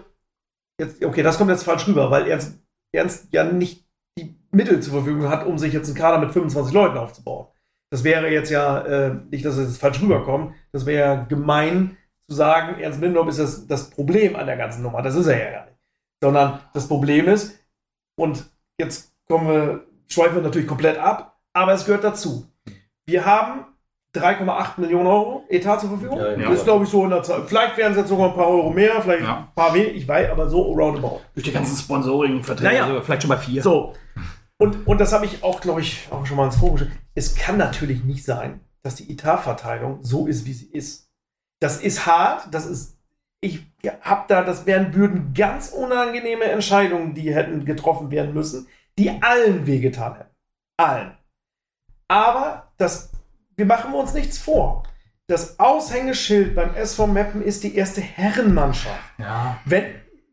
[0.79, 2.59] jetzt, okay, das kommt jetzt falsch rüber, weil Ernst,
[2.93, 3.85] Ernst ja nicht
[4.17, 7.47] die Mittel zur Verfügung hat, um sich jetzt einen Kader mit 25 Leuten aufzubauen.
[7.91, 11.97] Das wäre jetzt ja, äh, nicht, dass es jetzt falsch rüberkommt, das wäre ja gemein
[12.30, 15.01] zu sagen, Ernst Lindorf ist das, das Problem an der ganzen Nummer.
[15.01, 15.78] Das ist er ja gar nicht.
[16.21, 17.59] Sondern das Problem ist,
[18.15, 18.45] und
[18.80, 22.45] jetzt kommen wir, schweifen wir natürlich komplett ab, aber es gehört dazu.
[23.05, 23.65] Wir haben
[24.15, 26.19] 3,8 Millionen Euro Etat zur Verfügung.
[26.19, 26.49] Ja, ja.
[26.49, 27.43] Das ist, glaube ich, so in der Zeit.
[27.47, 29.38] Vielleicht werden es jetzt sogar ein paar Euro mehr, vielleicht ja.
[29.38, 31.21] ein paar weniger, ich weiß, aber so roundabout.
[31.34, 32.86] Durch die ganzen Sponsoring-Verträge, naja.
[32.86, 33.63] also vielleicht schon mal vier.
[33.63, 33.93] So.
[34.59, 36.97] Und, und das habe ich auch, glaube ich, auch schon mal ins Forum gestellt.
[37.15, 41.03] Es kann natürlich nicht sein, dass die Etatverteilung so ist, wie sie ist.
[41.64, 42.97] Das ist hart, das ist,
[43.41, 43.66] ich
[44.01, 48.68] habe da, das wären, würden ganz unangenehme Entscheidungen, die hätten getroffen werden müssen,
[48.99, 50.36] die allen wehgetan hätten.
[50.78, 51.18] Allen.
[52.07, 53.14] Aber das
[53.55, 54.84] wir machen uns nichts vor.
[55.28, 58.99] Das Aushängeschild beim SV Meppen ist die erste Herrenmannschaft.
[59.18, 59.57] Ja.
[59.66, 59.86] Wenn,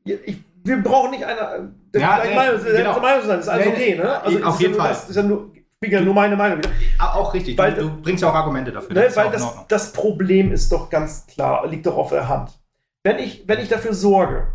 [0.05, 3.01] ich, wir brauchen nicht eine, ja, äh, Meinung, genau.
[3.01, 4.21] Meinung sein, das ist alles okay, ne?
[4.23, 4.89] Also auf jeden Fall.
[4.89, 5.53] Das ist ja nur,
[5.83, 6.71] spiegelt nur meine Meinung wieder.
[6.99, 8.95] Auch richtig, weil, du, du bringst ja auch Argumente dafür.
[8.95, 12.51] Ne, das weil das, das Problem ist doch ganz klar, liegt doch auf der Hand.
[13.03, 14.49] Wenn ich, wenn ich dafür sorge,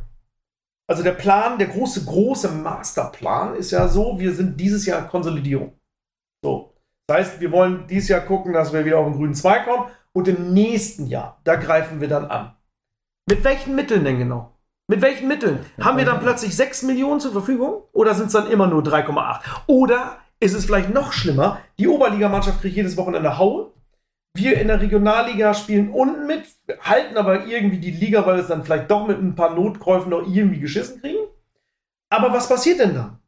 [0.87, 5.73] also der Plan, der große, große Masterplan ist ja so, wir sind dieses Jahr Konsolidierung.
[6.43, 6.75] So.
[7.07, 9.89] Das heißt, wir wollen dieses Jahr gucken, dass wir wieder auf den grünen Zweig kommen
[10.13, 12.55] und im nächsten Jahr, da greifen wir dann an.
[13.27, 14.51] Mit welchen Mitteln denn genau?
[14.87, 15.65] Mit welchen Mitteln?
[15.77, 18.83] Ja, Haben wir dann plötzlich 6 Millionen zur Verfügung oder sind es dann immer nur
[18.83, 19.41] 3,8?
[19.65, 23.71] Oder ist es vielleicht noch schlimmer, die Oberligamannschaft kriegt jedes Wochenende Haue.
[24.35, 26.43] Wir in der Regionalliga spielen unten mit,
[26.81, 30.09] halten aber irgendwie die Liga, weil wir es dann vielleicht doch mit ein paar Notkäufen
[30.09, 31.25] noch irgendwie geschissen kriegen.
[32.09, 33.19] Aber was passiert denn dann?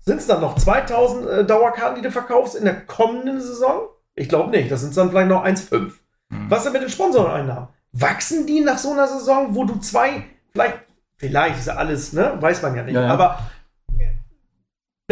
[0.00, 3.88] Sind es dann noch 2000 äh, Dauerkarten, die du verkaufst in der kommenden Saison?
[4.14, 4.70] Ich glaube nicht.
[4.70, 5.92] Das sind dann vielleicht noch 1,5.
[6.28, 6.50] Mhm.
[6.50, 7.68] Was denn mit den Sponsoreneinnahmen?
[7.92, 10.80] Wachsen die nach so einer Saison, wo du zwei, vielleicht,
[11.16, 12.36] vielleicht ist ja alles, ne?
[12.40, 12.94] Weiß man ja nicht.
[12.94, 13.12] Ja, ja.
[13.12, 13.38] Aber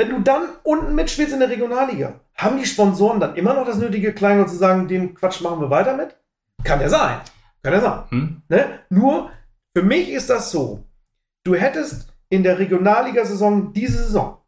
[0.01, 3.79] wenn du dann unten mitspielst in der Regionalliga, haben die Sponsoren dann immer noch das
[3.79, 6.17] nötige Kleingeld zu sagen, den Quatsch machen wir weiter mit?
[6.65, 7.21] Kann ja sein.
[7.63, 8.03] Kann ja sein.
[8.09, 8.43] Hm.
[8.49, 8.81] Ne?
[8.89, 9.31] Nur,
[9.77, 10.85] für mich ist das so.
[11.45, 14.41] Du hättest in der Regionalliga-Saison diese Saison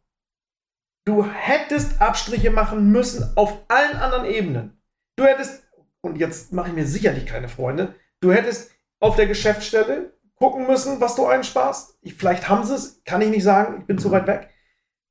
[1.05, 4.81] Du hättest Abstriche machen müssen auf allen anderen Ebenen.
[5.17, 5.63] Du hättest,
[6.01, 11.01] und jetzt mache ich mir sicherlich keine Freunde, du hättest auf der Geschäftsstelle gucken müssen,
[11.01, 11.97] was du einsparst.
[12.01, 14.49] Ich, vielleicht haben sie es, kann ich nicht sagen, ich bin zu weit weg.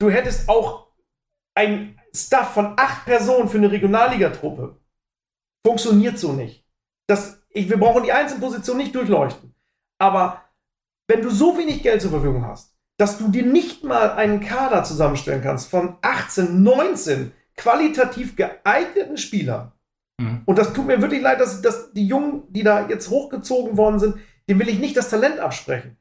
[0.03, 0.89] Du hättest auch
[1.55, 4.81] ein Staff von acht Personen für eine Regionalligatruppe.
[5.65, 6.67] Funktioniert so nicht.
[7.07, 9.55] Das, ich, wir brauchen die einzelnen Positionen nicht durchleuchten.
[10.01, 10.43] Aber
[11.07, 14.83] wenn du so wenig Geld zur Verfügung hast, dass du dir nicht mal einen Kader
[14.83, 19.71] zusammenstellen kannst von 18, 19 qualitativ geeigneten Spielern.
[20.19, 20.43] Mhm.
[20.47, 24.01] Und das tut mir wirklich leid, dass, dass die Jungen, die da jetzt hochgezogen worden
[24.01, 24.17] sind,
[24.49, 25.97] dem will ich nicht das Talent absprechen.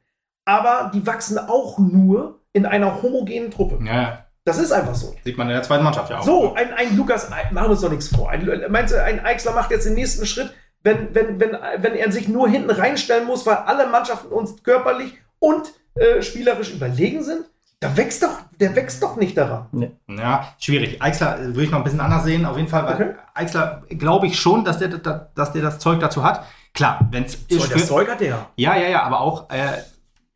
[0.52, 3.80] Aber die wachsen auch nur in einer homogenen Truppe.
[3.86, 4.26] Ja.
[4.44, 5.16] Das ist einfach so.
[5.24, 6.24] Sieht man in der zweiten Mannschaft ja auch.
[6.24, 8.30] So, ein, ein Lukas, machen wir uns doch nichts vor.
[8.30, 12.12] Ein, meinst du, ein Eichsler macht jetzt den nächsten Schritt, wenn, wenn, wenn, wenn er
[12.12, 17.46] sich nur hinten reinstellen muss, weil alle Mannschaften uns körperlich und äh, spielerisch überlegen sind,
[17.80, 19.68] da wächst doch, der wächst doch nicht daran.
[19.72, 19.92] Nee.
[20.08, 21.02] Ja, schwierig.
[21.02, 23.16] Eichsler äh, würde ich noch ein bisschen anders sehen, auf jeden Fall, weil okay.
[23.34, 26.44] Eichsler glaube ich schon, dass der, dass der das Zeug dazu hat.
[26.74, 27.74] Klar, wenn es ist.
[27.74, 28.48] Das Zeug hat der.
[28.56, 29.82] Ja, ja, ja, aber auch äh,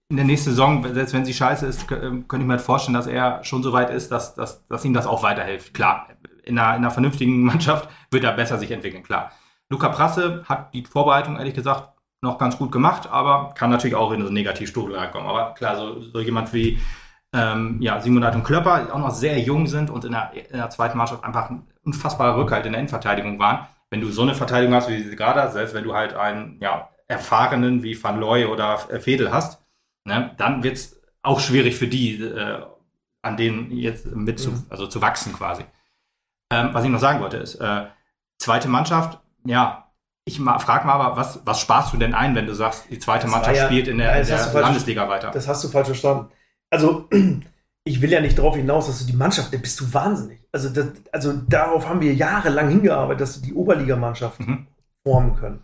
[0.09, 2.93] in der nächsten Saison, selbst wenn sie scheiße ist, ähm, könnte ich mir halt vorstellen,
[2.93, 5.73] dass er schon so weit ist, dass, dass, dass ihm das auch weiterhilft.
[5.73, 6.09] Klar,
[6.43, 9.31] in einer, in einer vernünftigen Mannschaft wird er besser sich entwickeln, klar.
[9.69, 11.89] Luca Prasse hat die Vorbereitung, ehrlich gesagt,
[12.21, 15.27] noch ganz gut gemacht, aber kann natürlich auch in so eine Negativstufe reinkommen.
[15.27, 16.79] Aber klar, so, so jemand wie
[17.33, 20.57] ähm, ja, Simonat und Klöpper, die auch noch sehr jung sind und in der, in
[20.57, 23.67] der zweiten Mannschaft einfach ein unfassbarer Rückhalt in der Innenverteidigung waren.
[23.89, 26.59] Wenn du so eine Verteidigung hast, wie sie gerade hast, selbst wenn du halt einen
[26.61, 29.64] ja, erfahrenen wie Van Looy oder Fedel hast,
[30.05, 32.61] ne, dann wird es auch schwierig für die, äh,
[33.21, 34.65] an denen jetzt mit zu, mhm.
[34.69, 35.63] also zu wachsen quasi.
[36.51, 37.85] Ähm, was ich noch sagen wollte, ist, äh,
[38.37, 39.91] zweite Mannschaft, ja,
[40.25, 43.27] ich frage mal aber, was, was sparst du denn ein, wenn du sagst, die zweite
[43.27, 45.31] Mannschaft ja, spielt in der, in der Landesliga weiter?
[45.31, 46.31] Das hast du falsch verstanden.
[46.71, 47.07] Also,
[47.83, 50.41] ich will ja nicht darauf hinaus, dass du die Mannschaft, da bist du wahnsinnig.
[50.51, 54.67] Also, das, also darauf haben wir jahrelang hingearbeitet, dass du die Oberligamannschaft mhm.
[55.03, 55.63] formen können.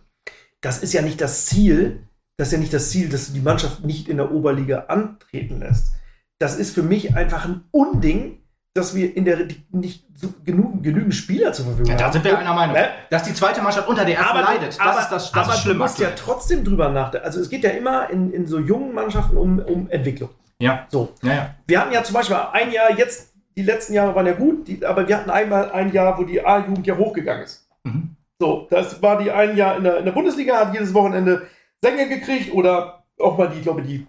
[0.60, 2.06] Das ist ja nicht das Ziel,
[2.42, 5.60] das ist ja nicht das Ziel, dass du die Mannschaft nicht in der Oberliga antreten
[5.60, 5.92] lässt.
[6.40, 8.42] Das ist für mich einfach ein Unding,
[8.74, 10.06] dass wir in der nicht
[10.44, 12.06] genug, genügend Spieler zur Verfügung ja, haben.
[12.06, 12.74] Da sind wir einer Meinung.
[12.74, 12.88] Ne?
[13.10, 14.70] Dass die zweite Mannschaft unter der ersten aber, leidet.
[14.70, 15.66] Das aber, ist das, das aber ist.
[15.66, 17.24] Du musst ja trotzdem drüber nachdenken.
[17.24, 20.30] Also es geht ja immer in, in so jungen Mannschaften um, um Entwicklung.
[20.58, 20.88] Ja.
[20.90, 21.12] So.
[21.22, 21.54] Ja, ja.
[21.68, 24.84] Wir hatten ja zum Beispiel ein Jahr jetzt, die letzten Jahre waren ja gut, die,
[24.84, 27.68] aber wir hatten einmal ein Jahr, wo die A-Jugend ja hochgegangen ist.
[27.84, 28.16] Mhm.
[28.40, 31.46] So, das war die ein Jahr in der, in der Bundesliga, hat jedes Wochenende
[31.82, 34.06] Sänger gekriegt oder auch mal die, ich glaube, die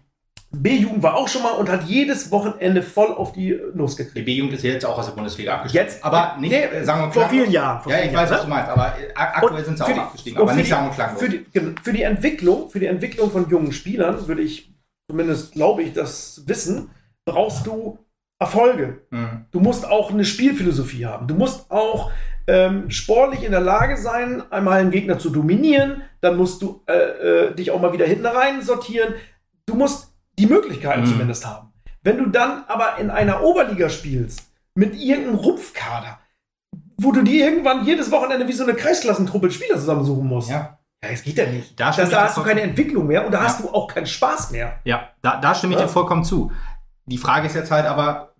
[0.55, 4.15] B-Jugend war auch schon mal und hat jedes Wochenende voll auf die Nuss gekriegt.
[4.17, 5.87] Die B-Jugend ist jetzt auch aus der Bundesliga abgestiegen.
[5.87, 6.03] Jetzt?
[6.05, 8.43] aber nicht, Nee, sagen wir vor vielen Jahren, vor ja, vielen ich weiß, Jahren, was
[8.45, 10.39] du meinst, aber äh, aktuell sind sie auch die- abgestiegen.
[10.41, 11.19] Aber nicht die- sagen und klanglos.
[11.23, 14.71] Für die, genau, für die Entwicklung, für die Entwicklung von jungen Spielern, würde ich,
[15.09, 16.91] zumindest glaube ich, das wissen,
[17.25, 17.97] brauchst du
[18.39, 19.01] Erfolge.
[19.09, 19.45] Mhm.
[19.51, 21.27] Du musst auch eine Spielphilosophie haben.
[21.27, 22.11] Du musst auch
[22.47, 26.93] ähm, sportlich in der Lage sein, einmal einen Gegner zu dominieren, dann musst du äh,
[26.93, 29.13] äh, dich auch mal wieder hinten rein sortieren.
[29.65, 31.05] Du musst die Möglichkeiten Mhm.
[31.07, 31.71] zumindest haben.
[32.01, 34.41] Wenn du dann aber in einer Oberliga spielst,
[34.75, 36.19] mit irgendeinem Rumpfkader,
[36.97, 40.49] wo du dir irgendwann jedes Wochenende wie so eine Kreisklassentruppe Spieler zusammensuchen musst.
[40.49, 40.79] Ja.
[41.03, 41.77] Ja, das geht ja nicht.
[41.79, 43.43] Da das, da hast du keine Entwicklung mehr und da Ja.
[43.45, 44.79] hast du auch keinen Spaß mehr.
[44.85, 45.85] Ja, da, da stimme ich Ja.
[45.85, 46.51] dir vollkommen zu.
[47.05, 48.33] Die Frage ist jetzt halt aber,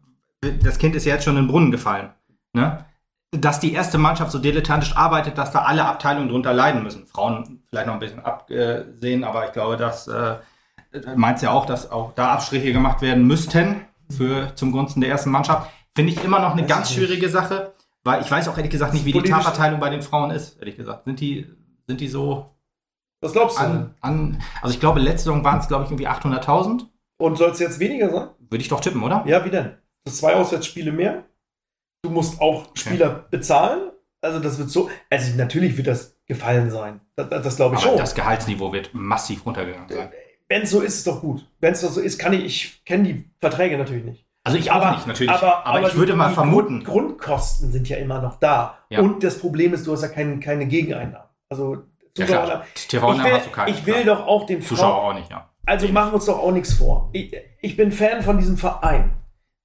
[0.64, 2.10] das Kind ist ja jetzt schon in den Brunnen gefallen.
[2.54, 2.86] Ne?
[3.34, 7.08] Dass die erste Mannschaft so dilettantisch arbeitet, dass da alle Abteilungen drunter leiden müssen.
[7.08, 10.36] Frauen vielleicht noch ein bisschen absehen, aber ich glaube, das äh,
[11.16, 15.32] meint ja auch, dass auch da Abstriche gemacht werden müssten für, zum Gunsten der ersten
[15.32, 15.70] Mannschaft.
[15.96, 17.74] Finde ich immer noch eine Weiß ganz schwierige Sache,
[18.04, 20.78] weil ich weiß auch ehrlich gesagt nicht, wie die Tarverteilung bei den Frauen ist, ehrlich
[20.78, 21.06] gesagt.
[21.06, 21.48] Sind die,
[21.88, 22.56] sind die so
[23.22, 23.64] Was glaubst du?
[23.64, 26.86] an, an, also ich glaube, letzte Saison waren es, glaube ich, irgendwie 800.000.
[27.18, 28.30] Und soll es jetzt weniger sein?
[28.50, 29.24] Würde ich doch tippen, oder?
[29.26, 29.78] Ja, wie denn?
[30.06, 31.24] Das zwei Auswärtsspiele mehr.
[32.04, 33.92] Du musst auch Spieler bezahlen.
[34.22, 34.90] Also das wird so.
[35.10, 37.00] Also natürlich wird das gefallen sein.
[37.16, 37.98] Das, das, glaube ich Aber schon.
[37.98, 40.10] das Gehaltsniveau wird massiv runtergegangen sein.
[40.50, 41.46] Wenn es so ist, ist doch gut.
[41.62, 42.46] Wenn es doch so ist, kann ich.
[42.46, 44.26] Ich kenne die Verträge natürlich nicht.
[44.44, 45.32] Also ich auch nicht, natürlich.
[45.32, 46.84] Aber, ich die- würde mal die vermuten.
[46.84, 48.78] Grund, Grundkosten sind ja immer noch da.
[48.90, 49.00] Ja.
[49.00, 51.28] Und das Problem ist, du hast ja kein, keine Gegeneinnahmen.
[51.50, 51.78] Also
[52.18, 53.74] Ja, Zuschauer- ich TV-Namen will, hast du keinen.
[53.74, 54.18] ich will klar.
[54.18, 55.50] doch auch den Zuschauer Frauen, auch nicht, ja.
[55.66, 57.10] Also machen wir uns doch auch nichts vor.
[57.14, 59.14] Ich, ich bin Fan von diesem Verein.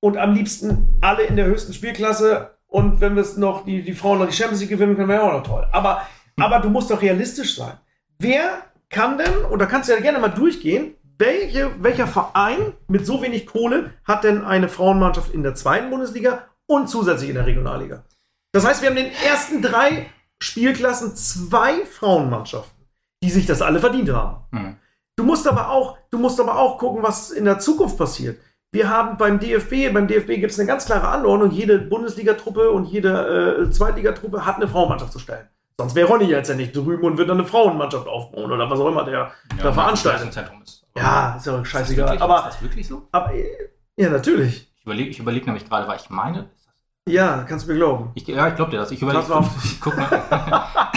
[0.01, 2.57] Und am liebsten alle in der höchsten Spielklasse.
[2.67, 5.23] Und wenn wir es noch, die, die Frauen noch die Champions League gewinnen können, wäre
[5.23, 5.67] auch noch toll.
[5.73, 7.79] Aber, aber du musst doch realistisch sein.
[8.19, 13.05] Wer kann denn, und da kannst du ja gerne mal durchgehen, welche, welcher Verein mit
[13.05, 17.47] so wenig Kohle hat denn eine Frauenmannschaft in der zweiten Bundesliga und zusätzlich in der
[17.47, 18.05] Regionalliga?
[18.53, 20.07] Das heißt, wir haben in den ersten drei
[20.41, 22.87] Spielklassen zwei Frauenmannschaften,
[23.23, 24.45] die sich das alle verdient haben.
[24.53, 24.77] Hm.
[25.17, 28.41] Du musst aber auch, du musst aber auch gucken, was in der Zukunft passiert.
[28.71, 32.85] Wir haben beim DFB, beim DFB gibt es eine ganz klare Anordnung, jede Bundesligatruppe und
[32.85, 35.49] jede äh, Zweitligatruppe hat eine Frauenmannschaft zu stellen.
[35.79, 38.79] Sonst wäre Ronny jetzt ja nicht drüben und würde dann eine Frauenmannschaft aufbauen oder was
[38.79, 39.31] auch immer der
[39.62, 40.29] da veranstaltet.
[40.64, 40.85] Ist.
[40.97, 42.07] Ja, ist ja Ist das scheißegal.
[42.09, 43.09] wirklich- Aber, ist das wirklich so?
[43.12, 43.47] aber äh,
[43.97, 44.71] ja, natürlich.
[44.77, 46.51] Ich überlege ich überleg nämlich gerade, weil ich meine.
[46.55, 46.69] ist
[47.09, 48.11] Ja, kannst du mir glauben.
[48.16, 48.91] Ich, ja, ich glaube dir das.
[48.91, 49.25] Ich überlege.
[49.64, 50.09] Ich guck mal.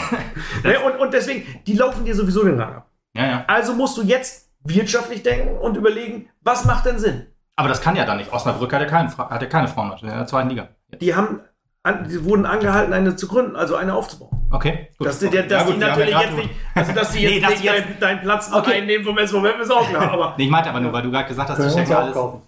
[0.64, 2.90] Ne, und, und deswegen, die laufen dir sowieso den Rang ab.
[3.16, 3.44] ja, ja.
[3.48, 7.28] Also musst du jetzt wirtschaftlich denken und überlegen, was macht denn Sinn?
[7.62, 8.34] Aber das kann ja dann nicht.
[8.34, 10.68] Osnabrück hat ja, keinen, Fra- hat ja keine Frauenmannschaft in der zweiten Liga.
[11.00, 11.40] Die haben,
[11.84, 14.38] an, die wurden angehalten, eine zu gründen, also eine aufzubauen.
[14.52, 14.90] Okay.
[14.98, 15.08] gut.
[15.08, 17.32] Dass die, dass Ja, die gut, haben natürlich ja jetzt nicht, also dass die Nee,
[17.36, 18.74] jetzt dass nicht die jetzt- deinen, deinen Platz Okay.
[18.74, 21.28] einnehmen vom SVM ist auch klar, aber Nee, ich meinte aber nur, weil du gerade
[21.30, 22.18] gesagt hast, Können das wir uns steckt ja alles.
[22.18, 22.42] aufkaufen.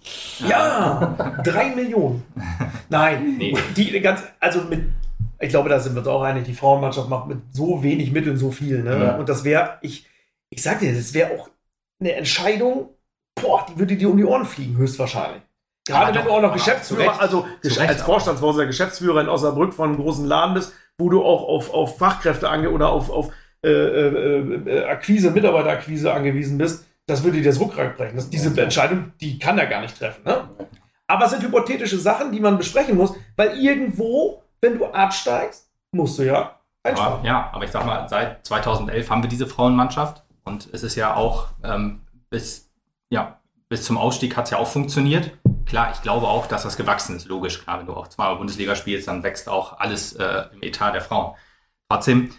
[0.48, 2.22] ja, drei Millionen.
[2.90, 3.56] Nein, Nee.
[3.76, 4.82] die ganz, also mit,
[5.40, 8.36] ich glaube, da sind wir uns auch einig, die Frauenmannschaft macht mit so wenig Mitteln
[8.36, 9.02] so viel, ne?
[9.04, 9.16] Ja.
[9.16, 10.06] Und das wäre, ich,
[10.50, 11.48] ich sag dir, das wäre auch
[12.00, 12.90] eine Entscheidung,
[13.34, 15.42] boah, die würde dir um die Ohren fliegen, höchstwahrscheinlich.
[15.86, 17.20] Gerade Aber wenn doch, du auch noch aber Geschäftsführer, Recht.
[17.20, 18.02] also Recht als.
[18.02, 22.48] Vorstandsvorsitzender, Geschäftsführer in Osnabrück von einem großen Laden bist, wo du auch auf, auf Fachkräfte
[22.48, 23.30] ange oder auf, auf
[23.62, 28.16] äh, äh, äh, Akquise, Mitarbeiterakquise angewiesen bist, das würde dir das Rückgrat brechen.
[28.16, 30.22] Das, diese Entscheidung, die kann er gar nicht treffen.
[30.24, 30.48] Ne?
[31.06, 36.18] Aber es sind hypothetische Sachen, die man besprechen muss, weil irgendwo, wenn du absteigst, musst
[36.18, 37.18] du ja einsparen.
[37.18, 40.96] Aber, ja, aber ich sag mal, seit 2011 haben wir diese Frauenmannschaft und es ist
[40.96, 42.63] ja auch ähm, bis,
[43.10, 45.36] ja, bis zum Ausstieg hat es ja auch funktioniert.
[45.66, 47.62] Klar, ich glaube auch, dass das gewachsen ist, logisch.
[47.62, 51.00] Klar, wenn du auch zweimal Bundesliga spielst, dann wächst auch alles äh, im Etat der
[51.00, 51.34] Frauen.
[51.88, 52.30] Trotzdem,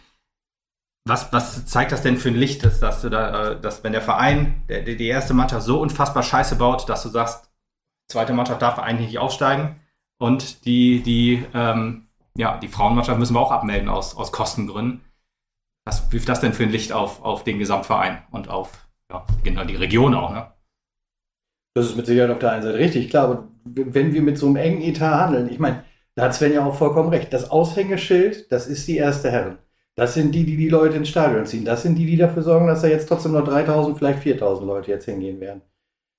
[1.07, 3.91] was, was zeigt das denn für ein Licht, dass, dass du da, äh, dass wenn
[3.91, 7.51] der Verein, der, die erste Mannschaft so unfassbar scheiße baut, dass du sagst,
[8.09, 9.81] zweite Mannschaft darf eigentlich nicht aufsteigen
[10.19, 12.07] und die, die, ähm,
[12.37, 15.01] ja, die Frauenmannschaft müssen wir auch abmelden aus, aus Kostengründen.
[15.85, 19.63] Was wirft das denn für ein Licht auf, auf den Gesamtverein und auf ja, genau
[19.63, 20.54] die Region auch, ne?
[21.75, 24.47] Das ist mit Sicherheit auf der einen Seite richtig, klar, aber wenn wir mit so
[24.47, 25.83] einem engen Etat handeln, ich meine,
[26.15, 27.33] da hat Sven ja auch vollkommen recht.
[27.33, 29.57] Das Aushängeschild, das ist die erste Herren.
[29.95, 31.65] Das sind die, die die Leute ins Stadion ziehen.
[31.65, 34.91] Das sind die, die dafür sorgen, dass da jetzt trotzdem noch 3000, vielleicht 4000 Leute
[34.91, 35.61] jetzt hingehen werden.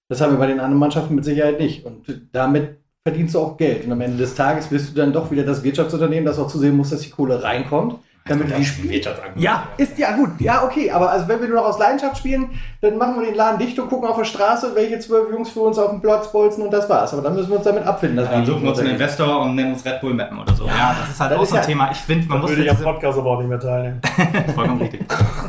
[0.09, 1.85] Das haben wir bei den anderen Mannschaften mit Sicherheit nicht.
[1.87, 3.87] Und damit verdienst du auch Geld.
[3.87, 6.77] Und am Ende des Tages bist du dann doch wieder das Wirtschaftsunternehmen, das auch zusehen
[6.77, 7.99] muss, dass die Kohle reinkommt.
[8.29, 9.01] Damit die Spiele
[9.37, 10.31] ja, ist ja gut.
[10.41, 10.91] Ja, okay.
[10.91, 12.51] Aber also wenn wir nur noch aus Leidenschaft spielen,
[12.81, 15.61] dann machen wir den Laden dicht und gucken auf der Straße, welche zwölf Jungs für
[15.61, 17.12] uns auf dem Platz bolzen und das war's.
[17.12, 18.16] Aber dann müssen wir uns damit abfinden.
[18.16, 20.55] Dass Dann wir suchen wir uns einen Investor und nennen uns Red Bull Mappen oder
[20.55, 20.66] so.
[20.66, 21.91] Ja, das ist halt das auch ist so ein ja- Thema.
[21.93, 24.01] Ich finde, man muss würde ich am Podcast aber auch nicht mehr teilnehmen.
[24.55, 25.01] vollkommen richtig.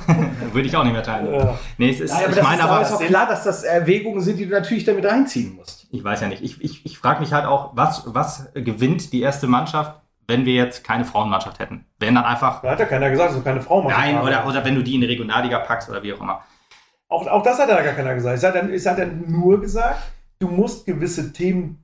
[0.54, 1.34] würde ich auch nicht mehr teilen.
[1.34, 1.58] Ja.
[1.78, 4.22] Nee, es ist, Nein, aber ich meine, ist, aber ist auch klar, dass das Erwägungen
[4.22, 5.88] sind, die du natürlich damit reinziehen musst.
[5.92, 6.44] Ich weiß ja nicht.
[6.44, 9.94] Ich, ich, ich frage mich halt auch, was, was gewinnt die erste Mannschaft,
[10.28, 11.86] wenn wir jetzt keine Frauenmannschaft hätten?
[12.00, 12.62] Wenn dann einfach.
[12.62, 14.96] Da hat ja keiner gesagt, dass du keine Frauenmannschaft Nein, oder, oder wenn du die
[14.96, 16.44] in die Regionalliga packst oder wie auch immer.
[17.10, 18.38] Auch, auch das hat ja gar keiner gesagt.
[18.38, 20.02] Es hat, es hat ja nur gesagt,
[20.40, 21.84] du musst gewisse Themen,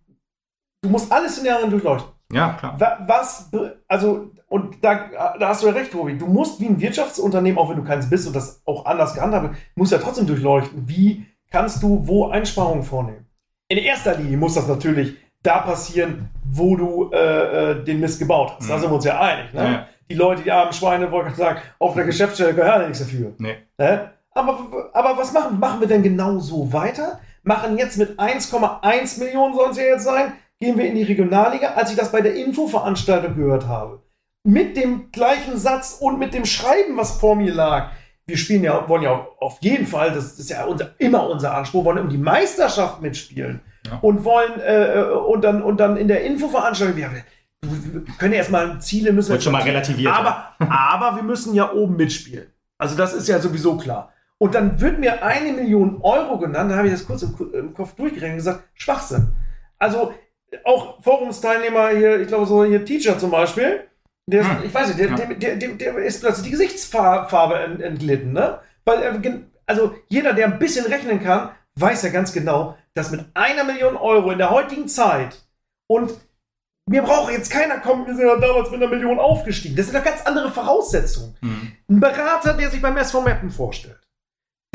[0.82, 2.12] du musst alles in Jahren durchleuchten.
[2.32, 2.78] Ja, klar.
[3.08, 3.50] Was,
[3.88, 6.18] also, und da, da hast du ja recht, Tobi.
[6.18, 9.56] Du musst wie ein Wirtschaftsunternehmen, auch wenn du keins bist und das auch anders gehandhabt
[9.76, 13.28] musst ja trotzdem durchleuchten, wie kannst du wo Einsparungen vornehmen.
[13.68, 18.54] In erster Linie muss das natürlich da passieren, wo du äh, äh den Mist gebaut
[18.56, 18.66] hast.
[18.66, 18.70] Mhm.
[18.70, 19.54] Da sind wir uns ja einig.
[19.54, 19.64] Ne?
[19.64, 19.88] Ja.
[20.10, 23.34] Die Leute, die armen Schweine, wollte ich sagen, auf der Geschäftsstelle gehören ja nichts dafür.
[23.38, 23.58] Nee.
[23.78, 24.12] Ne?
[24.34, 27.20] Aber, aber was machen, machen wir denn genau so weiter?
[27.44, 31.74] Machen jetzt mit 1,1 Millionen, sollen es ja jetzt sein, gehen wir in die Regionalliga,
[31.74, 34.02] als ich das bei der Infoveranstaltung gehört habe.
[34.46, 37.92] Mit dem gleichen Satz und mit dem Schreiben, was vor mir lag.
[38.26, 41.86] Wir spielen ja, wollen ja auf jeden Fall, das ist ja unser, immer unser Anspruch,
[41.86, 43.62] wollen um die Meisterschaft mitspielen.
[43.86, 44.00] Ja.
[44.02, 47.12] Und wollen, äh, äh und, dann, und dann in der Infoveranstaltung, wir,
[47.62, 49.32] wir können ja erstmal Ziele müssen.
[49.32, 50.14] Wird schon mal relativiert.
[50.14, 52.48] Aber, aber wir müssen ja oben mitspielen.
[52.78, 54.12] Also das ist ja sowieso klar.
[54.38, 57.74] Und dann wird mir eine Million Euro genannt, da habe ich das kurz im, im
[57.74, 59.32] Kopf durchgerechnet und gesagt, Schwachsinn.
[59.80, 60.14] Also
[60.66, 63.88] auch Forumsteilnehmer hier, ich glaube so hier Teacher zum Beispiel,
[64.26, 64.66] der, hm.
[64.66, 65.16] ich weiß nicht, der, ja.
[65.16, 68.60] der, der, der, ist plötzlich die Gesichtsfarbe entglitten, ne?
[68.86, 73.64] Weil, also jeder, der ein bisschen rechnen kann, weiß ja ganz genau, dass mit einer
[73.64, 75.44] Million Euro in der heutigen Zeit
[75.88, 76.14] und
[76.90, 79.76] mir braucht jetzt keiner kommen, wir sind ja damals mit einer Million aufgestiegen.
[79.76, 81.36] Das sind ja ganz andere Voraussetzungen.
[81.40, 81.72] Hm.
[81.90, 84.02] Ein Berater, der sich beim SV Mappen vorstellt,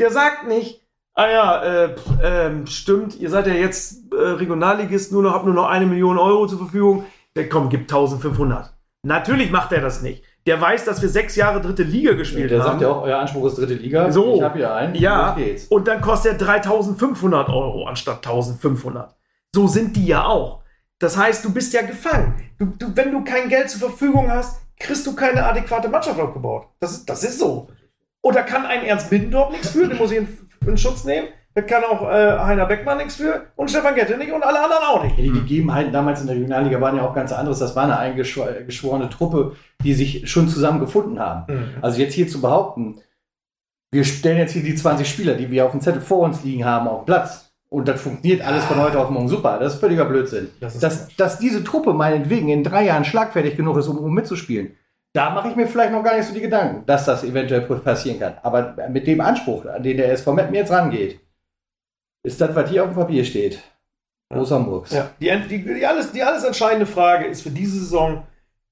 [0.01, 5.21] der sagt nicht, ah ja, äh, äh, stimmt, ihr seid ja jetzt äh, Regionalligist, nur
[5.21, 7.05] noch, habt nur noch eine Million Euro zur Verfügung.
[7.35, 8.73] Der kommt, gibt 1500.
[9.03, 10.23] Natürlich macht er das nicht.
[10.45, 12.65] Der weiß, dass wir sechs Jahre dritte Liga gespielt der haben.
[12.65, 14.11] Der sagt ja auch, euer Anspruch ist dritte Liga.
[14.11, 14.35] So.
[14.35, 14.95] Ich habe hier einen.
[14.95, 15.37] Ja.
[15.69, 19.15] Und dann kostet er 3500 Euro anstatt 1500.
[19.53, 20.63] So sind die ja auch.
[20.99, 22.35] Das heißt, du bist ja gefangen.
[22.57, 26.67] Du, du, wenn du kein Geld zur Verfügung hast, kriegst du keine adäquate Mannschaft aufgebaut.
[26.79, 27.69] Das, das ist so.
[28.21, 30.27] Oder kann ein Ernst Middendorf nichts für, den muss ich in,
[30.65, 31.29] in Schutz nehmen.
[31.55, 34.83] Da kann auch äh, Heiner Beckmann nichts für und Stefan Gette nicht und alle anderen
[34.83, 35.17] auch nicht.
[35.17, 37.59] Ja, die Gegebenheiten damals in der Regionalliga waren ja auch ganz anderes.
[37.59, 41.53] Das war eine eingeschworene Truppe, die sich schon zusammen gefunden haben.
[41.53, 41.69] Mhm.
[41.81, 43.01] Also jetzt hier zu behaupten,
[43.91, 46.65] wir stellen jetzt hier die 20 Spieler, die wir auf dem Zettel vor uns liegen
[46.65, 47.51] haben, auf den Platz.
[47.69, 49.57] Und das funktioniert alles von heute auf morgen super.
[49.59, 50.49] Das ist völliger Blödsinn.
[50.59, 54.75] Das dass, dass diese Truppe meinetwegen in drei Jahren schlagfertig genug ist, um, um mitzuspielen,
[55.13, 58.19] da mache ich mir vielleicht noch gar nicht so die Gedanken, dass das eventuell passieren
[58.19, 58.33] kann.
[58.43, 61.19] Aber mit dem Anspruch, an den der SV Meppen jetzt rangeht,
[62.23, 63.61] ist das, was hier auf dem Papier steht.
[64.31, 64.91] Großer Murks.
[64.91, 65.09] Ja.
[65.19, 68.27] Die, die, die, alles, die alles entscheidende Frage ist für diese Saison,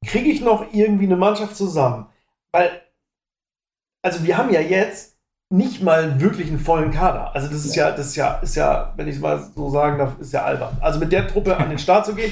[0.05, 2.07] kriege ich noch irgendwie eine Mannschaft zusammen?
[2.51, 2.81] Weil,
[4.03, 5.17] also wir haben ja jetzt
[5.49, 7.33] nicht mal wirklich einen vollen Kader.
[7.33, 9.97] Also das ist ja, das ist ja, ist ja, wenn ich es mal so sagen
[9.97, 10.77] darf, ist ja albern.
[10.81, 12.31] Also mit der Truppe an den Start zu gehen,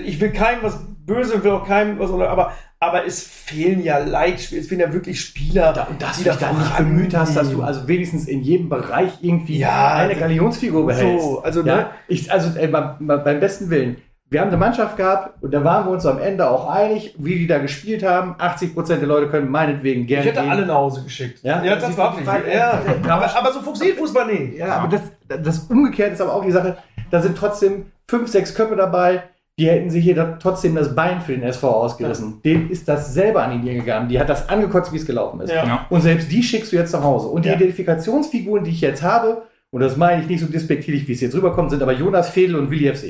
[0.00, 4.60] ich will keinem was böse, will auch keinem was, aber aber es fehlen ja Leitspieler,
[4.60, 5.72] es fehlen ja wirklich Spieler.
[5.72, 8.68] Da, und dass du dich da nicht bemüht hast, dass du also wenigstens in jedem
[8.68, 11.24] Bereich irgendwie ja, eine Galionsfigur behältst.
[11.24, 11.86] So, also, ja, ne?
[12.06, 13.96] ich, also ey, beim, beim besten Willen.
[14.28, 17.36] Wir haben eine Mannschaft gehabt und da waren wir uns am Ende auch einig, wie
[17.36, 18.34] die da gespielt haben.
[18.38, 20.24] 80 Prozent der Leute können meinetwegen gerne.
[20.24, 20.50] Ich hätte gehen.
[20.50, 21.44] alle nach Hause geschickt.
[21.44, 22.26] Ja, ja das war nicht.
[22.52, 24.58] Ja, aber, aber so funktioniert Fußball nicht.
[24.58, 25.02] Ja, aber das,
[25.42, 26.76] das umgekehrt ist aber auch die Sache,
[27.10, 29.22] da sind trotzdem fünf, sechs Köpfe dabei,
[29.58, 32.40] die hätten sich hier trotzdem das Bein für den SV ausgerissen.
[32.44, 32.52] Ja.
[32.52, 34.08] Dem ist das selber an die Nieren gegangen.
[34.08, 35.50] Die hat das angekotzt, wie es gelaufen ist.
[35.50, 35.86] Ja.
[35.88, 37.28] Und selbst die schickst du jetzt nach Hause.
[37.28, 37.54] Und die ja.
[37.54, 41.34] Identifikationsfiguren, die ich jetzt habe, und das meine ich nicht so despektierlich, wie es jetzt
[41.34, 43.02] rüberkommt, sind aber Jonas Fedel und Willi F.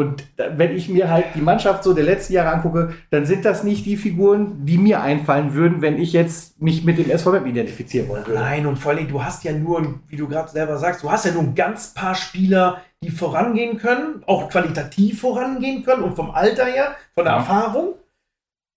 [0.00, 3.64] Und wenn ich mir halt die Mannschaft so der letzten Jahre angucke, dann sind das
[3.64, 8.08] nicht die Figuren, die mir einfallen würden, wenn ich jetzt mich mit dem SVM identifizieren
[8.08, 8.40] wollen würde.
[8.40, 11.26] Nein, und vor allem, du hast ja nur, wie du gerade selber sagst, du hast
[11.26, 16.30] ja nur ein ganz paar Spieler, die vorangehen können, auch qualitativ vorangehen können und vom
[16.30, 17.40] Alter her, von der ja.
[17.40, 17.96] Erfahrung.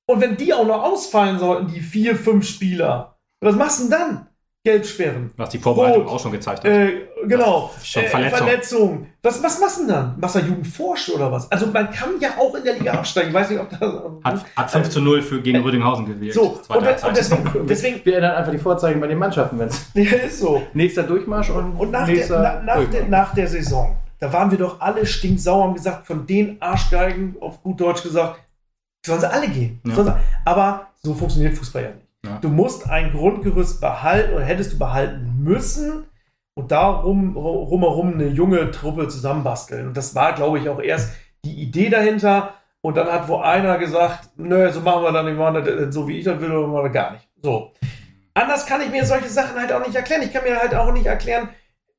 [0.10, 3.92] Und wenn die auch noch ausfallen sollten, die vier, fünf Spieler, was machst du denn
[3.92, 4.28] dann?
[4.66, 5.30] Gelbsperren.
[5.36, 6.72] Was die Vorbereitung Rot, auch schon gezeigt hat.
[6.72, 7.70] Äh, genau.
[7.84, 8.38] Schon äh, Verletzung.
[8.38, 9.08] Verletzung.
[9.22, 10.16] Was, was machst du denn dann?
[10.22, 11.52] Machst du Jugendforscht oder was?
[11.52, 13.30] Also man kann ja auch in der Liga absteigen.
[13.30, 13.82] Ich weiß nicht, ob das...
[14.24, 16.34] Hat, hat 5 zu 0 für, gegen äh, Rüdinghausen gewählt.
[16.34, 18.06] So, und, und, deswegen, deswegen...
[18.06, 19.86] Wir ändern einfach die Vorzeichen bei den Mannschaften, wenn es...
[19.96, 20.64] Ja, ist so.
[20.74, 24.50] Nächster Durchmarsch und, und nach, nächster der, na, nach, der, nach der Saison, da waren
[24.50, 28.40] wir doch alle stinksauer und gesagt, von den Arschgeigen, auf gut Deutsch gesagt,
[29.06, 29.82] sollen sie alle gehen.
[29.86, 30.20] Ja.
[30.46, 32.03] Aber so funktioniert Fußball ja nicht.
[32.42, 36.06] Du musst ein Grundgerüst behalten oder hättest du behalten müssen
[36.56, 39.88] und darum rumherum eine junge Truppe zusammenbasteln.
[39.88, 41.14] Und das war, glaube ich, auch erst
[41.44, 42.54] die Idee dahinter.
[42.82, 46.26] Und dann hat wo einer gesagt, nö, so machen wir dann nicht, so wie ich
[46.26, 47.28] das will, oder machen gar nicht.
[47.42, 47.74] So.
[48.34, 50.22] Anders kann ich mir solche Sachen halt auch nicht erklären.
[50.22, 51.50] Ich kann mir halt auch nicht erklären,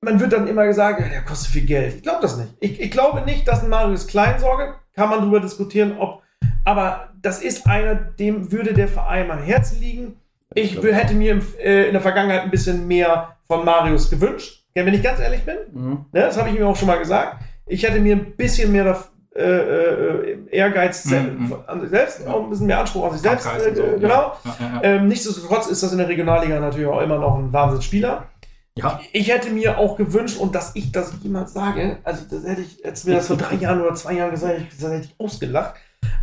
[0.04, 1.96] man wird dann immer gesagt, ja, der kostet viel Geld.
[1.96, 2.54] Ich glaube das nicht.
[2.60, 6.22] Ich, ich, glaube nicht, dass ein Marius Kleinsorge, kann man darüber diskutieren, ob,
[6.64, 10.16] aber das ist einer, dem würde der Verein am Herzen liegen.
[10.54, 15.02] Ich hätte mir äh, in der Vergangenheit ein bisschen mehr von Marius gewünscht, wenn ich
[15.02, 15.56] ganz ehrlich bin.
[15.72, 15.90] Mhm.
[16.12, 17.42] Ne, das habe ich mir auch schon mal gesagt.
[17.66, 18.96] Ich hätte mir ein bisschen mehr
[19.34, 21.56] äh, äh, Ehrgeiz mhm.
[21.66, 23.46] an sich selbst, auch ein bisschen mehr Anspruch an sich selbst.
[23.46, 24.08] Äh, so, genau.
[24.08, 24.38] Ja.
[24.44, 28.28] Ja, ja, ähm, nichtsdestotrotz ist das in der Regionalliga natürlich auch immer noch ein Wahnsinnsspieler.
[28.76, 29.00] Ja.
[29.12, 32.84] Ich hätte mir auch gewünscht, und dass ich das jemals sage, also das hätte ich,
[32.84, 35.74] als mir das vor drei Jahren oder zwei Jahren gesagt das hätte ich ausgelacht.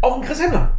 [0.02, 0.78] Auch ein Chris Hemmer.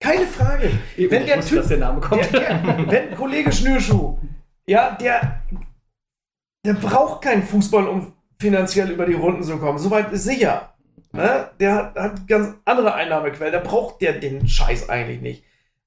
[0.00, 0.70] Keine Frage.
[0.96, 2.32] Eben, wenn der Typ, der Name kommt.
[2.32, 4.18] Der, der, wenn Kollege Schnürschuh,
[4.66, 5.42] ja, der,
[6.64, 9.78] der braucht keinen Fußball, um finanziell über die Runden zu kommen.
[9.78, 10.74] Soweit ist sicher.
[11.12, 11.50] Ne?
[11.58, 13.52] Der hat, hat ganz andere Einnahmequellen.
[13.52, 15.44] Der braucht der den Scheiß eigentlich nicht.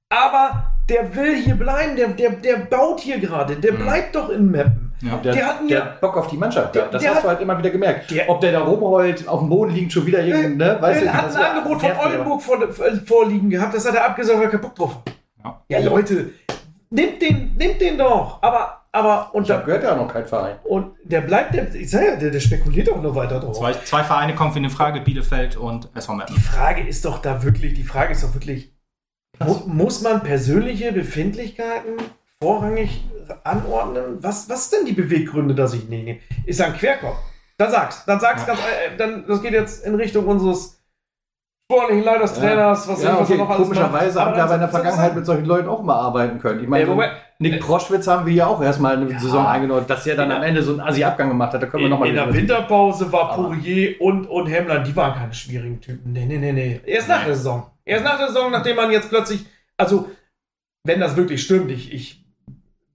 [0.10, 3.78] Aber der will hier bleiben, der, der, der baut hier gerade, der mhm.
[3.78, 4.91] bleibt doch in Meppen.
[5.02, 6.76] Ja, der, der, hat der Bock auf die Mannschaft.
[6.76, 8.12] Der, das hast du halt immer wieder gemerkt.
[8.12, 10.82] Der, Ob der da rumrollt, auf dem Boden liegt, schon wieder irgendein, ne?
[10.82, 14.38] Weißt er hat ein Angebot von Oldenburg vor, äh, vorliegen gehabt, das hat er abgesagt,
[14.38, 14.98] weil er keinen Bock drauf
[15.44, 15.62] Ja.
[15.70, 16.32] ja, Leute,
[16.90, 18.42] nimmt den, nimmt den doch.
[18.42, 20.58] Aber, aber, und da gehört ja noch kein Verein.
[20.64, 23.58] Und der bleibt, der, ich sag ja, der, der spekuliert auch nur weiter drauf.
[23.58, 26.36] Zwei, zwei Vereine kommen für eine Frage, Bielefeld und SV Meppen.
[26.36, 28.74] Die Frage ist doch da wirklich, die Frage ist doch wirklich,
[29.40, 31.98] Mu muss man persönliche Befindlichkeiten
[32.42, 33.04] vorrangig
[33.44, 34.18] anordnen?
[34.22, 36.20] Was, was denn die Beweggründe, dass ich nehme?
[36.46, 37.18] Ist ein Querkopf.
[37.58, 38.06] Dann sag's.
[38.06, 38.48] Dann sag's ja.
[38.48, 40.82] ganz, äh, dann, das geht jetzt in Richtung unseres
[41.72, 43.22] sportlichen Leiterstrainers, was, ja, okay.
[43.22, 45.96] was noch alles Komischerweise haben wir aber in der Vergangenheit mit solchen Leuten auch mal
[45.96, 46.62] arbeiten können.
[46.62, 47.02] Ich meine, so
[47.40, 49.20] Nick Proschwitz haben wir ja auch erstmal eine ja.
[49.20, 51.64] Saison eingenordet, dass er dann am Ende so einen Asi-Abgang gemacht hat.
[51.64, 54.96] Da können wir in, noch mal in der Winterpause war Poirier und, und Hemmler, die
[54.96, 56.12] waren keine schwierigen Typen.
[56.12, 56.82] Nee, nee, nee, nee.
[56.86, 57.72] Erst nach der Saison.
[57.86, 59.46] Erst nach der Saison, nachdem man jetzt plötzlich,
[59.78, 60.10] also,
[60.84, 62.21] wenn das wirklich stimmt, ich, ich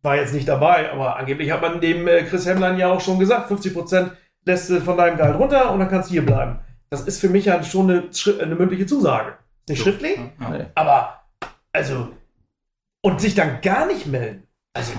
[0.07, 3.19] war jetzt nicht dabei, aber angeblich hat man dem äh, Chris Hemmlein ja auch schon
[3.19, 4.13] gesagt, 50%
[4.47, 6.61] lässt du von deinem Gehalt runter und dann kannst du hier bleiben.
[6.89, 8.05] Das ist für mich ja schon eine,
[8.41, 9.35] eine mündliche Zusage.
[9.69, 9.85] Nicht so.
[9.85, 10.67] schriftlich, ja.
[10.75, 11.21] aber,
[11.73, 12.09] also,
[13.03, 14.45] und sich dann gar nicht melden.
[14.73, 14.93] Also,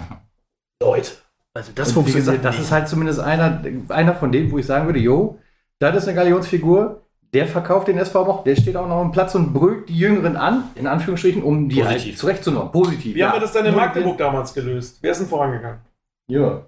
[0.82, 1.12] Leute.
[1.54, 2.46] Also das funktioniert.
[2.46, 5.40] Das ist halt zumindest einer, einer von denen, wo ich sagen würde, jo,
[5.80, 9.36] das ist eine Galionsfigur, der verkauft den SV noch, der steht auch noch am Platz
[9.36, 12.06] und brüllt die Jüngeren an, in Anführungsstrichen, um die Positiv.
[12.06, 12.72] halt zurechtzunehmen.
[12.72, 13.16] Positiv.
[13.16, 13.28] Wie ja.
[13.28, 15.00] haben wir das dann in Magdeburg damals gelöst?
[15.02, 15.80] Wer ist denn vorangegangen?
[16.30, 16.62] Ja.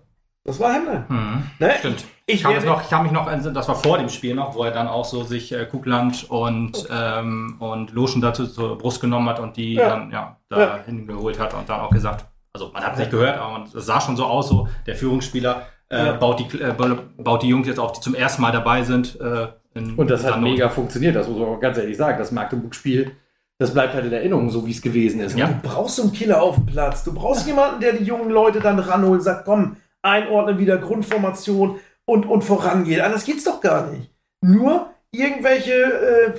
[0.44, 1.06] Das war Hemmlein.
[1.07, 1.44] Mhm.
[1.60, 1.73] Ne?
[1.80, 2.06] Stimmt.
[2.26, 4.88] Ich, ich, ich kann mich noch, das war vor dem Spiel noch, wo er dann
[4.88, 9.57] auch so sich äh, Kugland und, ähm, und Lotion dazu zur Brust genommen hat und
[9.57, 9.90] die ja.
[9.90, 10.80] dann ja, da ja.
[10.86, 13.99] hingeholt hat und dann auch gesagt, also man hat es nicht gehört, aber es sah
[13.99, 16.14] schon so aus, so der Führungsspieler äh, ja.
[16.14, 19.19] baut, die, äh, baut die Jungs jetzt auf, die zum ersten Mal dabei sind.
[19.19, 19.48] Äh,
[19.97, 22.18] und das hat mega funktioniert, das muss man auch ganz ehrlich sagen.
[22.18, 23.11] Das Magdeburg-Spiel,
[23.57, 25.38] das bleibt halt in Erinnerung, so wie es gewesen ist.
[25.38, 25.47] Ja.
[25.47, 27.03] Du brauchst so einen Killer auf dem Platz.
[27.03, 31.80] Du brauchst jemanden, der die jungen Leute dann ranholt und sagt, komm, einordnen wieder, Grundformation
[32.06, 33.01] und, und vorangeht.
[33.01, 34.10] Anders geht's doch gar nicht.
[34.41, 36.34] Nur irgendwelche, äh,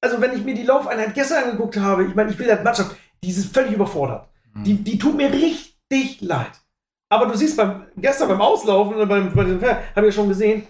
[0.00, 2.96] also wenn ich mir die Laufeinheit gestern angeguckt habe, ich meine, ich will der Mannschaft,
[3.22, 4.28] die ist völlig überfordert.
[4.54, 4.64] Mhm.
[4.64, 6.52] Die, die tut mir richtig leid.
[7.08, 10.28] Aber du siehst beim, gestern beim Auslaufen oder beim, bei diesem habe ich ja schon
[10.28, 10.66] gesehen,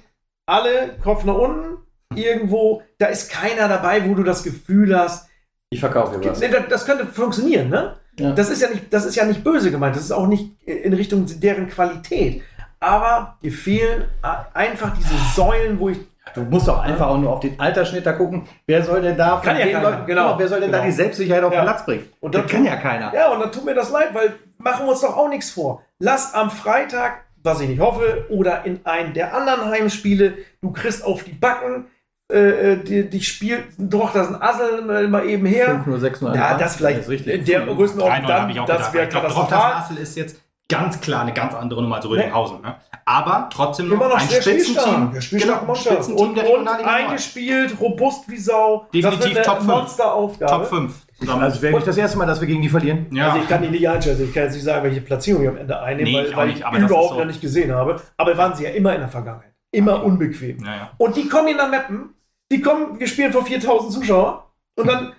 [0.46, 1.78] alle Kopf nach unten,
[2.14, 5.28] irgendwo, da ist keiner dabei, wo du das Gefühl hast,
[5.72, 6.40] ich verkaufe dir was.
[6.68, 7.96] Das könnte funktionieren, ne?
[8.18, 8.32] Ja.
[8.32, 10.92] Das, ist ja nicht, das ist ja nicht böse gemeint, das ist auch nicht in
[10.92, 12.42] Richtung deren Qualität.
[12.80, 14.04] Aber dir fehlen
[14.52, 15.98] einfach diese Säulen, wo ich
[16.34, 18.46] Du musst doch einfach auch nur auf den Altersschnitt da gucken.
[18.66, 20.82] Wer soll denn da kann ja den Leuten, genau, wer soll denn genau.
[20.82, 21.60] da die Selbstsicherheit auf ja.
[21.60, 22.08] den Platz bringen?
[22.20, 23.12] Und das kann ja keiner.
[23.12, 25.82] Ja, und dann tut mir das leid, weil machen wir uns doch auch nichts vor.
[25.98, 31.04] Lass am Freitag, was ich nicht hoffe, oder in einem der anderen Heimspiele, du kriegst
[31.04, 31.86] auf die Backen,
[32.30, 35.82] äh, äh die, die spielt doch das ein Assel mal eben her.
[35.84, 39.74] 5 6 Ja, das vielleicht das in der Größenordnung dann, das wäre katastrophal.
[39.74, 40.40] Assel ist jetzt
[40.70, 42.62] ganz klar eine ganz andere Nummer als Rödinghausen.
[42.62, 42.76] Ne?
[43.04, 45.12] Aber trotzdem noch, noch ein Spitzenteam.
[45.32, 48.86] Genau, Spitzenteam und, der und eingespielt, robust wie Sau.
[48.94, 49.66] Definitiv Top 5.
[49.66, 50.52] Monsteraufgabe.
[50.52, 50.94] Top 5.
[51.20, 51.42] Zusammen.
[51.42, 53.06] Also wäre nicht das erste Mal, dass wir gegen die verlieren.
[53.12, 53.28] Ja.
[53.28, 54.24] Also ich kann die nicht einschätzen.
[54.24, 56.82] Ich kann jetzt nicht sagen, welche Platzierung ich am Ende einnehme, nee, weil, ich, weil
[56.82, 57.18] ich überhaupt so.
[57.18, 58.00] noch nicht gesehen habe.
[58.16, 59.52] Aber waren sie ja immer in der Vergangenheit.
[59.72, 60.06] Immer okay.
[60.06, 60.64] unbequem.
[60.64, 60.90] Ja, ja.
[60.98, 62.14] Und die kommen in der Mappen,
[62.50, 64.40] die kommen, wir spielen vor 4000 Zuschauern
[64.76, 65.12] und dann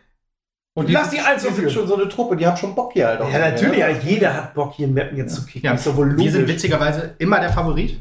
[0.73, 3.07] und die, Lass die eins sind schon so eine Truppe, die haben schon Bock hier
[3.07, 3.30] halt auch.
[3.30, 3.90] Ja, natürlich, ja.
[3.90, 5.68] jeder hat Bock hier in Mappen jetzt zu kicken.
[5.68, 7.99] Ja, ist doch wohl Wir sind witzigerweise immer der Favorit.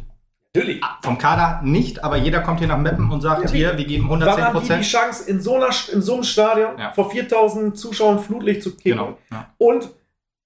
[0.54, 0.82] Natürlich.
[0.82, 3.84] Ah, vom Kader nicht, aber jeder kommt hier nach Meppen und sagt, ja, hier, wir
[3.84, 4.84] geben 110 Prozent.
[4.84, 6.92] die Chance, in so, einer, in so einem Stadion ja.
[6.92, 8.98] vor 4000 Zuschauern Flutlicht zu kicken.
[8.98, 9.18] Genau.
[9.30, 9.46] Ja.
[9.58, 9.90] Und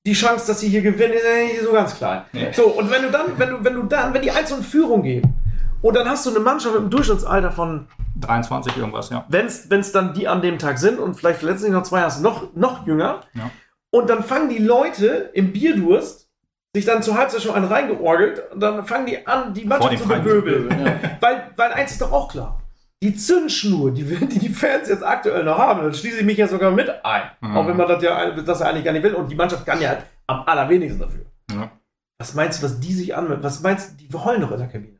[0.06, 2.22] die Chance, dass sie hier gewinnen, ist ja nicht so ganz klein.
[2.32, 2.52] Nee.
[2.52, 5.02] So, und wenn du dann, wenn du, wenn du dann, wenn die 1 in Führung
[5.02, 5.34] gehen,
[5.80, 7.88] und dann hast du eine Mannschaft mit einem Durchschnittsalter von
[8.20, 9.24] 23 irgendwas, ja.
[9.28, 12.20] Wenn es dann die an dem Tag sind und vielleicht verletzen sich noch zwei, hast
[12.20, 13.20] du noch, noch jünger.
[13.34, 13.50] Ja.
[13.90, 16.23] Und dann fangen die Leute im Bierdurst
[16.74, 20.08] sich dann zur Halbzeit schon einen reingeorgelt und dann fangen die an, die Mannschaft zu
[20.08, 20.68] beböbeln.
[20.70, 21.00] Ja.
[21.20, 22.60] weil, weil eins ist doch auch klar.
[23.02, 26.48] Die Zündschnur, die, die die Fans jetzt aktuell noch haben, dann schließe ich mich ja
[26.48, 27.22] sogar mit ein.
[27.40, 27.56] Mhm.
[27.56, 29.14] Auch wenn man das ja das eigentlich gar nicht will.
[29.14, 31.26] Und die Mannschaft kann ja halt am allerwenigsten dafür.
[31.52, 31.70] Ja.
[32.18, 33.44] Was meinst du, was die sich anmelden?
[33.44, 34.98] Was meinst du, die heulen doch in der Kabine.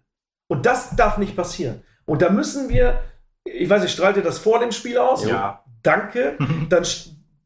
[0.48, 1.82] Und das darf nicht passieren.
[2.04, 3.00] Und da müssen wir,
[3.44, 5.26] ich weiß nicht, strahlt ihr das vor dem Spiel aus?
[5.26, 5.64] Ja.
[5.82, 6.38] Danke.
[6.68, 6.84] Dann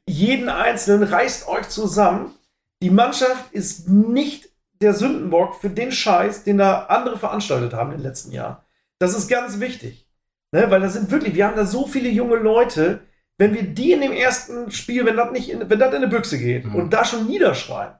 [0.06, 2.34] jeden Einzelnen reißt euch zusammen
[2.82, 4.50] die Mannschaft ist nicht
[4.80, 8.58] der Sündenbock für den Scheiß, den da andere veranstaltet haben in den letzten Jahren.
[8.98, 10.08] Das ist ganz wichtig.
[10.52, 10.70] Ne?
[10.70, 13.00] Weil das sind wirklich, wir haben da so viele junge Leute,
[13.38, 16.08] wenn wir die in dem ersten Spiel, wenn das nicht in, wenn das in eine
[16.08, 16.74] Büchse geht mhm.
[16.74, 17.94] und da schon niederschreien,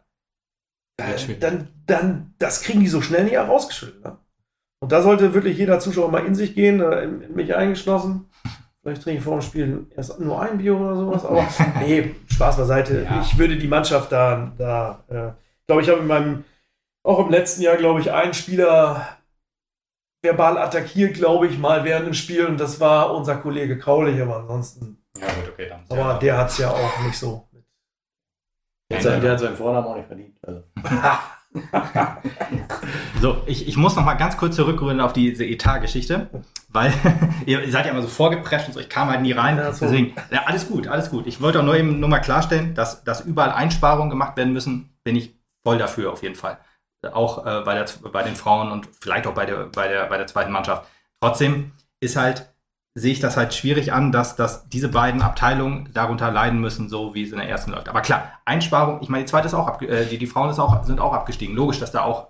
[0.97, 4.05] dann, dann, dann, das kriegen die so schnell nicht herausgeschüttelt.
[4.05, 4.19] Ne?
[4.81, 8.29] Und da sollte wirklich jeder Zuschauer mal in sich gehen, äh, in, in mich eingeschlossen.
[8.89, 11.47] Vielleicht trinke ich vor dem Spiel erst nur ein Bier oder sowas, aber
[11.81, 13.03] nee, Spaß beiseite.
[13.03, 13.21] Ja.
[13.21, 15.33] Ich würde die Mannschaft da, da äh,
[15.67, 16.45] glaube ich, habe in meinem,
[17.03, 19.07] auch im letzten Jahr, glaube ich, einen Spieler
[20.23, 24.37] verbal attackiert, glaube ich, mal während dem Spiel und das war unser Kollege Kraulich, aber
[24.37, 25.03] ansonsten.
[25.19, 25.85] Ja, gut, okay, dann.
[25.91, 26.19] Aber ja.
[26.19, 27.47] der hat es ja auch nicht so.
[28.91, 30.35] Der, der hat seinen Vornamen auch nicht verdient.
[30.43, 30.63] Also.
[33.21, 36.29] so, ich, ich muss noch mal ganz kurz zurückrühren auf diese Etat-Geschichte,
[36.69, 36.93] weil
[37.47, 39.57] ihr seid ja immer so vorgeprescht und so, ich kam halt nie rein.
[39.57, 41.27] Deswegen, ja, alles gut, alles gut.
[41.27, 44.91] Ich wollte auch nur eben nur mal klarstellen, dass, dass überall Einsparungen gemacht werden müssen,
[45.05, 46.59] bin ich voll dafür auf jeden Fall.
[47.13, 50.19] Auch äh, bei, der, bei den Frauen und vielleicht auch bei der, bei, der, bei
[50.19, 50.87] der zweiten Mannschaft.
[51.21, 52.53] Trotzdem ist halt
[52.99, 57.15] sehe ich das halt schwierig an, dass, dass diese beiden Abteilungen darunter leiden müssen, so
[57.15, 57.89] wie es in der ersten läuft.
[57.89, 60.85] Aber klar, Einsparung, ich meine, die zweite ist auch, äh, die, die Frauen ist auch,
[60.85, 61.55] sind auch abgestiegen.
[61.55, 62.29] Logisch, dass da auch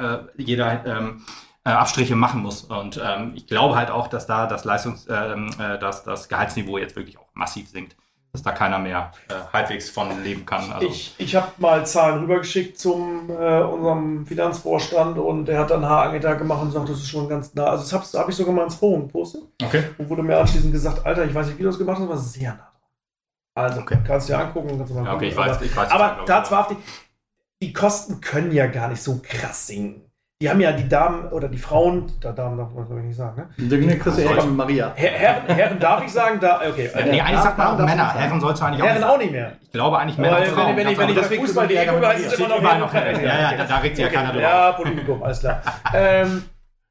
[0.00, 1.24] äh, jeder ähm,
[1.64, 2.62] äh, Abstriche machen muss.
[2.62, 6.78] Und ähm, ich glaube halt auch, dass da das Leistungs-, ähm, äh, dass das Gehaltsniveau
[6.78, 7.96] jetzt wirklich auch massiv sinkt
[8.32, 10.72] dass da keiner mehr äh, halbwegs von leben kann.
[10.72, 15.84] Also ich ich habe mal Zahlen rübergeschickt zum äh, unserem Finanzvorstand und der hat dann
[15.84, 17.66] Haarangeter gemacht und sagt, das ist schon ganz nah.
[17.66, 19.42] Also das habe hab ich sogar mal ins Forum gepostet.
[19.62, 19.84] Okay.
[19.98, 22.16] Und wurde mir anschließend gesagt, Alter, ich weiß nicht, wie du das gemacht hast, aber
[22.16, 23.66] sehr nah dran.
[23.66, 23.98] Also okay.
[24.06, 24.78] kannst du dir angucken.
[24.78, 25.90] Kannst du mal ja, okay, ich weiß, aber, ich weiß.
[25.90, 26.78] Aber tatsächlich,
[27.60, 30.11] die Kosten können ja gar nicht so krass sinken
[30.42, 33.48] die haben ja die Damen oder die Frauen, da Damen darf man nicht sagen, ne?
[33.56, 34.92] Die, Christi Herren, Maria.
[34.96, 36.90] Her Herren, Herren darf ich sagen, da, okay.
[36.92, 38.12] Ja, nee, eigentlich sagt man auch Männer.
[38.12, 39.52] Herren sollst du eigentlich auch Herren auch nicht mehr.
[39.62, 40.76] Ich glaube eigentlich Männer und Frauen.
[40.76, 43.22] Wenn, wenn, wenn ich das Fußball die Ego heißt es immer noch Herren.
[43.22, 44.42] Ja, ja, da, regt sich ja keiner drüber.
[44.42, 45.62] Ja, Politikum, alles klar.
[45.94, 46.42] ähm,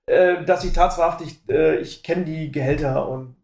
[0.05, 3.35] äh, dass ich tatsächlich, äh, ich kenne die Gehälter und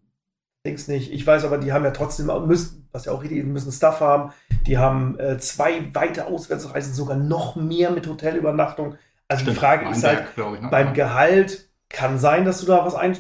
[0.65, 1.11] Dings nicht.
[1.11, 3.99] Ich weiß aber, die haben ja trotzdem, müssen, was ja auch richtig ist, müssen Stuff
[3.99, 4.31] haben.
[4.67, 8.95] Die haben äh, zwei weite Auswärtsreisen, sogar noch mehr mit Hotelübernachtung.
[9.27, 10.67] Also Stimmt, die Frage ist halt, Berg, ich, ne?
[10.69, 13.17] beim Gehalt kann sein, dass du da was ein,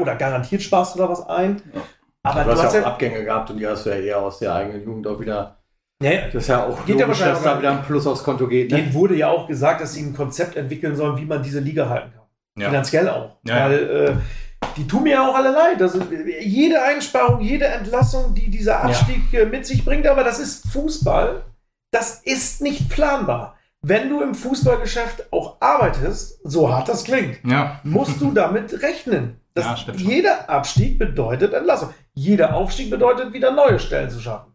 [0.00, 1.62] oder garantiert sparst du da was ein.
[1.74, 1.82] Ja.
[2.22, 4.38] Aber du, du hast ja auch Abgänge gehabt und die hast du ja eher aus
[4.38, 5.56] der eigenen Jugend auch wieder.
[6.00, 8.46] Nee, das ist ja auch geht logisch, ja dass da wieder ein Plus aufs Konto
[8.46, 8.70] geht.
[8.70, 8.78] Ne?
[8.78, 11.88] Denen wurde ja auch gesagt, dass sie ein Konzept entwickeln sollen, wie man diese Liga
[11.88, 12.26] halten kann.
[12.56, 12.68] Ja.
[12.68, 13.36] Finanziell auch.
[13.44, 13.64] Ja.
[13.64, 15.82] Weil äh, die tun mir ja auch alle leid.
[15.82, 16.00] Also,
[16.40, 19.44] jede Einsparung, jede Entlassung, die dieser Abstieg ja.
[19.44, 21.42] Mit sich bringt, aber das ist Fußball.
[21.90, 27.80] Das ist nicht planbar wenn du im Fußballgeschäft auch arbeitest, so hart das klingt, ja.
[27.84, 29.40] musst du damit rechnen.
[29.54, 31.90] Dass ja, jeder Abstieg bedeutet Entlassung.
[32.14, 34.52] Jeder Aufstieg bedeutet wieder neue Stellen zu schaffen.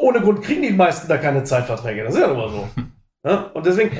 [0.00, 2.04] Ohne Grund kriegen die meisten da keine Zeitverträge.
[2.04, 2.68] Das ist ja immer so.
[3.26, 3.36] Ja?
[3.54, 3.96] Und deswegen,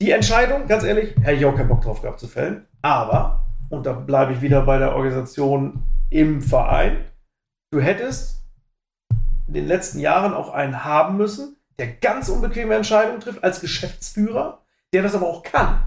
[0.00, 2.66] die Entscheidung, ganz ehrlich, hätte ich auch keinen Bock drauf gehabt zu fällen.
[2.82, 7.04] Aber, und da bleibe ich wieder bei der Organisation im Verein,
[7.72, 8.44] du hättest
[9.46, 14.62] in den letzten Jahren auch einen haben müssen, der ganz unbequeme Entscheidungen trifft als Geschäftsführer,
[14.92, 15.82] der das aber auch kann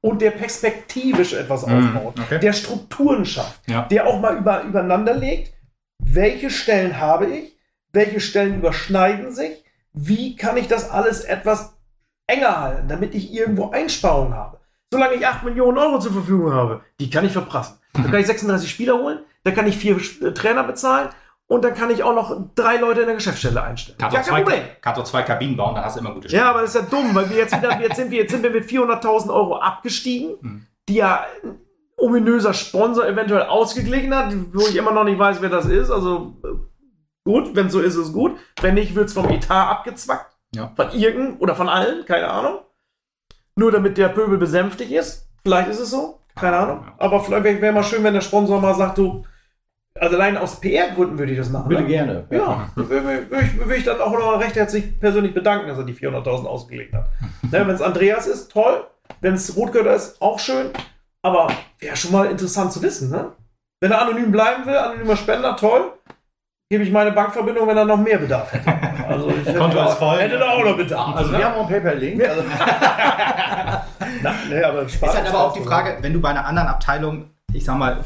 [0.00, 2.38] und der perspektivisch etwas mm, aufbaut, okay.
[2.38, 3.82] der Strukturen schafft, ja.
[3.82, 5.52] der auch mal über, übereinander legt,
[5.98, 7.56] welche Stellen habe ich,
[7.92, 11.74] welche Stellen überschneiden sich, wie kann ich das alles etwas
[12.26, 14.60] enger halten, damit ich irgendwo Einsparungen habe.
[14.92, 17.78] Solange ich 8 Millionen Euro zur Verfügung habe, die kann ich verprassen.
[17.92, 19.98] Da kann ich 36 Spieler holen, da kann ich vier
[20.34, 21.08] Trainer bezahlen
[21.48, 23.98] und dann kann ich auch noch drei Leute in der Geschäftsstelle einstellen.
[23.98, 24.64] Kannst ja, kein zwei, Problem.
[24.80, 26.42] Kannst du zwei Kabinen bauen, dann hast du immer gute Stellen.
[26.42, 28.42] Ja, aber das ist ja dumm, weil wir jetzt wieder, jetzt sind wir, jetzt sind
[28.42, 30.66] wir mit 400.000 Euro abgestiegen, mhm.
[30.88, 31.60] die ja ein
[31.96, 35.90] ominöser Sponsor eventuell ausgeglichen hat, wo ich immer noch nicht weiß, wer das ist.
[35.90, 36.36] Also
[37.24, 38.36] gut, wenn so ist, ist es gut.
[38.60, 40.36] Wenn nicht, wird es vom Etat abgezwackt.
[40.54, 40.72] Ja.
[40.74, 42.60] Von irgendeinem oder von allen, keine Ahnung.
[43.54, 45.28] Nur damit der Pöbel besänftigt ist.
[45.42, 46.86] Vielleicht ist es so, keine Ahnung.
[46.98, 49.24] Aber vielleicht wäre mal schön, wenn der Sponsor mal sagt, du,
[50.00, 51.70] also allein aus PR-Gründen würde ich das machen.
[51.70, 51.88] Würde ne?
[51.88, 52.24] gerne.
[52.30, 55.84] Ja, würde, würde, ich, würde ich dann auch noch recht herzlich persönlich bedanken, dass er
[55.84, 57.08] die 400.000 ausgelegt hat.
[57.42, 58.84] ne, Wenn es Andreas ist, toll.
[59.20, 60.70] Wenn es Rotgötter ist, auch schön.
[61.22, 61.48] Aber
[61.78, 63.10] wäre schon mal interessant zu wissen.
[63.10, 63.32] Ne?
[63.80, 65.92] Wenn er anonym bleiben will, anonymer Spender, toll.
[66.68, 68.68] Gebe ich meine Bankverbindung, wenn er noch mehr Bedarf hätte.
[69.06, 70.18] Also ich hätte, ist voll.
[70.18, 71.14] hätte da auch noch Bedarf.
[71.14, 72.28] Also wir haben auch einen PayPal-Link.
[72.28, 72.42] Also
[74.22, 76.66] Na, nee, aber Spaß ist halt aber auch die Frage, wenn du bei einer anderen
[76.68, 78.04] Abteilung, ich sag mal,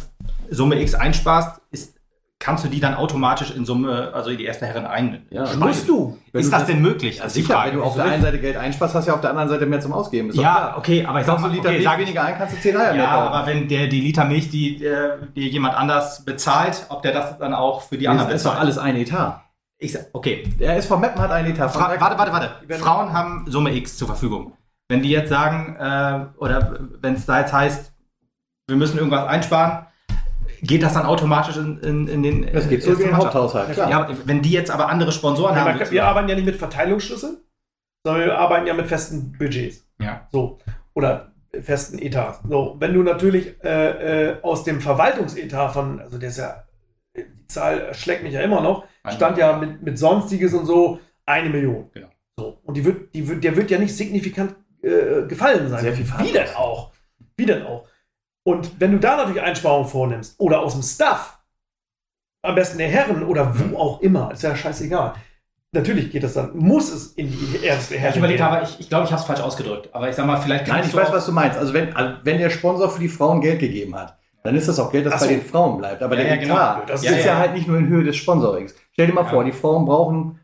[0.51, 2.01] Summe X einsparst, ist
[2.41, 5.27] kannst du die dann automatisch in Summe, also in die erste Herren ein.
[5.31, 6.19] Ja, musst du.
[6.33, 7.23] Wenn ist du das, denn möglich?
[7.23, 9.31] Also sicher, wenn du auf der einen Seite Geld einsparst, hast du ja auf der
[9.31, 10.33] anderen Seite mehr zum Ausgeben.
[10.33, 12.87] ja, okay, aber ich sag mal, Liter okay, Milch weniger ein, kannst du 10 Eier
[12.87, 13.29] ja, mehr kaufen.
[13.29, 17.53] aber wenn der die Liter Milch, die dir jemand anders bezahlt, ob der das dann
[17.53, 18.47] auch für die anderen bezahlt.
[18.47, 19.45] Das ist doch alles ein Etat.
[19.79, 20.45] Ich sag, okay.
[20.59, 21.69] Der ist vom Meppen hat ein Etat.
[21.69, 22.79] Fra warte, warte, warte.
[22.79, 24.53] Frauen haben Summe X zur Verfügung.
[24.89, 27.93] Wenn die jetzt sagen, äh, oder wenn es da jetzt heißt,
[28.71, 29.87] wir müssen irgendwas einsparen,
[30.63, 32.53] geht das dann automatisch in, in, in den.
[32.53, 33.91] Das geht so wie im Haupthaushalt, klar.
[33.91, 35.79] Ja, wenn die jetzt aber andere Sponsoren ja, haben.
[35.79, 37.39] Kann, wir arbeiten ja nicht mit Verteilungsschlüsseln,
[38.05, 39.87] sondern wir arbeiten ja mit festen Budgets.
[40.01, 40.27] Ja.
[40.31, 40.59] So.
[40.95, 42.41] Oder festen Etats.
[42.49, 46.65] So, wenn du natürlich äh, äh, aus dem Verwaltungsetat von, also der ist ja,
[47.17, 51.49] die Zahl schlägt mich ja immer noch, stand ja mit, mit Sonstiges und so eine
[51.51, 51.91] Million.
[51.93, 52.09] Genau.
[52.39, 52.61] So.
[52.63, 55.81] Und die wird, die wird, der wird ja nicht signifikant äh, gefallen sein.
[55.81, 56.93] Sehr viel Wie denn auch?
[57.37, 57.87] Wie denn auch?
[58.51, 61.39] Und wenn du da natürlich Einsparungen vornimmst oder aus dem Stuff,
[62.43, 65.15] am besten der Herren oder wo auch immer, ist ja scheißegal.
[65.73, 68.11] Natürlich geht das dann, muss es in die erste Herren.
[68.11, 69.89] Ich überlege aber, ich, ich glaube, ich habe es falsch ausgedrückt.
[69.93, 71.57] Aber ich sag mal, vielleicht Nein, ich weiß, was du meinst.
[71.57, 74.81] Also wenn, also wenn der Sponsor für die Frauen Geld gegeben hat, dann ist das
[74.81, 75.27] auch Geld, das so.
[75.27, 76.03] bei den Frauen bleibt.
[76.03, 76.87] Aber ja, der ja, Etat, genau.
[76.89, 78.75] das ist ja, ja, halt nicht nur in Höhe des Sponsorings.
[78.93, 80.40] Stell dir mal vor, die Frauen brauchen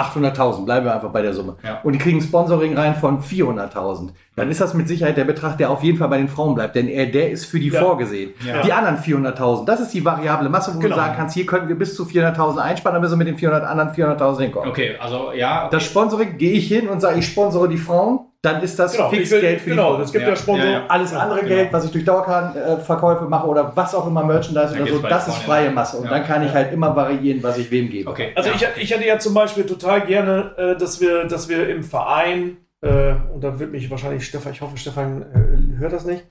[0.00, 1.56] 800.000, bleiben wir einfach bei der Summe.
[1.62, 1.80] Ja.
[1.82, 4.10] Und die kriegen Sponsoring rein von 400.000.
[4.36, 6.74] Dann ist das mit Sicherheit der Betrag, der auf jeden Fall bei den Frauen bleibt,
[6.74, 7.80] denn er, der ist für die ja.
[7.80, 8.32] vorgesehen.
[8.46, 8.62] Ja.
[8.62, 10.94] Die anderen 400.000, das ist die variable Masse, wo genau.
[10.94, 13.36] du sagen kannst, hier könnten wir bis zu 400.000 einsparen, dann müssen wir mit den
[13.36, 14.70] 400 anderen 400.000 hinkommen.
[14.70, 15.66] Okay, also ja.
[15.66, 15.68] Okay.
[15.72, 19.10] Das Sponsoring gehe ich hin und sage, ich sponsore die Frauen dann ist das genau,
[19.10, 20.64] Fixgeld für genau, die es gibt ja, ja Sponsor.
[20.64, 20.86] Ja, ja.
[20.88, 21.54] Alles andere genau.
[21.54, 25.36] Geld, was ich durch Dauerkartenverkäufe mache oder was auch immer Merchandise oder so, das ist
[25.38, 25.98] freie Masse.
[25.98, 28.08] Und dann kann ich halt immer variieren, was ich wem gebe.
[28.08, 28.32] Okay.
[28.34, 31.82] Also ich, ich hätte ja zum Beispiel total gerne, äh, dass wir, dass wir im
[31.82, 36.24] Verein, äh, und da wird mich wahrscheinlich Stefan, ich hoffe, Stefan äh, hört das nicht.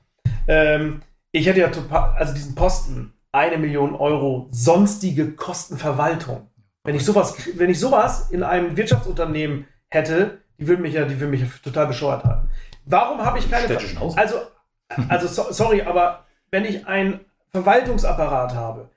[0.48, 6.49] Ähm, ich hätte ja total, also diesen Posten, eine Million Euro sonstige Kostenverwaltung.
[6.84, 11.19] Wenn ich sowas, wenn ich sowas in einem Wirtschaftsunternehmen hätte, die würden mich ja, die
[11.19, 12.49] würden mich ja total bescheuert halten.
[12.86, 13.68] Warum habe ich keine.
[13.68, 13.80] Ver
[14.15, 14.41] also,
[15.07, 17.19] also so, sorry, aber wenn ich einen
[17.52, 18.90] Verwaltungsapparat habe,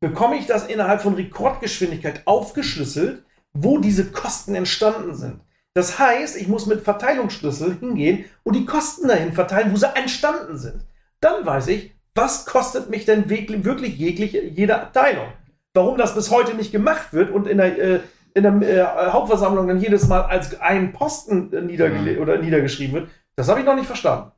[0.00, 5.40] bekomme ich das innerhalb von Rekordgeschwindigkeit aufgeschlüsselt, wo diese Kosten entstanden sind.
[5.74, 10.56] Das heißt, ich muss mit Verteilungsschlüssel hingehen und die Kosten dahin verteilen, wo sie entstanden
[10.56, 10.86] sind.
[11.20, 15.26] Dann weiß ich, was kostet mich denn wirklich, wirklich jegliche, jede Abteilung.
[15.74, 18.00] Warum das bis heute nicht gemacht wird und in der äh,
[18.36, 22.22] in der äh, Hauptversammlung dann jedes Mal als ein Posten niedergele mhm.
[22.22, 24.30] oder niedergeschrieben wird, das habe ich noch nicht verstanden.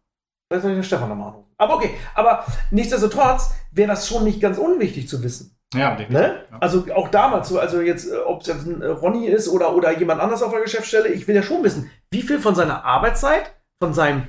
[0.48, 1.52] Vielleicht soll ich den Stefan nochmal anrufen.
[1.58, 5.58] Aber okay, aber nichtsdestotrotz wäre das schon nicht ganz unwichtig zu wissen.
[5.74, 6.44] Ja, ne?
[6.50, 6.58] ja.
[6.60, 9.98] Also auch damals, also jetzt, äh, ob es jetzt ein äh, Ronny ist oder, oder
[9.98, 13.52] jemand anders auf der Geschäftsstelle, ich will ja schon wissen, wie viel von seiner Arbeitszeit,
[13.82, 14.28] von seinem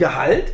[0.00, 0.52] Gehalt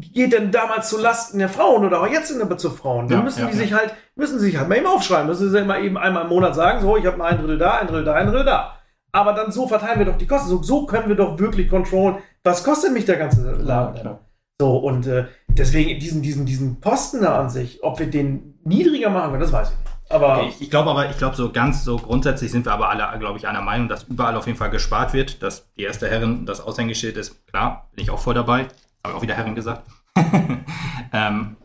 [0.00, 3.08] geht denn damals zu Lasten der Frauen oder auch jetzt aber zu Frauen?
[3.08, 5.26] Dann ja, müssen ja, die sich halt, müssen sie sich halt mal eben aufschreiben.
[5.26, 7.86] Müssen sie immer eben einmal im Monat sagen, so, ich habe ein Drittel da, ein
[7.86, 8.76] Drittel da, ein Drittel da.
[9.12, 10.48] Aber dann so verteilen wir doch die Kosten.
[10.48, 14.04] So, so können wir doch wirklich kontrollieren, was kostet mich der ganze Laden.
[14.04, 14.20] Ja,
[14.60, 19.10] so, und äh, deswegen diesen, diesen, diesen Posten da an sich, ob wir den niedriger
[19.10, 19.96] machen können, das weiß ich nicht.
[20.08, 22.88] Aber okay, ich, ich glaube aber, ich glaube so ganz so grundsätzlich sind wir aber
[22.88, 26.08] alle, glaube ich, einer Meinung, dass überall auf jeden Fall gespart wird, dass die erste
[26.08, 27.46] Herrin das Aushängeschild ist.
[27.48, 28.68] Klar, bin ich auch voll dabei.
[29.06, 29.82] Habe ich auch wieder Herren gesagt.
[31.12, 31.56] ähm,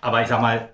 [0.00, 0.70] aber ich sag mal,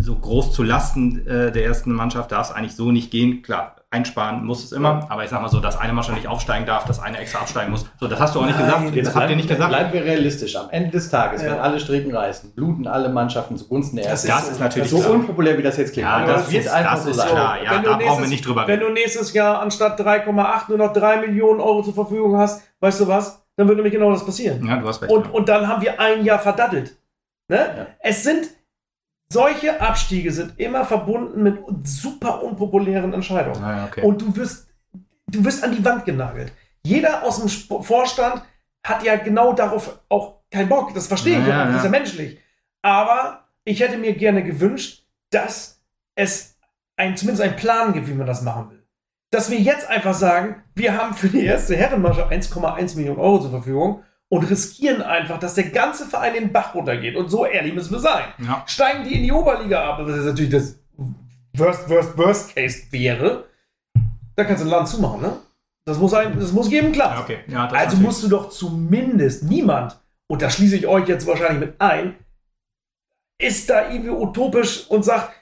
[0.00, 3.42] so groß zu Lasten äh, der ersten Mannschaft darf es eigentlich so nicht gehen.
[3.42, 6.66] Klar, einsparen muss es immer, aber ich sag mal so, dass eine Mannschaft nicht aufsteigen
[6.66, 7.86] darf, dass eine extra absteigen muss.
[8.00, 9.06] So, das hast du auch nicht Nein, gesagt.
[9.06, 9.68] Das habt ihr nicht gesagt.
[9.70, 10.56] Bleiben wir realistisch.
[10.56, 11.52] Am Ende des Tages, ja.
[11.52, 14.28] wenn alle Stricken reißen, bluten alle Mannschaften zugunsten der ersten.
[14.28, 15.12] Das, ist natürlich so klar.
[15.12, 16.08] unpopulär, wie das jetzt klingt.
[16.08, 17.28] Ja, das, das wird einfach das so sein.
[17.28, 17.62] Klar.
[17.62, 18.72] Ja, da brauchen wir nicht drüber reden.
[18.72, 23.00] Wenn du nächstes Jahr anstatt 3,8 nur noch 3 Millionen Euro zur Verfügung hast, weißt
[23.00, 23.41] du was?
[23.56, 24.66] Dann wird nämlich genau das passieren.
[24.66, 25.12] Ja, du hast recht.
[25.12, 25.32] Und, ja.
[25.32, 26.96] und dann haben wir ein Jahr verdattelt.
[27.48, 27.56] Ne?
[27.56, 27.86] Ja.
[28.00, 28.48] Es sind
[29.28, 33.62] solche Abstiege sind immer verbunden mit super unpopulären Entscheidungen.
[33.62, 34.02] Ah, okay.
[34.02, 34.68] Und du wirst,
[35.26, 36.52] du wirst an die Wand genagelt.
[36.84, 37.48] Jeder aus dem
[37.82, 38.42] Vorstand
[38.84, 40.92] hat ja genau darauf auch keinen Bock.
[40.94, 42.38] Das verstehe ich ja, das ist ja menschlich.
[42.82, 45.80] Aber ich hätte mir gerne gewünscht, dass
[46.14, 46.58] es
[46.96, 48.81] ein, zumindest einen Plan gibt, wie man das machen will
[49.32, 53.50] dass wir jetzt einfach sagen, wir haben für die erste Herrenmasche 1,1 Millionen Euro zur
[53.50, 57.16] Verfügung und riskieren einfach, dass der ganze Verein in den Bach runtergeht.
[57.16, 58.24] Und so ehrlich müssen wir sein.
[58.38, 58.62] Ja.
[58.66, 60.78] Steigen die in die Oberliga ab, was natürlich das
[61.54, 63.46] Worst, Worst, Worst Case wäre,
[64.36, 65.36] dann kannst du ein Land zumachen, ne?
[65.84, 67.16] Das muss, ein, das muss geben, klar.
[67.16, 67.38] Ja, okay.
[67.48, 69.98] ja, also musst du doch zumindest niemand,
[70.28, 72.14] und da schließe ich euch jetzt wahrscheinlich mit ein,
[73.38, 75.32] ist da irgendwie utopisch und sagt,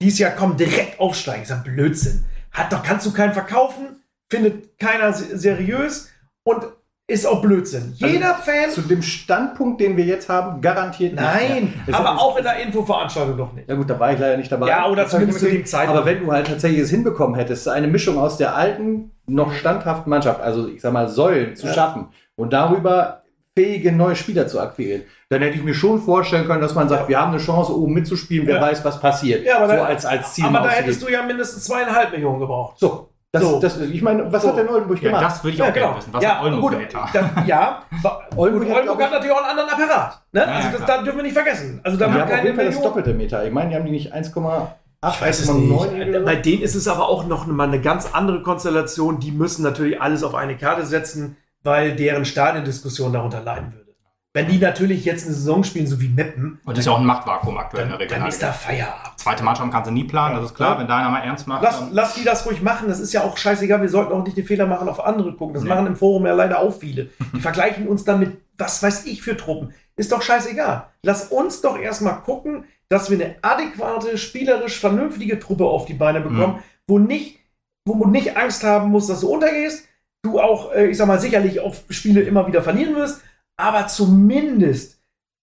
[0.00, 1.42] dieses Jahr kommen direkt aufsteigen.
[1.42, 2.24] Das ist ja Blödsinn.
[2.52, 6.08] Hat doch, kannst du keinen verkaufen, findet keiner seriös
[6.44, 6.64] und
[7.10, 7.92] ist auch Blödsinn.
[8.00, 8.70] Also Jeder also, Fan.
[8.70, 11.22] Zu dem Standpunkt, den wir jetzt haben, garantiert nicht.
[11.22, 13.68] Nein, aber auch in der Infoveranstaltung doch nicht.
[13.68, 14.68] Ja gut, da war ich leider nicht dabei.
[14.68, 15.98] Ja, oder zumindest zu dem Zeitpunkt.
[15.98, 20.08] Aber wenn du halt tatsächlich es hinbekommen hättest, eine Mischung aus der alten, noch standhaften
[20.08, 21.74] Mannschaft, also ich sag mal Säulen zu ja.
[21.74, 23.19] schaffen und darüber
[23.60, 27.02] fähige neue Spieler zu akquirieren, dann hätte ich mir schon vorstellen können, dass man sagt,
[27.02, 27.08] ja.
[27.08, 28.62] wir haben eine Chance, oben mitzuspielen, wer ja.
[28.62, 29.44] weiß, was passiert.
[29.44, 30.46] Ja, aber so da, als, als Ziel.
[30.46, 32.78] Aber da hättest du ja mindestens zweieinhalb Millionen gebraucht.
[32.78, 33.08] So.
[33.32, 33.60] Das, so.
[33.60, 34.48] das, ich meine, was so.
[34.48, 35.22] hat denn Oldenburg gemacht?
[35.22, 35.96] Ja, das würde ich auch ja, genau.
[35.96, 36.12] wissen.
[36.12, 37.82] Was ja, hat Oldenburg gut, dann, Ja,
[38.36, 40.22] Oldenburg, hat, Oldenburg hat, natürlich auch einen anderen Apparat.
[40.32, 40.48] Ne?
[40.48, 41.80] also das, da dürfen wir nicht vergessen.
[41.84, 43.44] Also da ja, haben auf jeden Fall das doppelte Meter.
[43.44, 44.66] Ich meine, die haben die nicht 1,8
[45.02, 46.24] ich weiß es nicht.
[46.26, 49.18] Bei denen ist es aber auch noch mal eine ganz andere Konstellation.
[49.18, 53.90] Die müssen natürlich alles auf eine Karte setzen, weil deren Stadiendiskussion darunter leiden würde.
[54.32, 56.60] Wenn die natürlich jetzt eine Saison spielen, so wie Meppen.
[56.64, 58.18] Und das ist ja auch ein Machtvakuum aktuell dann, in der Regel.
[58.18, 59.18] Dann ist da Feierabend.
[59.18, 60.78] Zweite Mannschaft kannst du nie planen, das ist klar, ja.
[60.78, 61.64] wenn da einer mal ernst macht.
[61.64, 63.82] Lass, lass, die das ruhig machen, das ist ja auch scheißegal.
[63.82, 65.54] Wir sollten auch nicht den Fehler machen, auf andere gucken.
[65.54, 65.68] Das nee.
[65.68, 67.10] machen im Forum ja leider auch viele.
[67.34, 69.74] Die vergleichen uns dann mit, was weiß ich für Truppen.
[69.96, 70.86] Ist doch scheißegal.
[71.02, 76.20] Lass uns doch erstmal gucken, dass wir eine adäquate, spielerisch vernünftige Truppe auf die Beine
[76.20, 76.62] bekommen, mhm.
[76.86, 77.40] wo nicht,
[77.84, 79.88] wo man nicht Angst haben muss, dass du untergehst.
[80.22, 83.22] Du auch, äh, ich sag mal, sicherlich auch Spiele immer wieder verlieren wirst
[83.60, 85.00] aber zumindest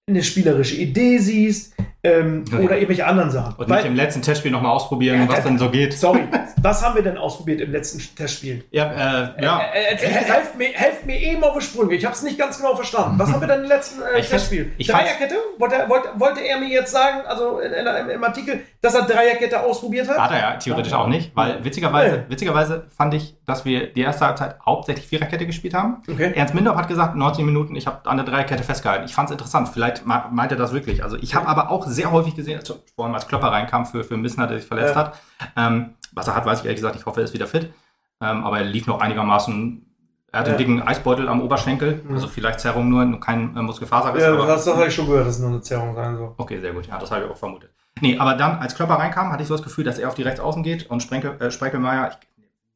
[0.09, 1.75] eine spielerische Idee siehst,
[2.07, 2.59] ähm, ja.
[2.59, 3.55] oder irgendwelche anderen Sachen.
[3.55, 5.93] Und Weil, nicht im letzten Testspiel nochmal ausprobieren, ja, was denn so geht.
[5.93, 6.21] Sorry,
[6.61, 8.63] was haben wir denn ausprobiert im letzten Testspiel?
[8.71, 9.61] Ja, äh, ja.
[9.73, 12.57] Äh, äh, helft, mir, helft mir eben auf die Sprünge, ich habe es nicht ganz
[12.57, 13.17] genau verstanden.
[13.19, 14.71] Was haben wir denn im letzten äh, ich Testspiel?
[14.77, 15.35] Ich Dreierkette?
[15.57, 19.61] Wollte, wollte, wollte er mir jetzt sagen, also in, in, im Artikel, dass er Dreierkette
[19.61, 20.17] ausprobiert hat?
[20.17, 24.25] Hat er ja theoretisch auch nicht, weil witzigerweise, witzigerweise fand ich, dass wir die erste
[24.25, 26.03] Halbzeit hauptsächlich Viererkette gespielt haben.
[26.09, 26.33] Okay.
[26.35, 29.05] Ernst Mindorf hat gesagt, 90 Minuten, ich habe an der Dreierkette festgehalten.
[29.05, 31.03] Ich fand es interessant, vielleicht meint er das wirklich.
[31.03, 32.61] Also ich habe aber auch sehr häufig gesehen,
[32.95, 35.01] vor allem als Klopper reinkam für, für Missner, der sich verletzt ja.
[35.01, 35.19] hat.
[35.55, 36.95] Ähm, was er hat, weiß ich ehrlich gesagt.
[36.95, 37.73] Ich hoffe, er ist wieder fit.
[38.21, 39.83] Ähm, aber er lief noch einigermaßen.
[40.31, 40.53] Er hat ja.
[40.53, 42.15] einen dicken Eisbeutel am Oberschenkel, mhm.
[42.15, 44.23] also vielleicht Zerrung nur, nur kein äh, Muskelfaserriss.
[44.23, 46.33] Ja, das, das habe ich schon gehört, dass es nur eine Zerrung sein soll.
[46.37, 46.87] Okay, sehr gut.
[46.87, 47.71] Ja, das habe ich auch vermutet.
[48.01, 50.23] Nee, aber dann, als Klopper reinkam, hatte ich so das Gefühl, dass er auf die
[50.23, 52.27] Rechtsaußen geht und Sprenkel, äh, Sprenkelmeier, ich,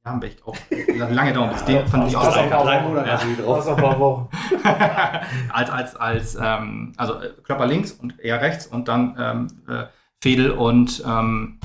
[0.03, 0.55] haben wir echt auch
[0.97, 3.43] lange dauern, bis den fand ich auch drei Monate ja.
[3.43, 3.67] drauf.
[3.67, 4.29] ein paar Wochen.
[5.53, 9.85] als, als, als, ähm, also äh, Klopper links und er rechts und dann ähm, äh,
[10.19, 11.59] Fedel und ähm,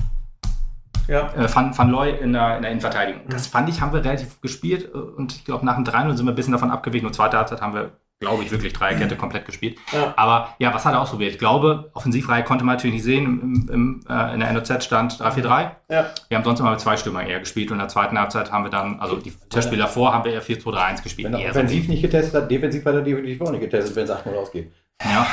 [1.08, 1.32] ja.
[1.34, 3.24] äh, Van, Van Looy in der, in der Innenverteidigung.
[3.24, 3.30] Mhm.
[3.30, 6.26] Das fand ich, haben wir relativ gespielt äh, und ich glaube, nach dem 3-0 sind
[6.26, 9.44] wir ein bisschen davon abgewichen und zweite Halbzeit haben wir, glaube ich, wirklich Dreierkette komplett
[9.44, 9.78] gespielt.
[9.92, 10.14] Ja.
[10.16, 11.32] Aber ja, was hat er ausprobiert?
[11.32, 13.24] Ich glaube, Offensivreihe konnte man natürlich nicht sehen.
[13.24, 15.70] Im, im, äh, in der NOZ stand 3-4-3.
[15.90, 16.10] Ja.
[16.28, 18.64] Wir haben sonst immer mit zwei Stürmer eher gespielt und in der zweiten Halbzeit haben
[18.64, 21.32] wir dann, also die Testspiele davor haben wir eher 4-2-3-1 gespielt.
[21.32, 24.10] Wenn er offensiv nicht getestet hat, defensiv hat er definitiv auch nicht getestet, wenn es
[24.10, 24.72] 8-0 ausgeht.
[25.04, 25.26] Ja.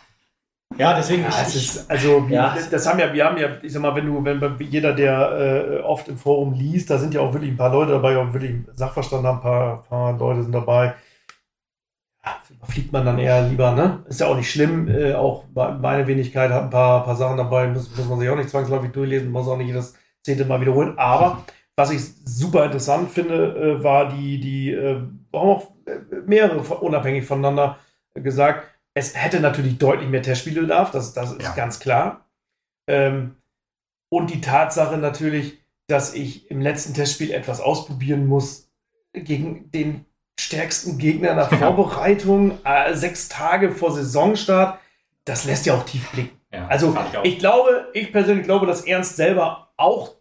[0.78, 2.56] Ja, deswegen ja, ist es, also ja.
[2.70, 5.82] das haben ja, wir haben ja, ich sag mal, wenn du, wenn jeder, der äh,
[5.82, 8.54] oft im Forum liest, da sind ja auch wirklich ein paar Leute dabei, auch wirklich
[8.76, 10.94] Sachverstand haben, ein paar, paar Leute sind dabei.
[12.64, 14.04] Fliegt man dann eher lieber, ne?
[14.06, 14.88] Ist ja auch nicht schlimm.
[14.88, 18.36] Äh, auch meine Wenigkeit hat ein paar, paar Sachen dabei, muss, muss man sich auch
[18.36, 20.98] nicht zwangsläufig durchlesen, muss auch nicht jedes zehnte Mal wiederholen.
[20.98, 21.44] Aber
[21.76, 25.02] was ich super interessant finde, äh, war die, die, äh,
[25.32, 27.78] auch äh, mehrere unabhängig voneinander
[28.14, 31.54] gesagt, es hätte natürlich deutlich mehr Testspielbedarf, das, das ist ja.
[31.54, 32.26] ganz klar.
[32.86, 33.36] Ähm,
[34.10, 38.70] und die Tatsache natürlich, dass ich im letzten Testspiel etwas ausprobieren muss
[39.12, 40.04] gegen den
[40.50, 44.78] stärksten Gegner der Vorbereitung, äh, sechs Tage vor Saisonstart,
[45.24, 46.38] das lässt ja auch tief blicken.
[46.52, 50.16] Ja, also ich, ich, glaube, ich persönlich glaube, dass Ernst selber auch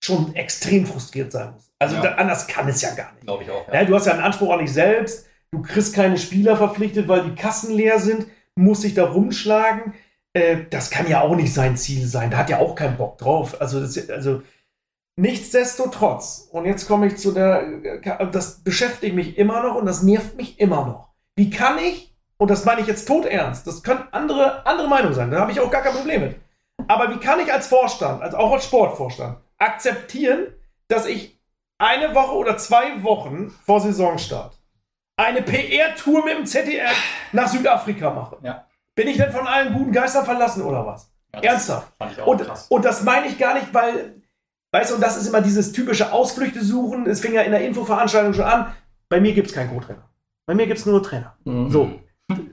[0.00, 1.70] schon extrem frustriert sein muss.
[1.78, 2.14] Also ja.
[2.14, 3.24] anders kann es ja gar nicht.
[3.24, 3.72] Glaube ich auch.
[3.72, 3.84] Ja.
[3.84, 7.34] du hast ja einen Anspruch an dich selbst du kriegst keine Spieler verpflichtet, weil die
[7.34, 9.94] Kassen leer sind, muss sich da rumschlagen.
[10.32, 12.30] Äh, das kann ja auch nicht sein Ziel sein.
[12.30, 13.60] Da hat ja auch keinen Bock drauf.
[13.60, 14.42] Also, das, also
[15.18, 17.62] nichtsdestotrotz, und jetzt komme ich zu der,
[18.32, 21.08] das beschäftigt mich immer noch und das nervt mich immer noch.
[21.36, 25.30] Wie kann ich, und das meine ich jetzt todernst, das können andere, andere Meinung sein,
[25.30, 26.36] da habe ich auch gar kein Problem mit.
[26.86, 30.54] Aber wie kann ich als Vorstand, als auch als Sportvorstand, akzeptieren,
[30.86, 31.38] dass ich
[31.78, 34.58] eine Woche oder zwei Wochen vor Saisonstart
[35.16, 36.96] eine PR-Tour mit dem ZDF
[37.32, 38.38] nach Südafrika mache.
[38.42, 38.66] Ja.
[38.94, 41.10] Bin ich denn von allen guten Geistern verlassen oder was?
[41.34, 41.92] Ja, Ernsthaft.
[42.24, 44.22] Und, und das meine ich gar nicht, weil,
[44.72, 47.06] weißt du, und das ist immer dieses typische Ausflüchte suchen.
[47.06, 48.74] Es fing ja in der Infoveranstaltung schon an.
[49.08, 50.08] Bei mir gibt es keinen Co-Trainer.
[50.46, 51.36] Bei mir gibt es nur Trainer.
[51.44, 51.70] Mhm.
[51.70, 51.90] So.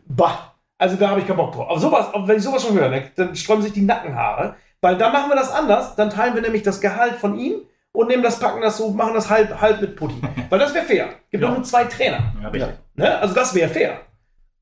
[0.07, 0.55] Bah.
[0.77, 1.69] Also da habe ich keinen Bock drauf.
[1.69, 4.55] Aber sowas, wenn ich sowas schon höre, ne, dann sträuben sich die Nackenhaare.
[4.81, 5.95] Weil dann machen wir das anders.
[5.95, 7.61] Dann teilen wir nämlich das Gehalt von ihm
[7.93, 10.21] und nehmen das, packen das so, machen das halb, halb mit Putti.
[10.49, 11.09] Weil das wäre fair.
[11.31, 11.49] Gibt ja.
[11.49, 12.33] nur zwei Trainer.
[12.41, 12.73] Ja, richtig.
[12.95, 13.17] Ne?
[13.17, 14.01] Also das wäre fair.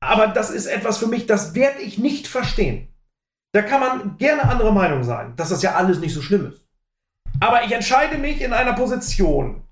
[0.00, 2.88] Aber das ist etwas für mich, das werde ich nicht verstehen.
[3.52, 6.63] Da kann man gerne andere Meinung sein, dass das ja alles nicht so schlimm ist.
[7.40, 9.62] Aber ich entscheide mich in einer Position,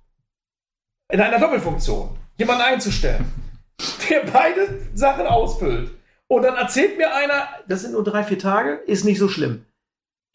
[1.11, 3.25] in einer Doppelfunktion, jemanden einzustellen,
[4.11, 5.91] der beide Sachen ausfüllt.
[6.29, 9.67] Und dann erzählt mir einer, das sind nur drei, vier Tage, ist nicht so schlimm.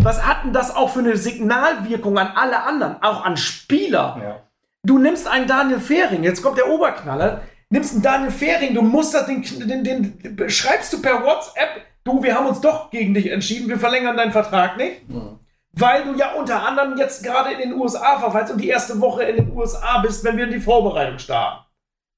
[0.04, 4.18] Was hat denn das auch für eine Signalwirkung an alle anderen, auch an Spieler?
[4.22, 4.44] Ja.
[4.84, 9.14] Du nimmst einen Daniel Fehring, jetzt kommt der Oberknaller, nimmst einen Daniel Fehring, du musst
[9.14, 13.32] das, den, den, den, schreibst du per WhatsApp, du, wir haben uns doch gegen dich
[13.32, 15.10] entschieden, wir verlängern deinen Vertrag nicht.
[15.10, 15.40] Mhm.
[15.74, 19.24] Weil du ja unter anderem jetzt gerade in den USA verfallst und die erste Woche
[19.24, 21.66] in den USA bist, wenn wir in die Vorbereitung starten.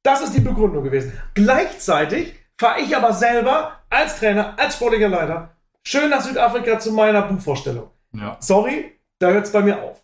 [0.04, 1.20] Das ist die Begründung gewesen.
[1.34, 7.24] Gleichzeitig fahre ich aber selber als Trainer, als sportlicher Leiter schön nach Südafrika zu meiner
[7.24, 7.90] Buchvorstellung.
[8.14, 8.38] Ja.
[8.40, 10.02] Sorry, da hört es bei mir auf.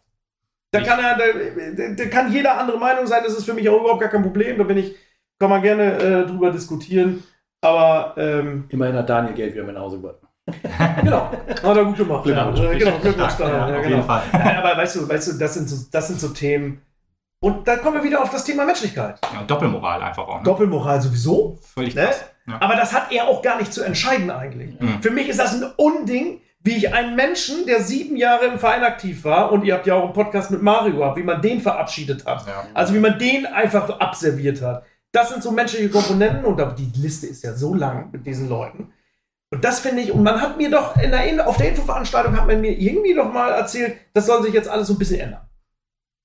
[0.71, 3.79] Da kann, er, da, da, kann jeder andere Meinung sein, das ist für mich auch
[3.79, 4.57] überhaupt gar kein Problem.
[4.57, 4.95] Da bin ich,
[5.39, 7.23] kann man gerne äh, drüber diskutieren.
[7.61, 10.17] Aber ähm, immerhin hat Daniel Geld wieder mit nach Hause gebracht.
[11.01, 12.23] genau, hat er gut gemacht.
[12.23, 12.59] Glückwunsch.
[12.59, 14.03] Ja, genau, Glückwunsch ja, ja, genau.
[14.63, 16.81] aber weißt du, weißt du, das sind so, das sind so Themen.
[17.39, 19.19] Und da kommen wir wieder auf das Thema Menschlichkeit.
[19.33, 20.37] Ja, Doppelmoral einfach auch.
[20.37, 20.43] Ne?
[20.43, 21.59] Doppelmoral sowieso.
[21.73, 22.09] Völlig ne?
[22.47, 22.57] Ja.
[22.59, 24.79] Aber das hat er auch gar nicht zu entscheiden eigentlich.
[24.79, 25.01] Mhm.
[25.01, 28.83] Für mich ist das ein Unding, wie ich einen Menschen, der sieben Jahre im Verein
[28.83, 31.59] aktiv war, und ihr habt ja auch einen Podcast mit Mario gehabt, wie man den
[31.59, 32.47] verabschiedet hat.
[32.47, 32.65] Ja.
[32.73, 34.83] Also wie man den einfach abserviert hat.
[35.11, 38.91] Das sind so menschliche Komponenten und die Liste ist ja so lang mit diesen Leuten.
[39.51, 42.47] Und das finde ich, und man hat mir doch in der, auf der Infoveranstaltung hat
[42.47, 45.47] man mir irgendwie doch mal erzählt, das soll sich jetzt alles so ein bisschen ändern.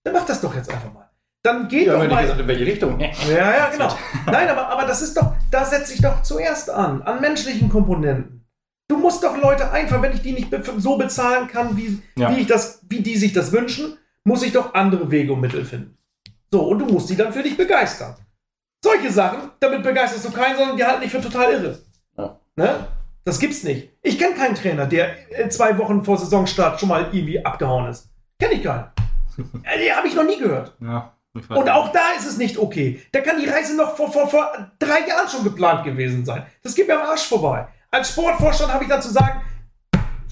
[0.04, 1.10] Dann macht das doch jetzt einfach mal.
[1.42, 2.22] Dann geht ja, doch mal.
[2.22, 2.98] Gesagt, in welche Richtung?
[3.28, 3.88] Ja, ja, genau.
[4.26, 8.46] Nein, aber, aber das ist doch, da setze ich doch zuerst an, an menschlichen Komponenten.
[8.88, 10.48] Du musst doch Leute einfach, wenn ich die nicht
[10.78, 12.34] so bezahlen kann, wie, ja.
[12.34, 15.64] wie, ich das, wie die sich das wünschen, muss ich doch andere Wege und Mittel
[15.64, 15.96] finden.
[16.50, 18.16] So, und du musst die dann für dich begeistern.
[18.82, 21.78] Solche Sachen, damit begeisterst du keinen, sondern die halten dich für total irre.
[22.16, 22.40] Ja.
[22.56, 22.86] Ne?
[23.24, 23.90] Das gibt's nicht.
[24.02, 25.14] Ich kenne keinen Trainer, der
[25.50, 28.08] zwei Wochen vor Saisonstart schon mal irgendwie abgehauen ist.
[28.38, 28.86] Kenne ich keinen.
[29.36, 30.74] Die habe ich noch nie gehört.
[30.80, 31.12] Ja,
[31.48, 33.00] und auch da ist es nicht okay.
[33.12, 36.44] Da kann die Reise noch vor, vor, vor drei Jahren schon geplant gewesen sein.
[36.62, 37.68] Das geht mir am Arsch vorbei.
[37.90, 39.40] Als Sportvorstand habe ich dann zu sagen,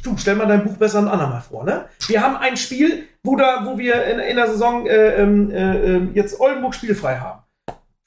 [0.03, 1.65] du, stell mal dein Buch besser ein andermal vor.
[1.65, 1.87] Ne?
[2.09, 5.97] Wir haben ein Spiel, wo, da, wo wir in, in der Saison äh, ähm, äh,
[5.97, 7.43] äh, jetzt Oldenburg spielfrei haben.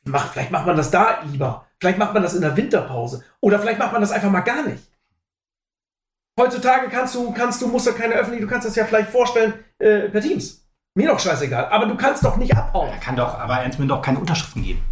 [0.04, 1.66] Mach, vielleicht macht man das da lieber.
[1.82, 3.24] Vielleicht macht man das in der Winterpause.
[3.42, 4.84] Oder vielleicht macht man das einfach mal gar nicht.
[6.40, 9.54] Heutzutage kannst du, kannst du, musst du keine öffentliche, du kannst das ja vielleicht vorstellen
[9.80, 10.64] äh, per Teams.
[10.96, 11.66] Mir doch scheißegal.
[11.66, 12.90] Aber du kannst doch nicht abhauen.
[12.90, 14.84] Er kann doch, aber Ernst mir doch keine Unterschriften geben.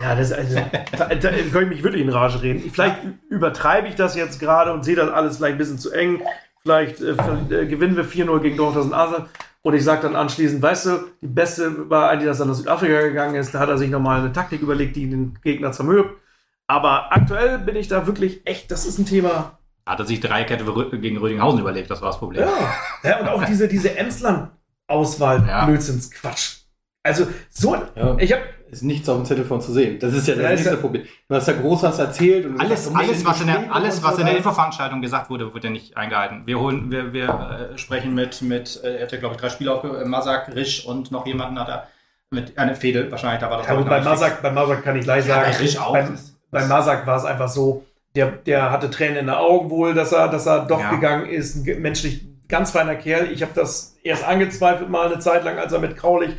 [0.00, 0.60] Ja, das also,
[0.96, 2.70] da, da kann ich mich wirklich in Rage reden.
[2.70, 2.98] Vielleicht
[3.28, 6.22] übertreibe ich das jetzt gerade und sehe das alles vielleicht ein bisschen zu eng.
[6.62, 9.26] Vielleicht äh, äh, gewinnen wir 4-0 gegen Dortmund Asel.
[9.68, 13.02] Und ich sage dann anschließend, weißt du, die beste war eigentlich, dass er nach Südafrika
[13.02, 13.52] gegangen ist.
[13.52, 16.18] Da hat er sich nochmal eine Taktik überlegt, die den Gegner zermürbt.
[16.66, 19.58] Aber aktuell bin ich da wirklich echt, das ist ein Thema.
[19.84, 20.64] Hat er sich Dreierkette
[20.98, 22.48] gegen Rödinghausen überlegt, das war das Problem.
[22.48, 25.66] Ja, ja und auch diese, diese Emsland-Auswahl, ja.
[25.66, 26.60] Blödsinnsquatsch.
[27.02, 28.16] Also so, ja.
[28.16, 29.98] ich habe ist nichts auf dem Zettel von zu sehen.
[29.98, 31.04] Das ist ja das ja, nächste ja, Problem.
[31.28, 34.18] Du hast ja groß was erzählt und alles, sagst, alles, was in der, alles, was
[34.18, 36.42] in der Infoveranstaltung gesagt wurde, wird ja nicht eingehalten.
[36.46, 39.82] Wir holen, wir, wir äh, sprechen mit, mit, äh, er hatte glaube ich drei Spieler,
[39.84, 41.88] äh, Masak, Risch und noch jemanden hat er
[42.30, 43.40] mit einer Fedel wahrscheinlich.
[43.40, 45.50] Da war das ja, bei Masak, bei Masak kann ich gleich sagen.
[45.50, 45.92] Bei Risch auch.
[45.92, 46.08] Bei,
[46.50, 47.84] bei Masak war es einfach so,
[48.14, 51.66] der, der hatte Tränen in den Augen wohl, dass er, dass er doch gegangen ist.
[51.66, 53.30] Ein menschlich ganz feiner Kerl.
[53.32, 56.34] Ich habe das erst angezweifelt mal eine Zeit lang, als er mit Kraulich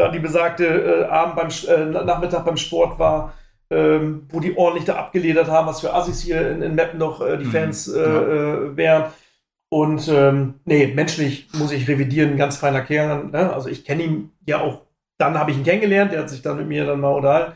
[0.00, 3.34] da die besagte äh, Abend beim äh, Nachmittag beim Sport war,
[3.70, 7.20] ähm, wo die ordentlich da abgeledert haben, was für Assis hier in, in Meppen noch
[7.20, 7.52] äh, die mhm.
[7.52, 8.22] Fans äh, ja.
[8.22, 9.04] Äh, wären.
[9.68, 13.26] Und ähm, nee, menschlich muss ich revidieren, ein ganz feiner Kerl.
[13.26, 13.52] Ne?
[13.52, 14.86] Also ich kenne ihn ja auch,
[15.18, 17.52] dann habe ich ihn kennengelernt, der hat sich dann mit mir dann mal unterhalten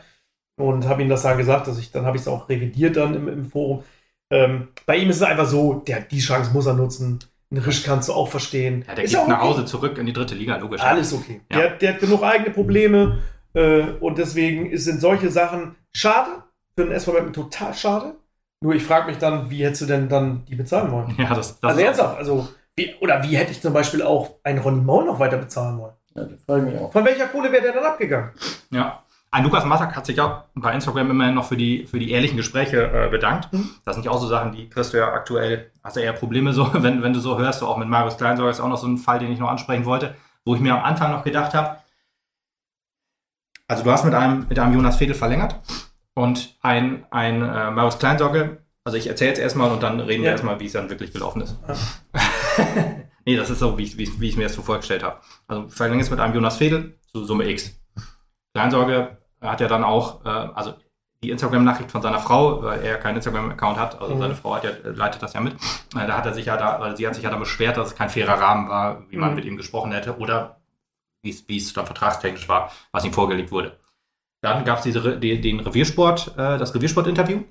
[0.57, 3.15] und habe ihm das dann gesagt, dass ich, dann habe ich es auch revidiert dann
[3.15, 3.83] im, im Forum.
[4.31, 7.19] Ähm, bei ihm ist es einfach so, der, die Chance muss er nutzen.
[7.51, 8.83] Ein Risch kannst du auch verstehen.
[8.87, 9.29] Ja, der ist geht okay.
[9.29, 10.81] nach Hause zurück in die dritte Liga, logisch.
[10.81, 11.41] Alles okay.
[11.51, 11.57] Ja.
[11.57, 13.19] Der, der, hat genug eigene Probleme
[13.53, 16.43] äh, und deswegen sind solche Sachen schade.
[16.75, 18.15] Für den SV Meppen total schade.
[18.61, 21.15] Nur ich frage mich dann, wie hättest du denn dann die bezahlen wollen?
[21.17, 24.59] Ja, das, das Also ernsthaft, also, wie, oder wie hätte ich zum Beispiel auch einen
[24.59, 25.93] Ronny Maul noch weiter bezahlen wollen?
[26.15, 26.91] Ja, das frage ich mich auch.
[26.91, 28.31] Von welcher Kohle wäre der dann abgegangen?
[28.71, 29.03] Ja.
[29.35, 32.37] Ein Lukas Massak hat sich auch bei Instagram immerhin noch für die, für die ehrlichen
[32.37, 33.51] Gespräche äh, bedankt.
[33.51, 33.69] Mhm.
[33.83, 36.13] Das sind ja auch so Sachen, die kriegst du ja aktuell, hast du ja eher
[36.13, 38.77] Probleme so, wenn, wenn du so hörst, so auch mit Marius Kleinsorger ist auch noch
[38.77, 41.53] so ein Fall, den ich noch ansprechen wollte, wo ich mir am Anfang noch gedacht
[41.53, 41.79] habe,
[43.67, 45.59] also du hast mit einem, mit einem Jonas Fedel verlängert
[46.13, 50.27] und ein, ein äh, Marius Kleinsorge, also ich erzähle jetzt erstmal und dann reden ja.
[50.27, 51.57] wir erstmal, wie es dann wirklich gelaufen ist.
[51.67, 51.75] Ja.
[53.25, 55.19] nee, das ist so, wie, wie, wie ich mir das so vorgestellt habe.
[55.49, 57.77] Also verlängerst mit einem Jonas Fedel zu Summe X.
[58.53, 60.73] Kleinsorge hat ja dann auch, äh, also
[61.23, 64.19] die Instagram-Nachricht von seiner Frau, weil er keinen Instagram-Account hat, also mhm.
[64.19, 65.53] seine Frau hat ja, leitet das ja mit.
[65.53, 67.89] Äh, da hat er sich ja da, also sie hat sich ja dann beschwert, dass
[67.89, 69.35] es kein fairer Rahmen war, wie man mhm.
[69.35, 70.61] mit ihm gesprochen hätte oder
[71.23, 73.79] wie es dann vertragstechnisch war, was ihm vorgelegt wurde.
[74.41, 77.41] Dann gab es diese, die, den Reviersport, äh, das Reviersport-Interview,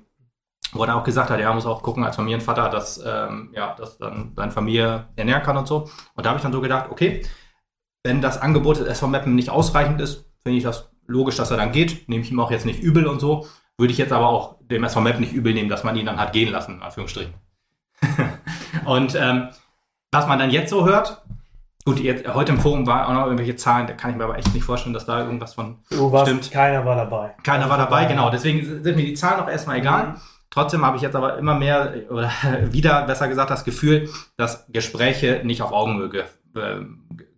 [0.71, 3.97] wo er auch gesagt hat, er muss auch gucken als Familienvater, dass, ähm, ja, dass
[3.97, 5.89] dann seine Familie ernähren kann und so.
[6.15, 7.25] Und da habe ich dann so gedacht, okay,
[8.03, 11.57] wenn das Angebot des SV Meppen nicht ausreichend ist, finde ich das logisch, dass er
[11.57, 12.07] dann geht.
[12.09, 13.47] Nehme ich ihm auch jetzt nicht übel und so.
[13.77, 16.19] Würde ich jetzt aber auch dem SV Map nicht übel nehmen, dass man ihn dann
[16.19, 17.33] hat gehen lassen, in Anführungsstrichen.
[18.85, 19.49] und ähm,
[20.11, 21.23] was man dann jetzt so hört,
[21.85, 24.37] gut, jetzt, heute im Forum war auch noch irgendwelche Zahlen, da kann ich mir aber
[24.37, 26.51] echt nicht vorstellen, dass da irgendwas von du warst, stimmt.
[26.51, 27.35] Keiner war dabei.
[27.43, 28.29] Keiner war dabei, genau.
[28.29, 30.07] Deswegen sind mir die Zahlen auch erstmal egal.
[30.07, 30.15] Mhm.
[30.49, 32.31] Trotzdem habe ich jetzt aber immer mehr oder
[32.71, 36.09] wieder besser gesagt das Gefühl, dass Gespräche nicht auf Augenhöhe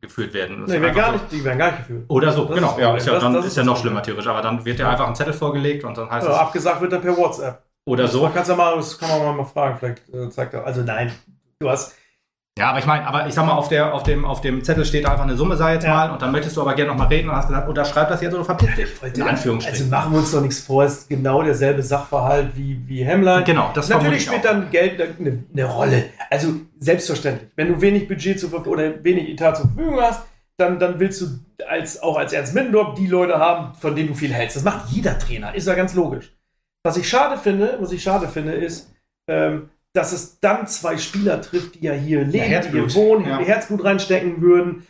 [0.02, 0.64] geführt werden.
[0.66, 2.06] Nee, werden gar nicht, die werden gar nicht geführt.
[2.08, 2.72] Oder so, das genau.
[2.72, 4.28] Ist ja, ist ja, das, dann das ist, ist ja noch schlimmer theoretisch.
[4.28, 6.40] Aber dann wird ja einfach ein Zettel vorgelegt und dann heißt ja, es.
[6.40, 7.64] Abgesagt wird dann per WhatsApp.
[7.86, 8.30] Oder so.
[8.34, 10.66] Kannst ja mal, das kann man mal fragen, vielleicht äh, zeigt er.
[10.66, 11.12] Also nein,
[11.60, 11.96] du hast
[12.58, 14.84] ja, aber ich meine, aber ich sag mal, auf, der, auf, dem, auf dem Zettel
[14.84, 15.94] steht da einfach eine Summe, sei jetzt ja.
[15.94, 18.34] mal, und dann möchtest du aber gerne nochmal reden und hast gesagt, unterschreib das jetzt
[18.34, 19.16] oder verpiss dich.
[19.16, 19.86] In Anführungsstrichen.
[19.86, 23.44] Also machen wir uns doch nichts vor, es ist genau derselbe Sachverhalt wie, wie Hemmlein.
[23.44, 26.06] Genau, das Natürlich spielt dann Geld eine, eine, Rolle.
[26.30, 27.50] Also selbstverständlich.
[27.56, 30.24] Wenn du wenig Budget zur Verfügung oder wenig Etat zur Verfügung hast,
[30.58, 31.28] dann, dann willst du
[31.68, 34.56] als, auch als Ernst Middendorf die Leute haben, von denen du viel hältst.
[34.56, 36.32] Das macht jeder Trainer, ist ja ganz logisch.
[36.84, 38.94] Was ich schade finde, was ich schade finde, ist,
[39.30, 43.28] ähm, dass es dann zwei Spieler trifft, die ja hier leben, ja, die hier wohnen,
[43.28, 43.40] ja.
[43.40, 44.86] Herzblut reinstecken würden.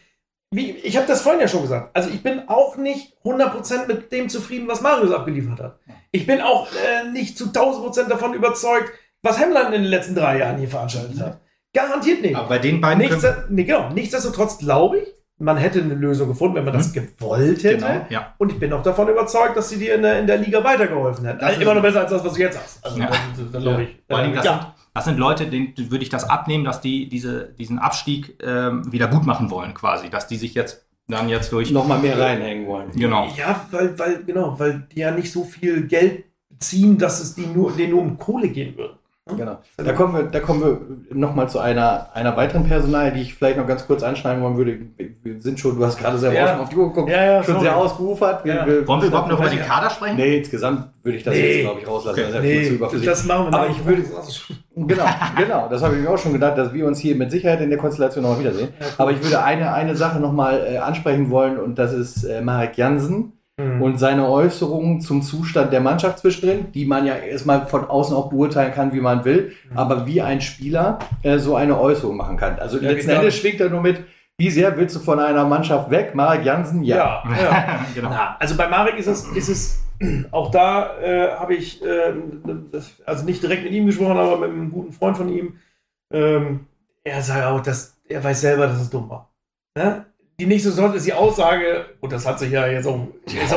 [0.52, 1.96] Wie, ich habe das vorhin ja schon gesagt.
[1.96, 5.80] Also ich bin auch nicht 100% mit dem zufrieden, was Marius abgeliefert hat.
[6.12, 10.40] Ich bin auch äh, nicht zu 1000% davon überzeugt, was Hemmland in den letzten drei
[10.40, 11.42] Jahren hier veranstaltet hat.
[11.74, 12.36] Garantiert nicht.
[12.36, 13.00] Aber bei den beiden.
[13.00, 13.90] Nichts, nee, genau.
[13.90, 15.08] Nichtsdestotrotz glaube ich,
[15.40, 17.16] man hätte eine Lösung gefunden, wenn man das mhm.
[17.18, 17.86] gewollt hätte.
[17.86, 18.34] Genau, ja.
[18.38, 21.26] Und ich bin auch davon überzeugt, dass sie dir in der, in der Liga weitergeholfen
[21.26, 21.44] hätten.
[21.44, 22.84] Also immer noch besser als das, was du jetzt hast.
[22.84, 23.08] Also, ja.
[23.08, 23.20] das,
[23.52, 23.90] das glaube ich.
[24.08, 24.76] Vor allem, das, ja.
[24.98, 29.08] Das sind Leute, denen würde ich das abnehmen, dass die diese, diesen Abstieg ähm, wieder
[29.08, 30.10] gut machen wollen, quasi.
[30.10, 31.70] Dass die sich jetzt dann jetzt durch.
[31.70, 32.90] Nochmal mehr reinhängen wollen.
[32.94, 33.28] Genau.
[33.38, 36.24] Ja, weil, weil, genau, weil die ja nicht so viel Geld
[36.58, 38.98] ziehen, dass es die nur, denen nur um Kohle gehen würde.
[39.36, 39.58] Genau.
[39.78, 43.58] Da kommen wir, da kommen wir nochmal zu einer, einer weiteren Personal, die ich vielleicht
[43.58, 44.80] noch ganz kurz anschneiden wollen würde.
[45.24, 46.48] Wir sind schon, du hast gerade selber ja.
[46.50, 48.46] schon auf die Uhr geguckt, ja, ja, schon sehr ausgeufert.
[48.46, 50.16] Wir, wir, wollen wir überhaupt noch über den Kader sprechen?
[50.16, 51.56] Nee, insgesamt würde ich das nee.
[51.56, 52.20] jetzt, glaube ich, rauslassen.
[52.20, 52.78] Okay.
[52.80, 54.04] Das, nee, das machen wir Aber ich würde,
[54.76, 55.06] genau,
[55.38, 57.70] genau, das habe ich mir auch schon gedacht, dass wir uns hier mit Sicherheit in
[57.70, 58.70] der Konstellation nochmal wiedersehen.
[58.98, 62.78] Aber ich würde eine, eine Sache nochmal äh, ansprechen wollen und das ist äh, Marek
[62.78, 63.82] Jansen Mhm.
[63.82, 68.30] Und seine Äußerungen zum Zustand der Mannschaft zwischendrin, die man ja erstmal von außen auch
[68.30, 69.78] beurteilen kann, wie man will, mhm.
[69.78, 72.60] aber wie ein Spieler äh, so eine Äußerung machen kann.
[72.60, 73.22] Also ja, letzten genau.
[73.22, 74.04] Endes schwingt er nur mit,
[74.38, 76.14] wie sehr willst du von einer Mannschaft weg?
[76.14, 76.98] Marek Jansen, ja.
[76.98, 77.86] Ja, ja.
[77.96, 78.10] genau.
[78.10, 79.84] Na, also bei Marek ist es, ist es
[80.32, 82.14] auch da äh, habe ich, äh,
[82.72, 85.58] das, also nicht direkt mit ihm gesprochen, aber mit einem guten Freund von ihm.
[86.14, 86.68] Ähm,
[87.04, 89.32] er sagt auch, dass er weiß selber, dass es dumm war.
[89.76, 90.06] Ne?
[90.40, 93.50] Die nächste Saison ist die Aussage, und das hat sich ja jetzt auch, wir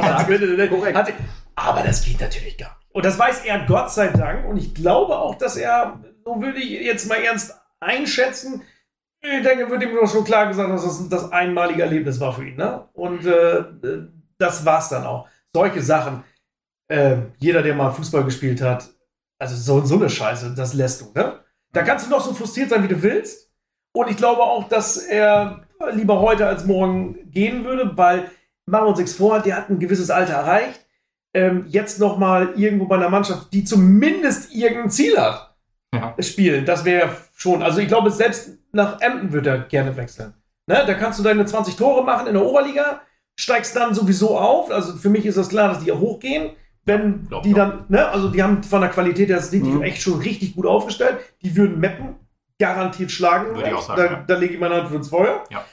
[0.94, 1.12] hat,
[1.54, 2.88] aber das geht natürlich gar nicht.
[2.92, 4.48] Und das weiß er Gott sei Dank.
[4.48, 8.62] Und ich glaube auch, dass er, so würde ich jetzt mal ernst einschätzen,
[9.22, 12.48] ich denke, wird ihm doch schon klar gesagt, dass das das einmalige Erlebnis war für
[12.48, 12.56] ihn.
[12.56, 12.88] Ne?
[12.94, 13.64] Und äh,
[14.38, 15.28] das war's dann auch.
[15.54, 16.24] Solche Sachen,
[16.88, 18.88] äh, jeder, der mal Fußball gespielt hat,
[19.38, 21.12] also so, so eine Scheiße, das lässt du.
[21.14, 21.40] Ne?
[21.72, 23.50] Da kannst du noch so frustriert sein, wie du willst.
[23.92, 28.30] Und ich glaube auch, dass er lieber heute als morgen gehen würde, weil
[28.66, 30.80] machen wir uns nichts vor, der hat ein gewisses Alter erreicht.
[31.32, 35.54] Ähm, jetzt nochmal irgendwo bei einer Mannschaft, die zumindest irgendein Ziel hat,
[35.94, 36.14] ja.
[36.18, 36.64] spielen.
[36.64, 40.34] Das wäre schon, also ich glaube, selbst nach Emden würde er gerne wechseln.
[40.66, 40.82] Ne?
[40.86, 43.02] Da kannst du deine 20 Tore machen in der Oberliga,
[43.36, 44.70] steigst dann sowieso auf.
[44.70, 46.50] Also für mich ist das klar, dass die ja hochgehen.
[46.84, 49.82] Wenn glaub, die dann, ne, also die haben von der Qualität her sind die mhm.
[49.82, 51.18] echt schon richtig gut aufgestellt.
[51.42, 52.16] Die würden mappen
[52.60, 53.56] garantiert schlagen.
[53.56, 54.24] Würde ich auch sagen, da, ja.
[54.26, 55.42] da lege ich meine Hand ins Feuer.
[55.50, 55.64] Ja.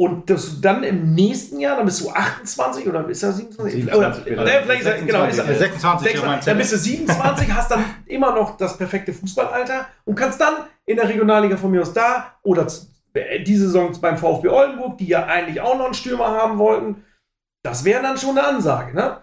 [0.00, 3.84] Und dass du dann im nächsten Jahr, dann bist du 28 oder ist er 27?
[3.84, 7.70] 27 oder, oder vielleicht 26, genau, ist er, 26, 26 dann bist du 27, hast
[7.70, 10.54] dann immer noch das perfekte Fußballalter und kannst dann
[10.86, 12.66] in der Regionalliga von mir aus da oder
[13.46, 17.04] diese Saison beim VfB Oldenburg, die ja eigentlich auch noch einen Stürmer haben wollten,
[17.62, 19.18] das wäre dann schon eine Ansage, ne?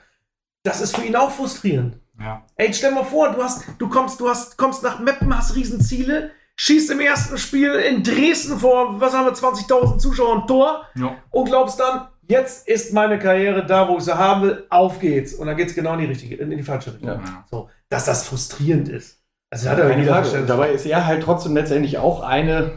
[0.63, 1.99] Das ist für ihn auch frustrierend.
[2.19, 2.43] Ja.
[2.55, 6.31] Ey, stell mal vor, du hast, du kommst, du hast, kommst nach Meppen, hast Riesenziele,
[6.57, 11.15] schießt im ersten Spiel in Dresden vor, was haben wir, 20.000 Zuschauer ein Tor ja.
[11.29, 15.33] und glaubst dann, jetzt ist meine Karriere da, wo ich sie haben will, auf geht's.
[15.33, 17.09] Und dann geht's genau in die richtige, in die falsche Richtung.
[17.09, 17.45] Ja.
[17.49, 19.21] So, dass das frustrierend ist.
[19.49, 20.43] Also hat er keine Frage.
[20.45, 22.73] Dabei ist er halt trotzdem letztendlich auch eine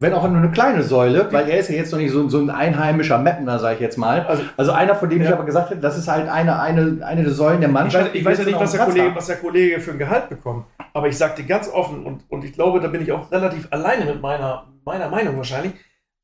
[0.00, 2.38] wenn auch nur eine kleine Säule, weil er ist ja jetzt noch nicht so, so
[2.38, 4.22] ein einheimischer Mapner, sage ich jetzt mal.
[4.22, 5.28] Also, also einer, von dem ja.
[5.28, 8.14] ich aber gesagt habe, das ist halt eine, eine, eine der Säulen der Mannschaft.
[8.14, 10.30] Ich weiß, ich weiß ja nicht, was der, Kollege, was der Kollege für ein Gehalt
[10.30, 10.64] bekommt,
[10.94, 14.06] aber ich dir ganz offen und, und ich glaube, da bin ich auch relativ alleine
[14.06, 15.74] mit meiner, meiner Meinung wahrscheinlich.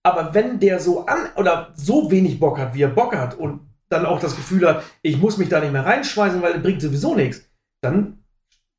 [0.03, 3.61] Aber wenn der so an oder so wenig Bock hat, wie er Bock hat und
[3.90, 6.81] dann auch das Gefühl hat, ich muss mich da nicht mehr reinschmeißen, weil das bringt
[6.81, 7.47] sowieso nichts,
[7.82, 8.24] dann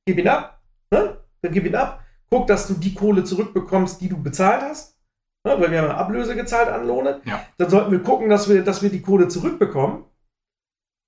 [0.07, 0.59] gib ihn ab.
[0.91, 1.17] Ne?
[1.43, 4.97] Dann gib ihn ab guck, dass du die Kohle zurückbekommst, die du bezahlt hast.
[5.45, 7.21] Ne, weil wir haben eine Ablöse gezahlt an Lohne.
[7.25, 7.41] Ja.
[7.57, 10.03] Dann sollten wir gucken, dass wir, dass wir die Kohle zurückbekommen.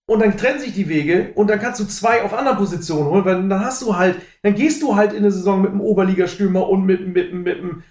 [0.10, 3.26] Und dann trennen sich die Wege und dann kannst du zwei auf anderen Positionen holen,
[3.26, 6.68] weil dann hast du halt, dann gehst du halt in eine Saison mit einem Oberligastürmer
[6.68, 7.84] und mit, mit, mit, mit einem,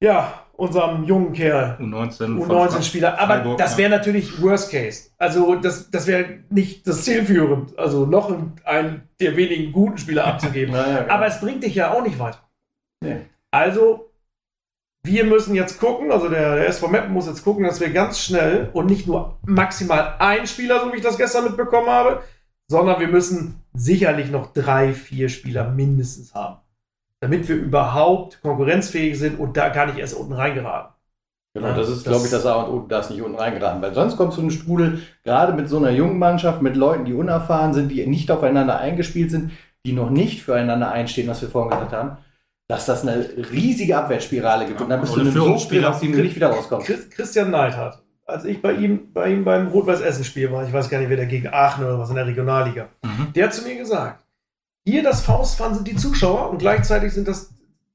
[0.00, 1.76] ja, unserem jungen Kerl.
[1.80, 2.38] U19.
[2.38, 3.18] U19-Spieler.
[3.18, 3.98] Aber Freiburg, das wäre ja.
[3.98, 5.10] natürlich Worst Case.
[5.18, 7.78] Also das, das wäre nicht das zielführend.
[7.78, 8.34] Also noch
[8.64, 10.74] einen der wenigen guten Spieler abzugeben.
[10.74, 11.14] ja, ja, genau.
[11.14, 12.40] Aber es bringt dich ja auch nicht weiter.
[13.02, 13.20] Nee.
[13.50, 14.10] Also
[15.04, 18.20] wir müssen jetzt gucken, also der, der SV Meppen muss jetzt gucken, dass wir ganz
[18.20, 22.22] schnell und nicht nur maximal ein Spieler, so wie ich das gestern mitbekommen habe,
[22.68, 26.58] sondern wir müssen sicherlich noch drei, vier Spieler mindestens haben
[27.26, 30.94] damit wir überhaupt konkurrenzfähig sind und da gar nicht erst unten reingeraten.
[31.54, 33.82] Genau, das ist, glaube ich, das A und O, das nicht unten reingeraten.
[33.82, 37.04] Weil sonst kommst du in einen Strudel, gerade mit so einer jungen Mannschaft, mit Leuten,
[37.04, 39.50] die unerfahren sind, die nicht aufeinander eingespielt sind,
[39.84, 42.18] die noch nicht füreinander einstehen, was wir vorhin gesagt haben,
[42.68, 44.78] dass das eine riesige Abwärtsspirale gibt.
[44.78, 47.10] Ja, und dann bist du ein Führungsspieler, aus dem du nicht wieder rauskommst.
[47.10, 51.08] Christian Neidhardt, als ich bei ihm, bei ihm beim Rot-Weiß-Essen-Spiel war, ich weiß gar nicht,
[51.08, 53.32] wer der gegen Aachen oder was in der Regionalliga, mhm.
[53.34, 54.25] der hat zu mir gesagt,
[54.86, 57.50] hier das Faustpfand sind die Zuschauer und gleichzeitig sind das,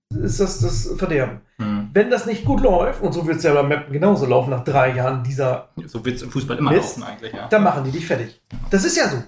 [0.09, 1.39] ist das das Verderben.
[1.57, 1.89] Mhm.
[1.93, 4.63] Wenn das nicht gut läuft, und so wird es ja beim Mappen genauso laufen nach
[4.63, 5.69] drei Jahren dieser.
[5.85, 7.47] So wird es im Fußball immer Mist, laufen eigentlich, ja.
[7.47, 8.41] Dann machen die dich fertig.
[8.69, 9.23] Das ist ja so.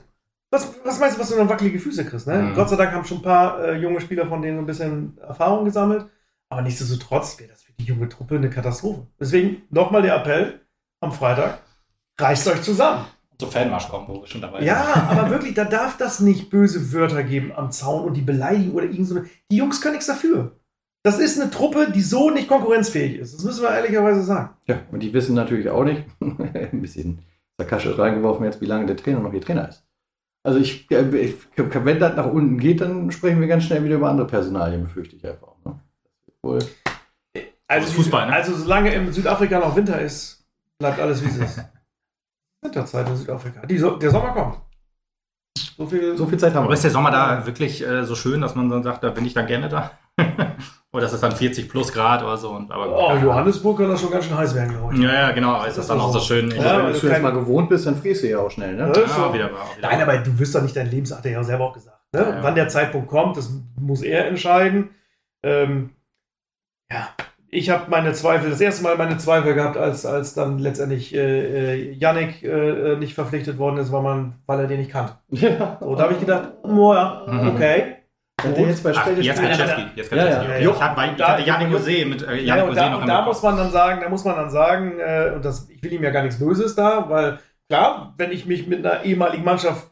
[0.51, 2.27] Was, was meinst du, was du dann wackelige Füße kriegst?
[2.27, 2.37] Ne?
[2.37, 2.53] Mhm.
[2.53, 5.17] Gott sei Dank haben schon ein paar äh, junge Spieler von denen so ein bisschen
[5.19, 6.05] Erfahrung gesammelt.
[6.49, 9.07] Aber nichtsdestotrotz wäre das für die junge Truppe eine Katastrophe.
[9.19, 10.59] Deswegen nochmal der Appell
[10.99, 11.59] am Freitag:
[12.19, 13.05] reißt euch zusammen
[13.45, 14.67] so Fanmarsch kommen, wo wir schon dabei sind.
[14.67, 18.71] Ja, aber wirklich, da darf das nicht böse Wörter geben am Zaun und die beleidigen
[18.71, 19.21] oder irgend so.
[19.51, 20.59] Die Jungs können nichts dafür.
[21.03, 23.33] Das ist eine Truppe, die so nicht konkurrenzfähig ist.
[23.35, 24.51] Das müssen wir ehrlicherweise sagen.
[24.67, 27.19] Ja, und die wissen natürlich auch nicht, ein bisschen
[27.57, 29.85] sarkastisch reingeworfen jetzt, wie lange der Trainer noch ihr Trainer ist.
[30.45, 34.09] Also ich, ich, wenn das nach unten geht, dann sprechen wir ganz schnell wieder über
[34.09, 35.53] andere Personalien, befürchte ich einfach.
[35.65, 35.79] Ne?
[36.41, 36.59] Wohl.
[37.67, 38.33] Also, Fußball, ne?
[38.33, 40.45] also solange in Südafrika noch Winter ist,
[40.79, 41.61] bleibt alles wie es ist.
[42.63, 43.65] Winterzeit in Südafrika.
[43.65, 44.57] Die, der Sommer kommt.
[45.77, 46.65] So viel, so viel Zeit haben wir.
[46.65, 49.25] Aber ist der Sommer da wirklich äh, so schön, dass man dann sagt, da bin
[49.25, 49.91] ich dann gerne da?
[50.91, 52.51] oder ist es dann 40 plus Grad oder so?
[52.51, 55.01] Und, aber, oh, Johannesburg kann das schon ganz schön heiß werden, glaube ich.
[55.01, 55.53] Ja, ja, genau.
[55.53, 56.51] Aber ist das, das dann auch so schön?
[56.51, 58.93] Ja, ja, wenn du es mal gewohnt bist, dann frierst du ja auch schnell, ne?
[58.95, 59.33] Ja, so.
[59.33, 61.73] wieder, wieder Nein, aber du wirst doch nicht dein Leben, hat er ja selber auch
[61.73, 61.99] gesagt.
[62.13, 62.21] Ne?
[62.21, 64.91] Ja, Wann der Zeitpunkt kommt, das muss er entscheiden.
[65.41, 65.91] Ähm,
[66.91, 67.09] ja,
[67.53, 71.75] ich habe meine Zweifel, das erste Mal meine Zweifel gehabt, als, als dann letztendlich äh,
[71.75, 75.13] äh Yannick äh, äh, nicht verpflichtet worden ist, weil, man, weil er den nicht kannte.
[75.43, 75.77] Ja.
[75.79, 77.49] So, da habe ich gedacht, oh, ja, mhm.
[77.49, 77.95] okay.
[78.43, 79.81] Und jetzt bei Ach, jetzt Kaczewski.
[79.95, 80.57] Jetzt ja, ja, ja.
[80.59, 83.57] Ich, hatte, ich hatte Janik Jose mit äh, Janik ja, da, noch da muss man
[83.57, 86.23] dann sagen, da muss man dann sagen, äh, und das, ich will ihm ja gar
[86.23, 87.39] nichts Böses da, weil
[87.69, 89.87] klar, wenn ich mich mit einer ehemaligen Mannschaft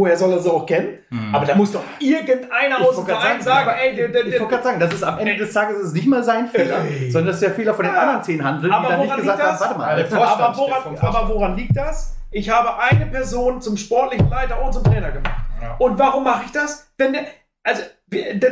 [0.00, 0.98] woher soll er sie auch kennen?
[1.10, 1.34] Hm.
[1.34, 4.54] Aber da muss doch irgendeiner aus dem Verein sagen, sagen, ey, der, der, ich wollte
[4.54, 7.10] gerade sagen, das ist am Ende des Tages ist nicht mal sein Fehler, ey.
[7.10, 8.00] sondern das ist der Fehler von den ja.
[8.00, 10.22] anderen zehn Handeln, die dann nicht gesagt haben, warte mal.
[10.22, 12.16] Aber woran, aber woran, liegt das?
[12.30, 15.44] Ich habe eine Person zum sportlichen Leiter und zum Trainer gemacht.
[15.60, 15.76] Ja.
[15.78, 16.90] Und warum mache ich das?
[16.96, 17.24] Wenn der,
[17.62, 17.82] also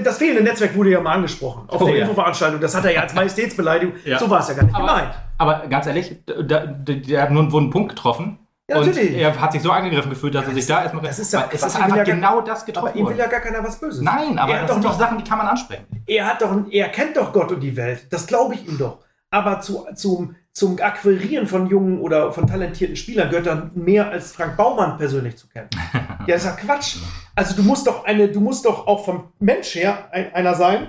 [0.03, 2.03] das fehlende Netzwerk wurde ja mal angesprochen auf oh, der ja.
[2.03, 2.61] Infoveranstaltung.
[2.61, 3.95] Das hat er ja als Majestätsbeleidigung.
[4.05, 4.19] Ja.
[4.19, 5.15] So war es ja gar nicht aber, gemeint.
[5.39, 8.39] Aber ganz ehrlich, der, der hat nur einen Punkt getroffen.
[8.70, 11.03] Ja, und er hat sich so angegriffen gefühlt, dass er sich da erstmal.
[11.03, 12.89] Das ist ja, es ist einfach ja genau das getroffen.
[12.89, 14.03] Aber ihm will ja gar keiner was Böses.
[14.03, 15.86] Nein, aber er das sind doch Sachen, die kann man ansprechen.
[16.07, 18.07] Er hat doch, er kennt doch Gott und die Welt.
[18.11, 18.99] Das glaube ich ihm doch.
[19.31, 24.32] Aber zu, zum, zum Akquirieren von jungen oder von talentierten Spielern gehört dann mehr als
[24.32, 25.70] Frank Baumann persönlich zu kennen.
[26.27, 26.97] ja, ist ja Quatsch.
[27.35, 30.89] Also du musst doch eine, du musst doch auch vom Mensch her ein, einer sein,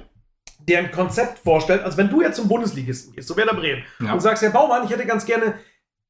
[0.59, 1.83] der ein Konzept vorstellt.
[1.83, 4.13] Also wenn du jetzt zum Bundesligisten gehst, so Werder Bremen, ja.
[4.13, 5.55] und sagst, Herr Baumann, ich hätte ganz gerne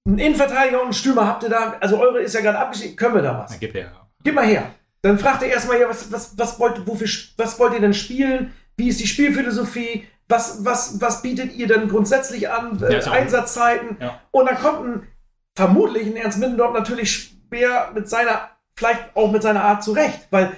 [0.08, 3.16] ein Innenverteidiger und ein Stürmer habt ihr da, also eure ist ja gerade abgeschickt, können
[3.16, 3.52] wir da was?
[3.52, 3.92] Na, gib her.
[4.24, 4.72] Gib mal her.
[5.02, 7.08] Dann fragt er erstmal, ja, was, was, was, wollt, wofür,
[7.38, 8.54] was wollt ihr denn spielen?
[8.76, 10.08] Wie ist die Spielphilosophie?
[10.28, 12.82] Was, was, was bietet ihr denn grundsätzlich an?
[12.84, 13.98] Äh, ja, Einsatzzeiten?
[14.00, 14.22] Ja.
[14.32, 15.08] Und dann kommt ein,
[15.56, 20.54] vermutlich ein Ernst Middendorf natürlich schwer mit seiner, vielleicht auch mit seiner Art zurecht, weil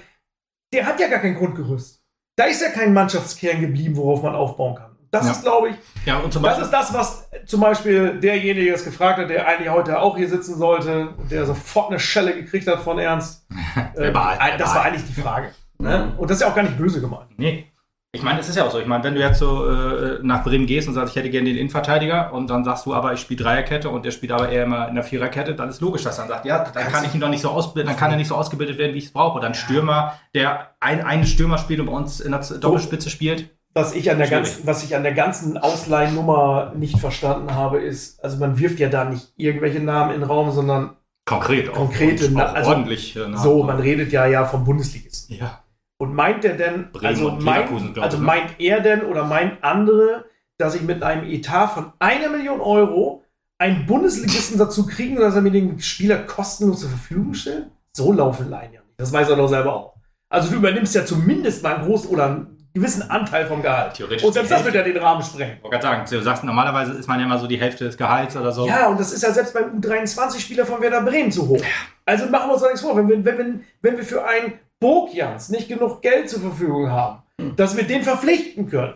[0.73, 2.01] der hat ja gar kein Grundgerüst.
[2.35, 4.90] Da ist ja kein Mannschaftskern geblieben, worauf man aufbauen kann.
[5.11, 5.31] Das ja.
[5.33, 5.75] ist, glaube ich,
[6.05, 9.69] ja, und zum das ist das, was zum Beispiel derjenige das gefragt hat, der eigentlich
[9.69, 13.45] heute auch hier sitzen sollte, der sofort eine Schelle gekriegt hat von Ernst.
[13.95, 14.11] äh,
[14.57, 15.51] das war eigentlich die Frage.
[15.77, 16.13] Ne?
[16.17, 17.27] Und das ist ja auch gar nicht böse gemeint.
[17.37, 17.67] Nee.
[18.13, 18.79] Ich meine, es ist ja auch so.
[18.79, 21.47] Ich meine, wenn du jetzt so äh, nach Bremen gehst und sagst, ich hätte gerne
[21.47, 24.63] den Innenverteidiger und dann sagst du aber, ich spiele Dreierkette und der spielt aber eher
[24.63, 27.13] immer in der Viererkette, dann ist logisch, dass er dann sagt, ja, dann kann ich
[27.13, 29.13] ihn doch nicht so ausbilden, dann kann er nicht so ausgebildet werden, wie ich es
[29.13, 29.37] brauche.
[29.37, 33.49] Oder ein Stürmer, der ein, einen Stürmer spielt und bei uns in der Doppelspitze spielt.
[33.73, 38.21] Was ich an der ganzen, was ich an der ganzen Ausleihennummer nicht verstanden habe, ist,
[38.23, 42.41] also man wirft ja da nicht irgendwelche Namen in den Raum, sondern konkret, konkrete, auch,
[42.41, 43.15] auch also, ordentlich.
[43.15, 43.37] Namen.
[43.37, 45.37] So, man redet ja ja vom Bundesligisten.
[45.37, 45.63] Ja.
[45.97, 50.25] Und meint er denn, Bremen also, meint, also meint er denn oder meint andere,
[50.57, 53.23] dass ich mit einem Etat von einer Million Euro
[53.57, 57.67] einen Bundesligisten dazu kriegen, dass er mir den Spieler kostenlos zur Verfügung stellt?
[57.93, 58.99] So laufen Laien ja nicht.
[58.99, 59.95] Das weiß er doch selber auch.
[60.29, 63.93] Also du übernimmst ja zumindest mal einen großen oder einen gewissen Anteil vom Gehalt.
[63.93, 65.57] Theoretisch Und selbst das wird ja den Rahmen sprengen.
[65.57, 67.97] Ich wollte gerade sagen, du sagst, normalerweise ist man ja immer so die Hälfte des
[67.97, 68.67] Gehalts oder so.
[68.67, 71.61] Ja, und das ist ja selbst beim U23-Spieler von Werder Bremen zu hoch.
[72.05, 72.95] Also machen wir uns doch nichts vor.
[72.95, 77.23] Wenn wir, wenn, wenn, wenn wir für einen Burgjans nicht genug Geld zur Verfügung haben,
[77.55, 78.95] dass wir den verpflichten können,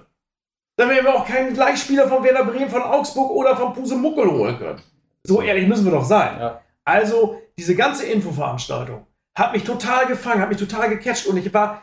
[0.78, 4.58] dann werden wir auch keinen Gleichspieler von Werder Bremen, von Augsburg oder von Pusemuckel holen
[4.58, 4.82] können.
[5.24, 6.38] So ehrlich müssen wir doch sein.
[6.40, 6.62] Ja.
[6.84, 9.08] Also, diese ganze Infoveranstaltung
[9.38, 11.82] hat mich total gefangen, hat mich total gecatcht und ich war,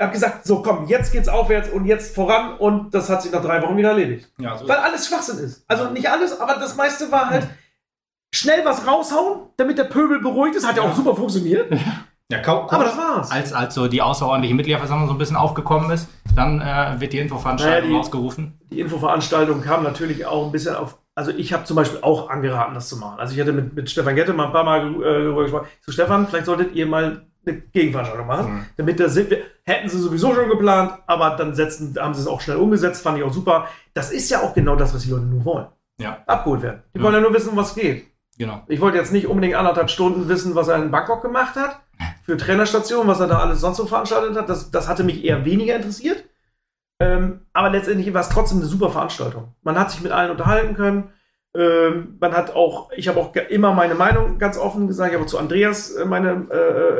[0.00, 3.42] habe gesagt, so komm, jetzt geht's aufwärts und jetzt voran und das hat sich nach
[3.42, 4.28] drei Wochen wieder erledigt.
[4.38, 5.64] Ja, so Weil alles Schwachsinn ist.
[5.68, 7.46] Also nicht alles, aber das meiste war halt
[8.34, 10.66] schnell was raushauen, damit der Pöbel beruhigt ist.
[10.66, 11.72] Hat ja auch super funktioniert.
[12.28, 13.30] ja, kaum, Aber das war's.
[13.30, 17.18] als, als so die außerordentliche Mitgliederversammlung so ein bisschen aufgekommen ist, dann äh, wird die
[17.20, 18.58] Infoveranstaltung Naja, die- ausgerufen.
[18.72, 20.98] Die Infoveranstaltung kam natürlich auch ein bisschen auf.
[21.14, 23.20] Also ich habe zum Beispiel auch angeraten, das zu machen.
[23.20, 25.68] Also ich hatte mit, mit Stefan Gette mal ein paar Mal äh, darüber gesprochen.
[25.86, 28.52] So Stefan, vielleicht solltet ihr mal eine Gegenveranstaltung machen.
[28.54, 28.66] Mhm.
[28.76, 32.26] Damit da sind wir, hätten sie sowieso schon geplant, aber dann setzen, haben sie es
[32.26, 33.68] auch schnell umgesetzt, fand ich auch super.
[33.94, 35.66] Das ist ja auch genau das, was die Leute nur wollen.
[35.98, 36.82] Ja, Abgeholt werden.
[36.94, 37.04] Die Ja.
[37.04, 38.06] wollen ja nur wissen, was geht.
[38.36, 38.62] genau.
[38.66, 41.80] Ich wollte jetzt nicht unbedingt anderthalb Stunden wissen, was er in Bangkok gemacht hat.
[42.24, 44.48] Für Trainerstation, was er da alles sonst so veranstaltet hat.
[44.48, 46.24] Das, das hatte mich eher weniger interessiert.
[47.00, 49.54] Ähm, aber letztendlich war es trotzdem eine super Veranstaltung.
[49.62, 51.10] Man hat sich mit allen unterhalten können.
[51.56, 55.12] Ähm, man hat auch, ich habe auch immer meine Meinung ganz offen gesagt.
[55.12, 56.56] Ich habe zu Andreas äh, meine äh,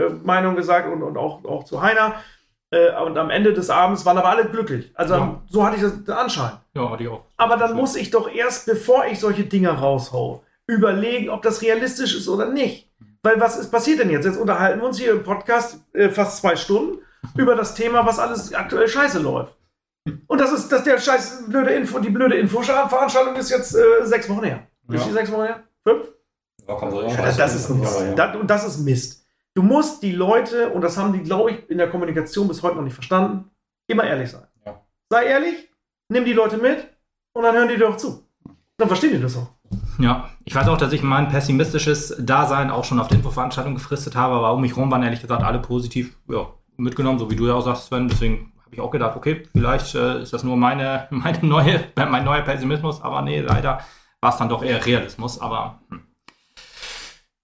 [0.07, 2.15] äh, Meinung gesagt und, und auch, auch zu Heiner.
[2.71, 4.93] Äh, und am Ende des Abends waren aber alle glücklich.
[4.95, 5.43] Also Ja.
[5.51, 6.53] so hatte ich das Anschein.
[6.75, 7.25] Ja, hatte ich auch.
[7.37, 12.17] Aber dann muss ich doch erst, bevor ich solche Dinge raushau, überlegen, ob das realistisch
[12.17, 12.89] ist oder nicht.
[13.23, 14.25] Weil was ist passiert denn jetzt?
[14.25, 16.99] Jetzt unterhalten wir uns hier im Podcast äh, fast zwei Stunden
[17.37, 19.55] über das Thema, was alles aktuell scheiße läuft.
[20.27, 24.29] Und das ist, dass der scheiß blöde Info, die blöde Infoveranstaltung ist jetzt äh, sechs
[24.29, 24.67] Wochen her.
[24.89, 25.07] Ist Ja.
[25.07, 25.63] die sechs Wochen her?
[25.83, 26.09] Fünf?
[26.69, 28.01] Ja, so, Das, ist Mist.
[28.01, 28.15] ja.
[28.15, 29.25] Das, und das ist Mist.
[29.55, 32.77] Du musst die Leute, und das haben die, glaube ich, in der Kommunikation bis heute
[32.77, 33.51] noch nicht verstanden,
[33.87, 34.47] immer ehrlich sein.
[34.67, 34.81] Ja.
[35.11, 35.71] Sei ehrlich,
[36.09, 36.87] nimm die Leute mit
[37.35, 38.27] und dann hören die dir auch zu.
[38.77, 39.49] Dann verstehen die das auch.
[39.99, 44.17] Ja, ich weiß auch, dass ich mein pessimistisches Dasein auch schon auf der Infoveranstaltung gefristet
[44.17, 47.47] habe, aber um mich rum waren ehrlich gesagt alle positiv ja, mitgenommen, so wie du
[47.47, 48.09] ja auch sagst, Sven.
[48.09, 52.43] Deswegen ich auch gedacht, okay, vielleicht äh, ist das nur meine, meine neue, mein neuer
[52.43, 53.81] Pessimismus, aber nee, leider
[54.21, 56.03] war es dann doch eher Realismus, aber hm.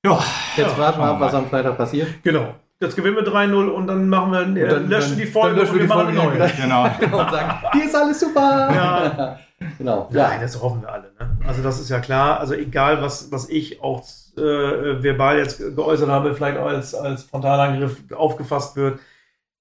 [0.05, 0.19] ja,
[0.57, 2.09] Jetzt warten wir ab, was am Freitag passiert.
[2.23, 2.55] Genau.
[2.83, 5.75] Jetzt gewinnen wir 3-0 und dann machen wir, äh, dann- löschen dann- die Folge löschen
[5.75, 6.91] wir und die machen Folge eine nicht neue.
[7.01, 7.23] genau.
[7.23, 8.71] Und sagen, hier ist alles super.
[8.75, 9.39] Ja.
[9.77, 10.09] Genau.
[10.11, 10.39] Ja, Ja.
[10.41, 11.13] das hoffen wir alle.
[11.21, 11.37] Ne?
[11.47, 12.41] Also das ist ja klar.
[12.41, 14.03] Also egal, was, was ich auch
[14.39, 19.01] äh, verbal jetzt geäußert habe, vielleicht auch als, als Frontalangriff aufgefasst wird.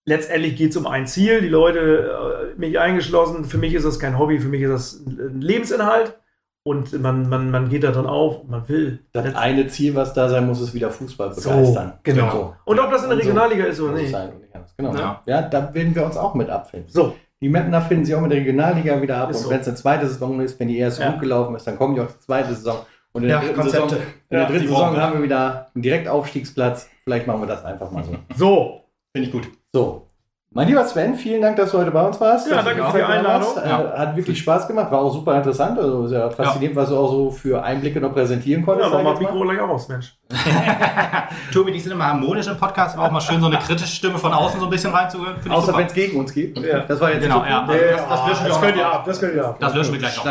[0.09, 1.41] Letztendlich geht es um ein Ziel.
[1.41, 5.05] Die Leute, äh, mich eingeschlossen, für mich ist das kein Hobby, für mich ist das
[5.05, 6.17] ein Lebensinhalt.
[6.63, 8.99] Und man, man, man geht da dran auf und man will.
[9.13, 11.93] Das eine Ziel, was da sein muss, ist wieder Fußball So, begeistern.
[12.03, 12.31] genau.
[12.31, 12.55] So.
[12.65, 14.11] Und ob das in der Und so Regionalliga ist oder nicht.
[14.11, 14.73] sein und nicht anders.
[14.75, 14.93] Genau.
[14.95, 15.21] Ja.
[15.25, 15.41] Ja.
[15.43, 16.89] da werden wir uns auch mit abfinden.
[16.89, 19.29] So, Die Mapner finden sich auch mit der Regionalliga wieder ab.
[19.31, 19.49] Ist und so.
[19.51, 21.11] wenn es eine zweite Saison ist, wenn die erste Ja.
[21.11, 22.77] gut gelaufen ist, dann kommen die auch zur zweiten Saison.
[23.13, 23.89] Und in Ja, der dritten Konzepte.
[23.89, 26.89] Saison, in der Ja, dritten Saison haben wir wieder einen Direktaufstiegsplatz.
[27.05, 28.15] Vielleicht machen wir das einfach mal so.
[28.35, 28.83] so.
[29.15, 29.47] Finde ich gut.
[29.73, 30.05] So.
[30.51, 32.49] Mein lieber Sven, vielen Dank, dass du heute bei uns warst.
[32.49, 33.49] Ja, danke für die Einladung.
[33.63, 33.93] Ja.
[33.95, 35.77] Hat wirklich Spaß gemacht, war auch super interessant.
[35.77, 38.89] Also sehr faszinierend, was du auch so für Einblicke noch präsentieren Ja, konntest.
[38.89, 40.17] mach sag mal Mikro gleich aus, Mensch.
[41.53, 44.17] Tobi, die sind immer harmonisch im Podcast, aber auch mal schön so eine kritische Stimme
[44.17, 45.35] von außen so ein bisschen reinzuhören.
[45.51, 46.57] Außer wenn es gegen uns geht.
[46.57, 46.79] Ja.
[46.79, 47.67] Das war jetzt Genau, ja.
[47.67, 47.77] das,
[48.09, 49.57] das löschen wir auch könnt ab, das könnt ihr ab.
[49.59, 50.25] Das löschen wir gleich noch.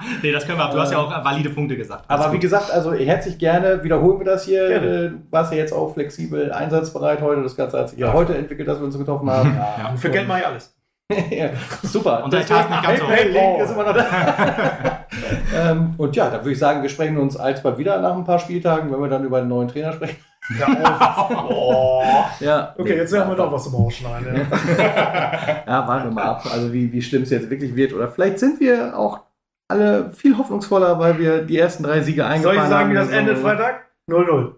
[0.22, 0.72] Nee, das können wir ab.
[0.72, 2.04] Du hast ja auch valide Punkte gesagt.
[2.08, 4.68] Alles Aber wie gesagt, also herzlich gerne wiederholen wir das hier.
[4.68, 4.86] Gerne.
[4.86, 7.42] Äh, Du warst ja jetzt auch flexibel einsatzbereit heute.
[7.42, 9.54] Das Ganze hat sich ja, heute entwickelt, dass wir uns getroffen haben.
[9.56, 9.94] Ja.
[9.96, 10.74] Für Geld mache ich alles.
[11.30, 11.50] ja,
[11.82, 12.22] super.
[12.24, 13.06] Unser Etat ist nicht ganz so.
[13.06, 15.06] Link ist immer noch da.
[15.70, 18.38] ähm, und ja, dann würde ich sagen, wir sprechen uns alsbald wieder nach ein paar
[18.38, 20.18] Spieltagen, wenn wir dann über einen neuen Trainer sprechen.
[20.58, 21.50] Ja, auf.
[21.50, 22.02] oh.
[22.40, 22.74] Ja.
[22.76, 24.34] Okay, jetzt haben wir doch was zum Ausschneiden.
[24.36, 25.62] Ja.
[25.66, 27.92] Ja, warten wir mal ab, also wie, wie schlimm es jetzt wirklich wird.
[27.92, 29.20] Oder vielleicht sind wir auch
[29.70, 32.70] alle viel hoffnungsvoller, weil wir die ersten drei Siege Soll eingefahren ich haben.
[32.70, 33.38] sagen, wie das endet.
[33.38, 33.86] Freitag?
[34.10, 34.52] 0-0.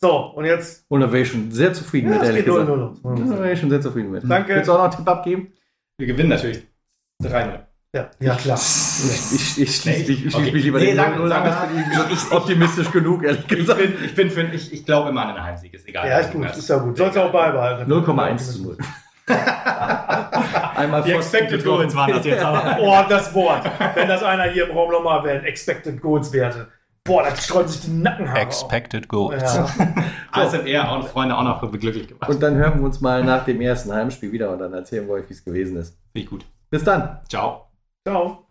[0.00, 0.84] So, und jetzt.
[0.88, 2.68] Und da wäre ich schon sehr zufrieden Ja, mit, ehrlich geht gesagt.
[2.70, 3.28] 0-0.
[3.30, 4.22] Da wäre ich schon sehr zufrieden mit.
[4.28, 4.54] Danke.
[4.54, 5.52] Willst du auch noch einen Tipp abgeben?
[5.98, 6.62] Wir gewinnen natürlich
[7.22, 7.60] 3-0.
[7.94, 8.58] Ja, ja klar.
[8.58, 10.42] Ich, ich, ich schließe mich, ich okay.
[10.42, 11.44] schließ mich lieber Nee, den sagen- 0 an.
[11.44, 13.78] Das sagen bin wir- ich ich- ich- optimistisch genug, ehrlich Ich gesagt.
[13.80, 16.08] bin, ich bin für, ich, ich glaube immer an einen Heimsieg, ist egal.
[16.08, 16.96] Ja, ist gut, ist ja gut.
[16.98, 17.90] Sollst du auch beibehalten.
[17.90, 18.76] 0,1 zu 0.
[20.76, 21.64] Einmal Die Expected.
[21.64, 22.76] Goals waren das jetzt aber.
[22.80, 23.64] Oh, das Wort.
[23.94, 26.68] Wenn das einer hier im Raum nochmal erwähnt, Expected Goals Werte.
[27.04, 29.58] Boah, da streuen sich die Nackenhaare Expected Goals.
[29.58, 29.78] auf.
[29.78, 29.94] Ja.
[30.32, 32.30] Alles sind eher und Freunde auch noch glücklich gemacht.
[32.30, 35.14] Und dann hören wir uns mal nach dem ersten Heimspiel wieder und dann erzählen wir
[35.14, 35.98] euch, wie es gewesen ist.
[36.12, 36.46] Finde ich gut.
[36.70, 37.20] Bis dann.
[37.28, 37.68] Ciao.
[38.06, 38.43] Ciao.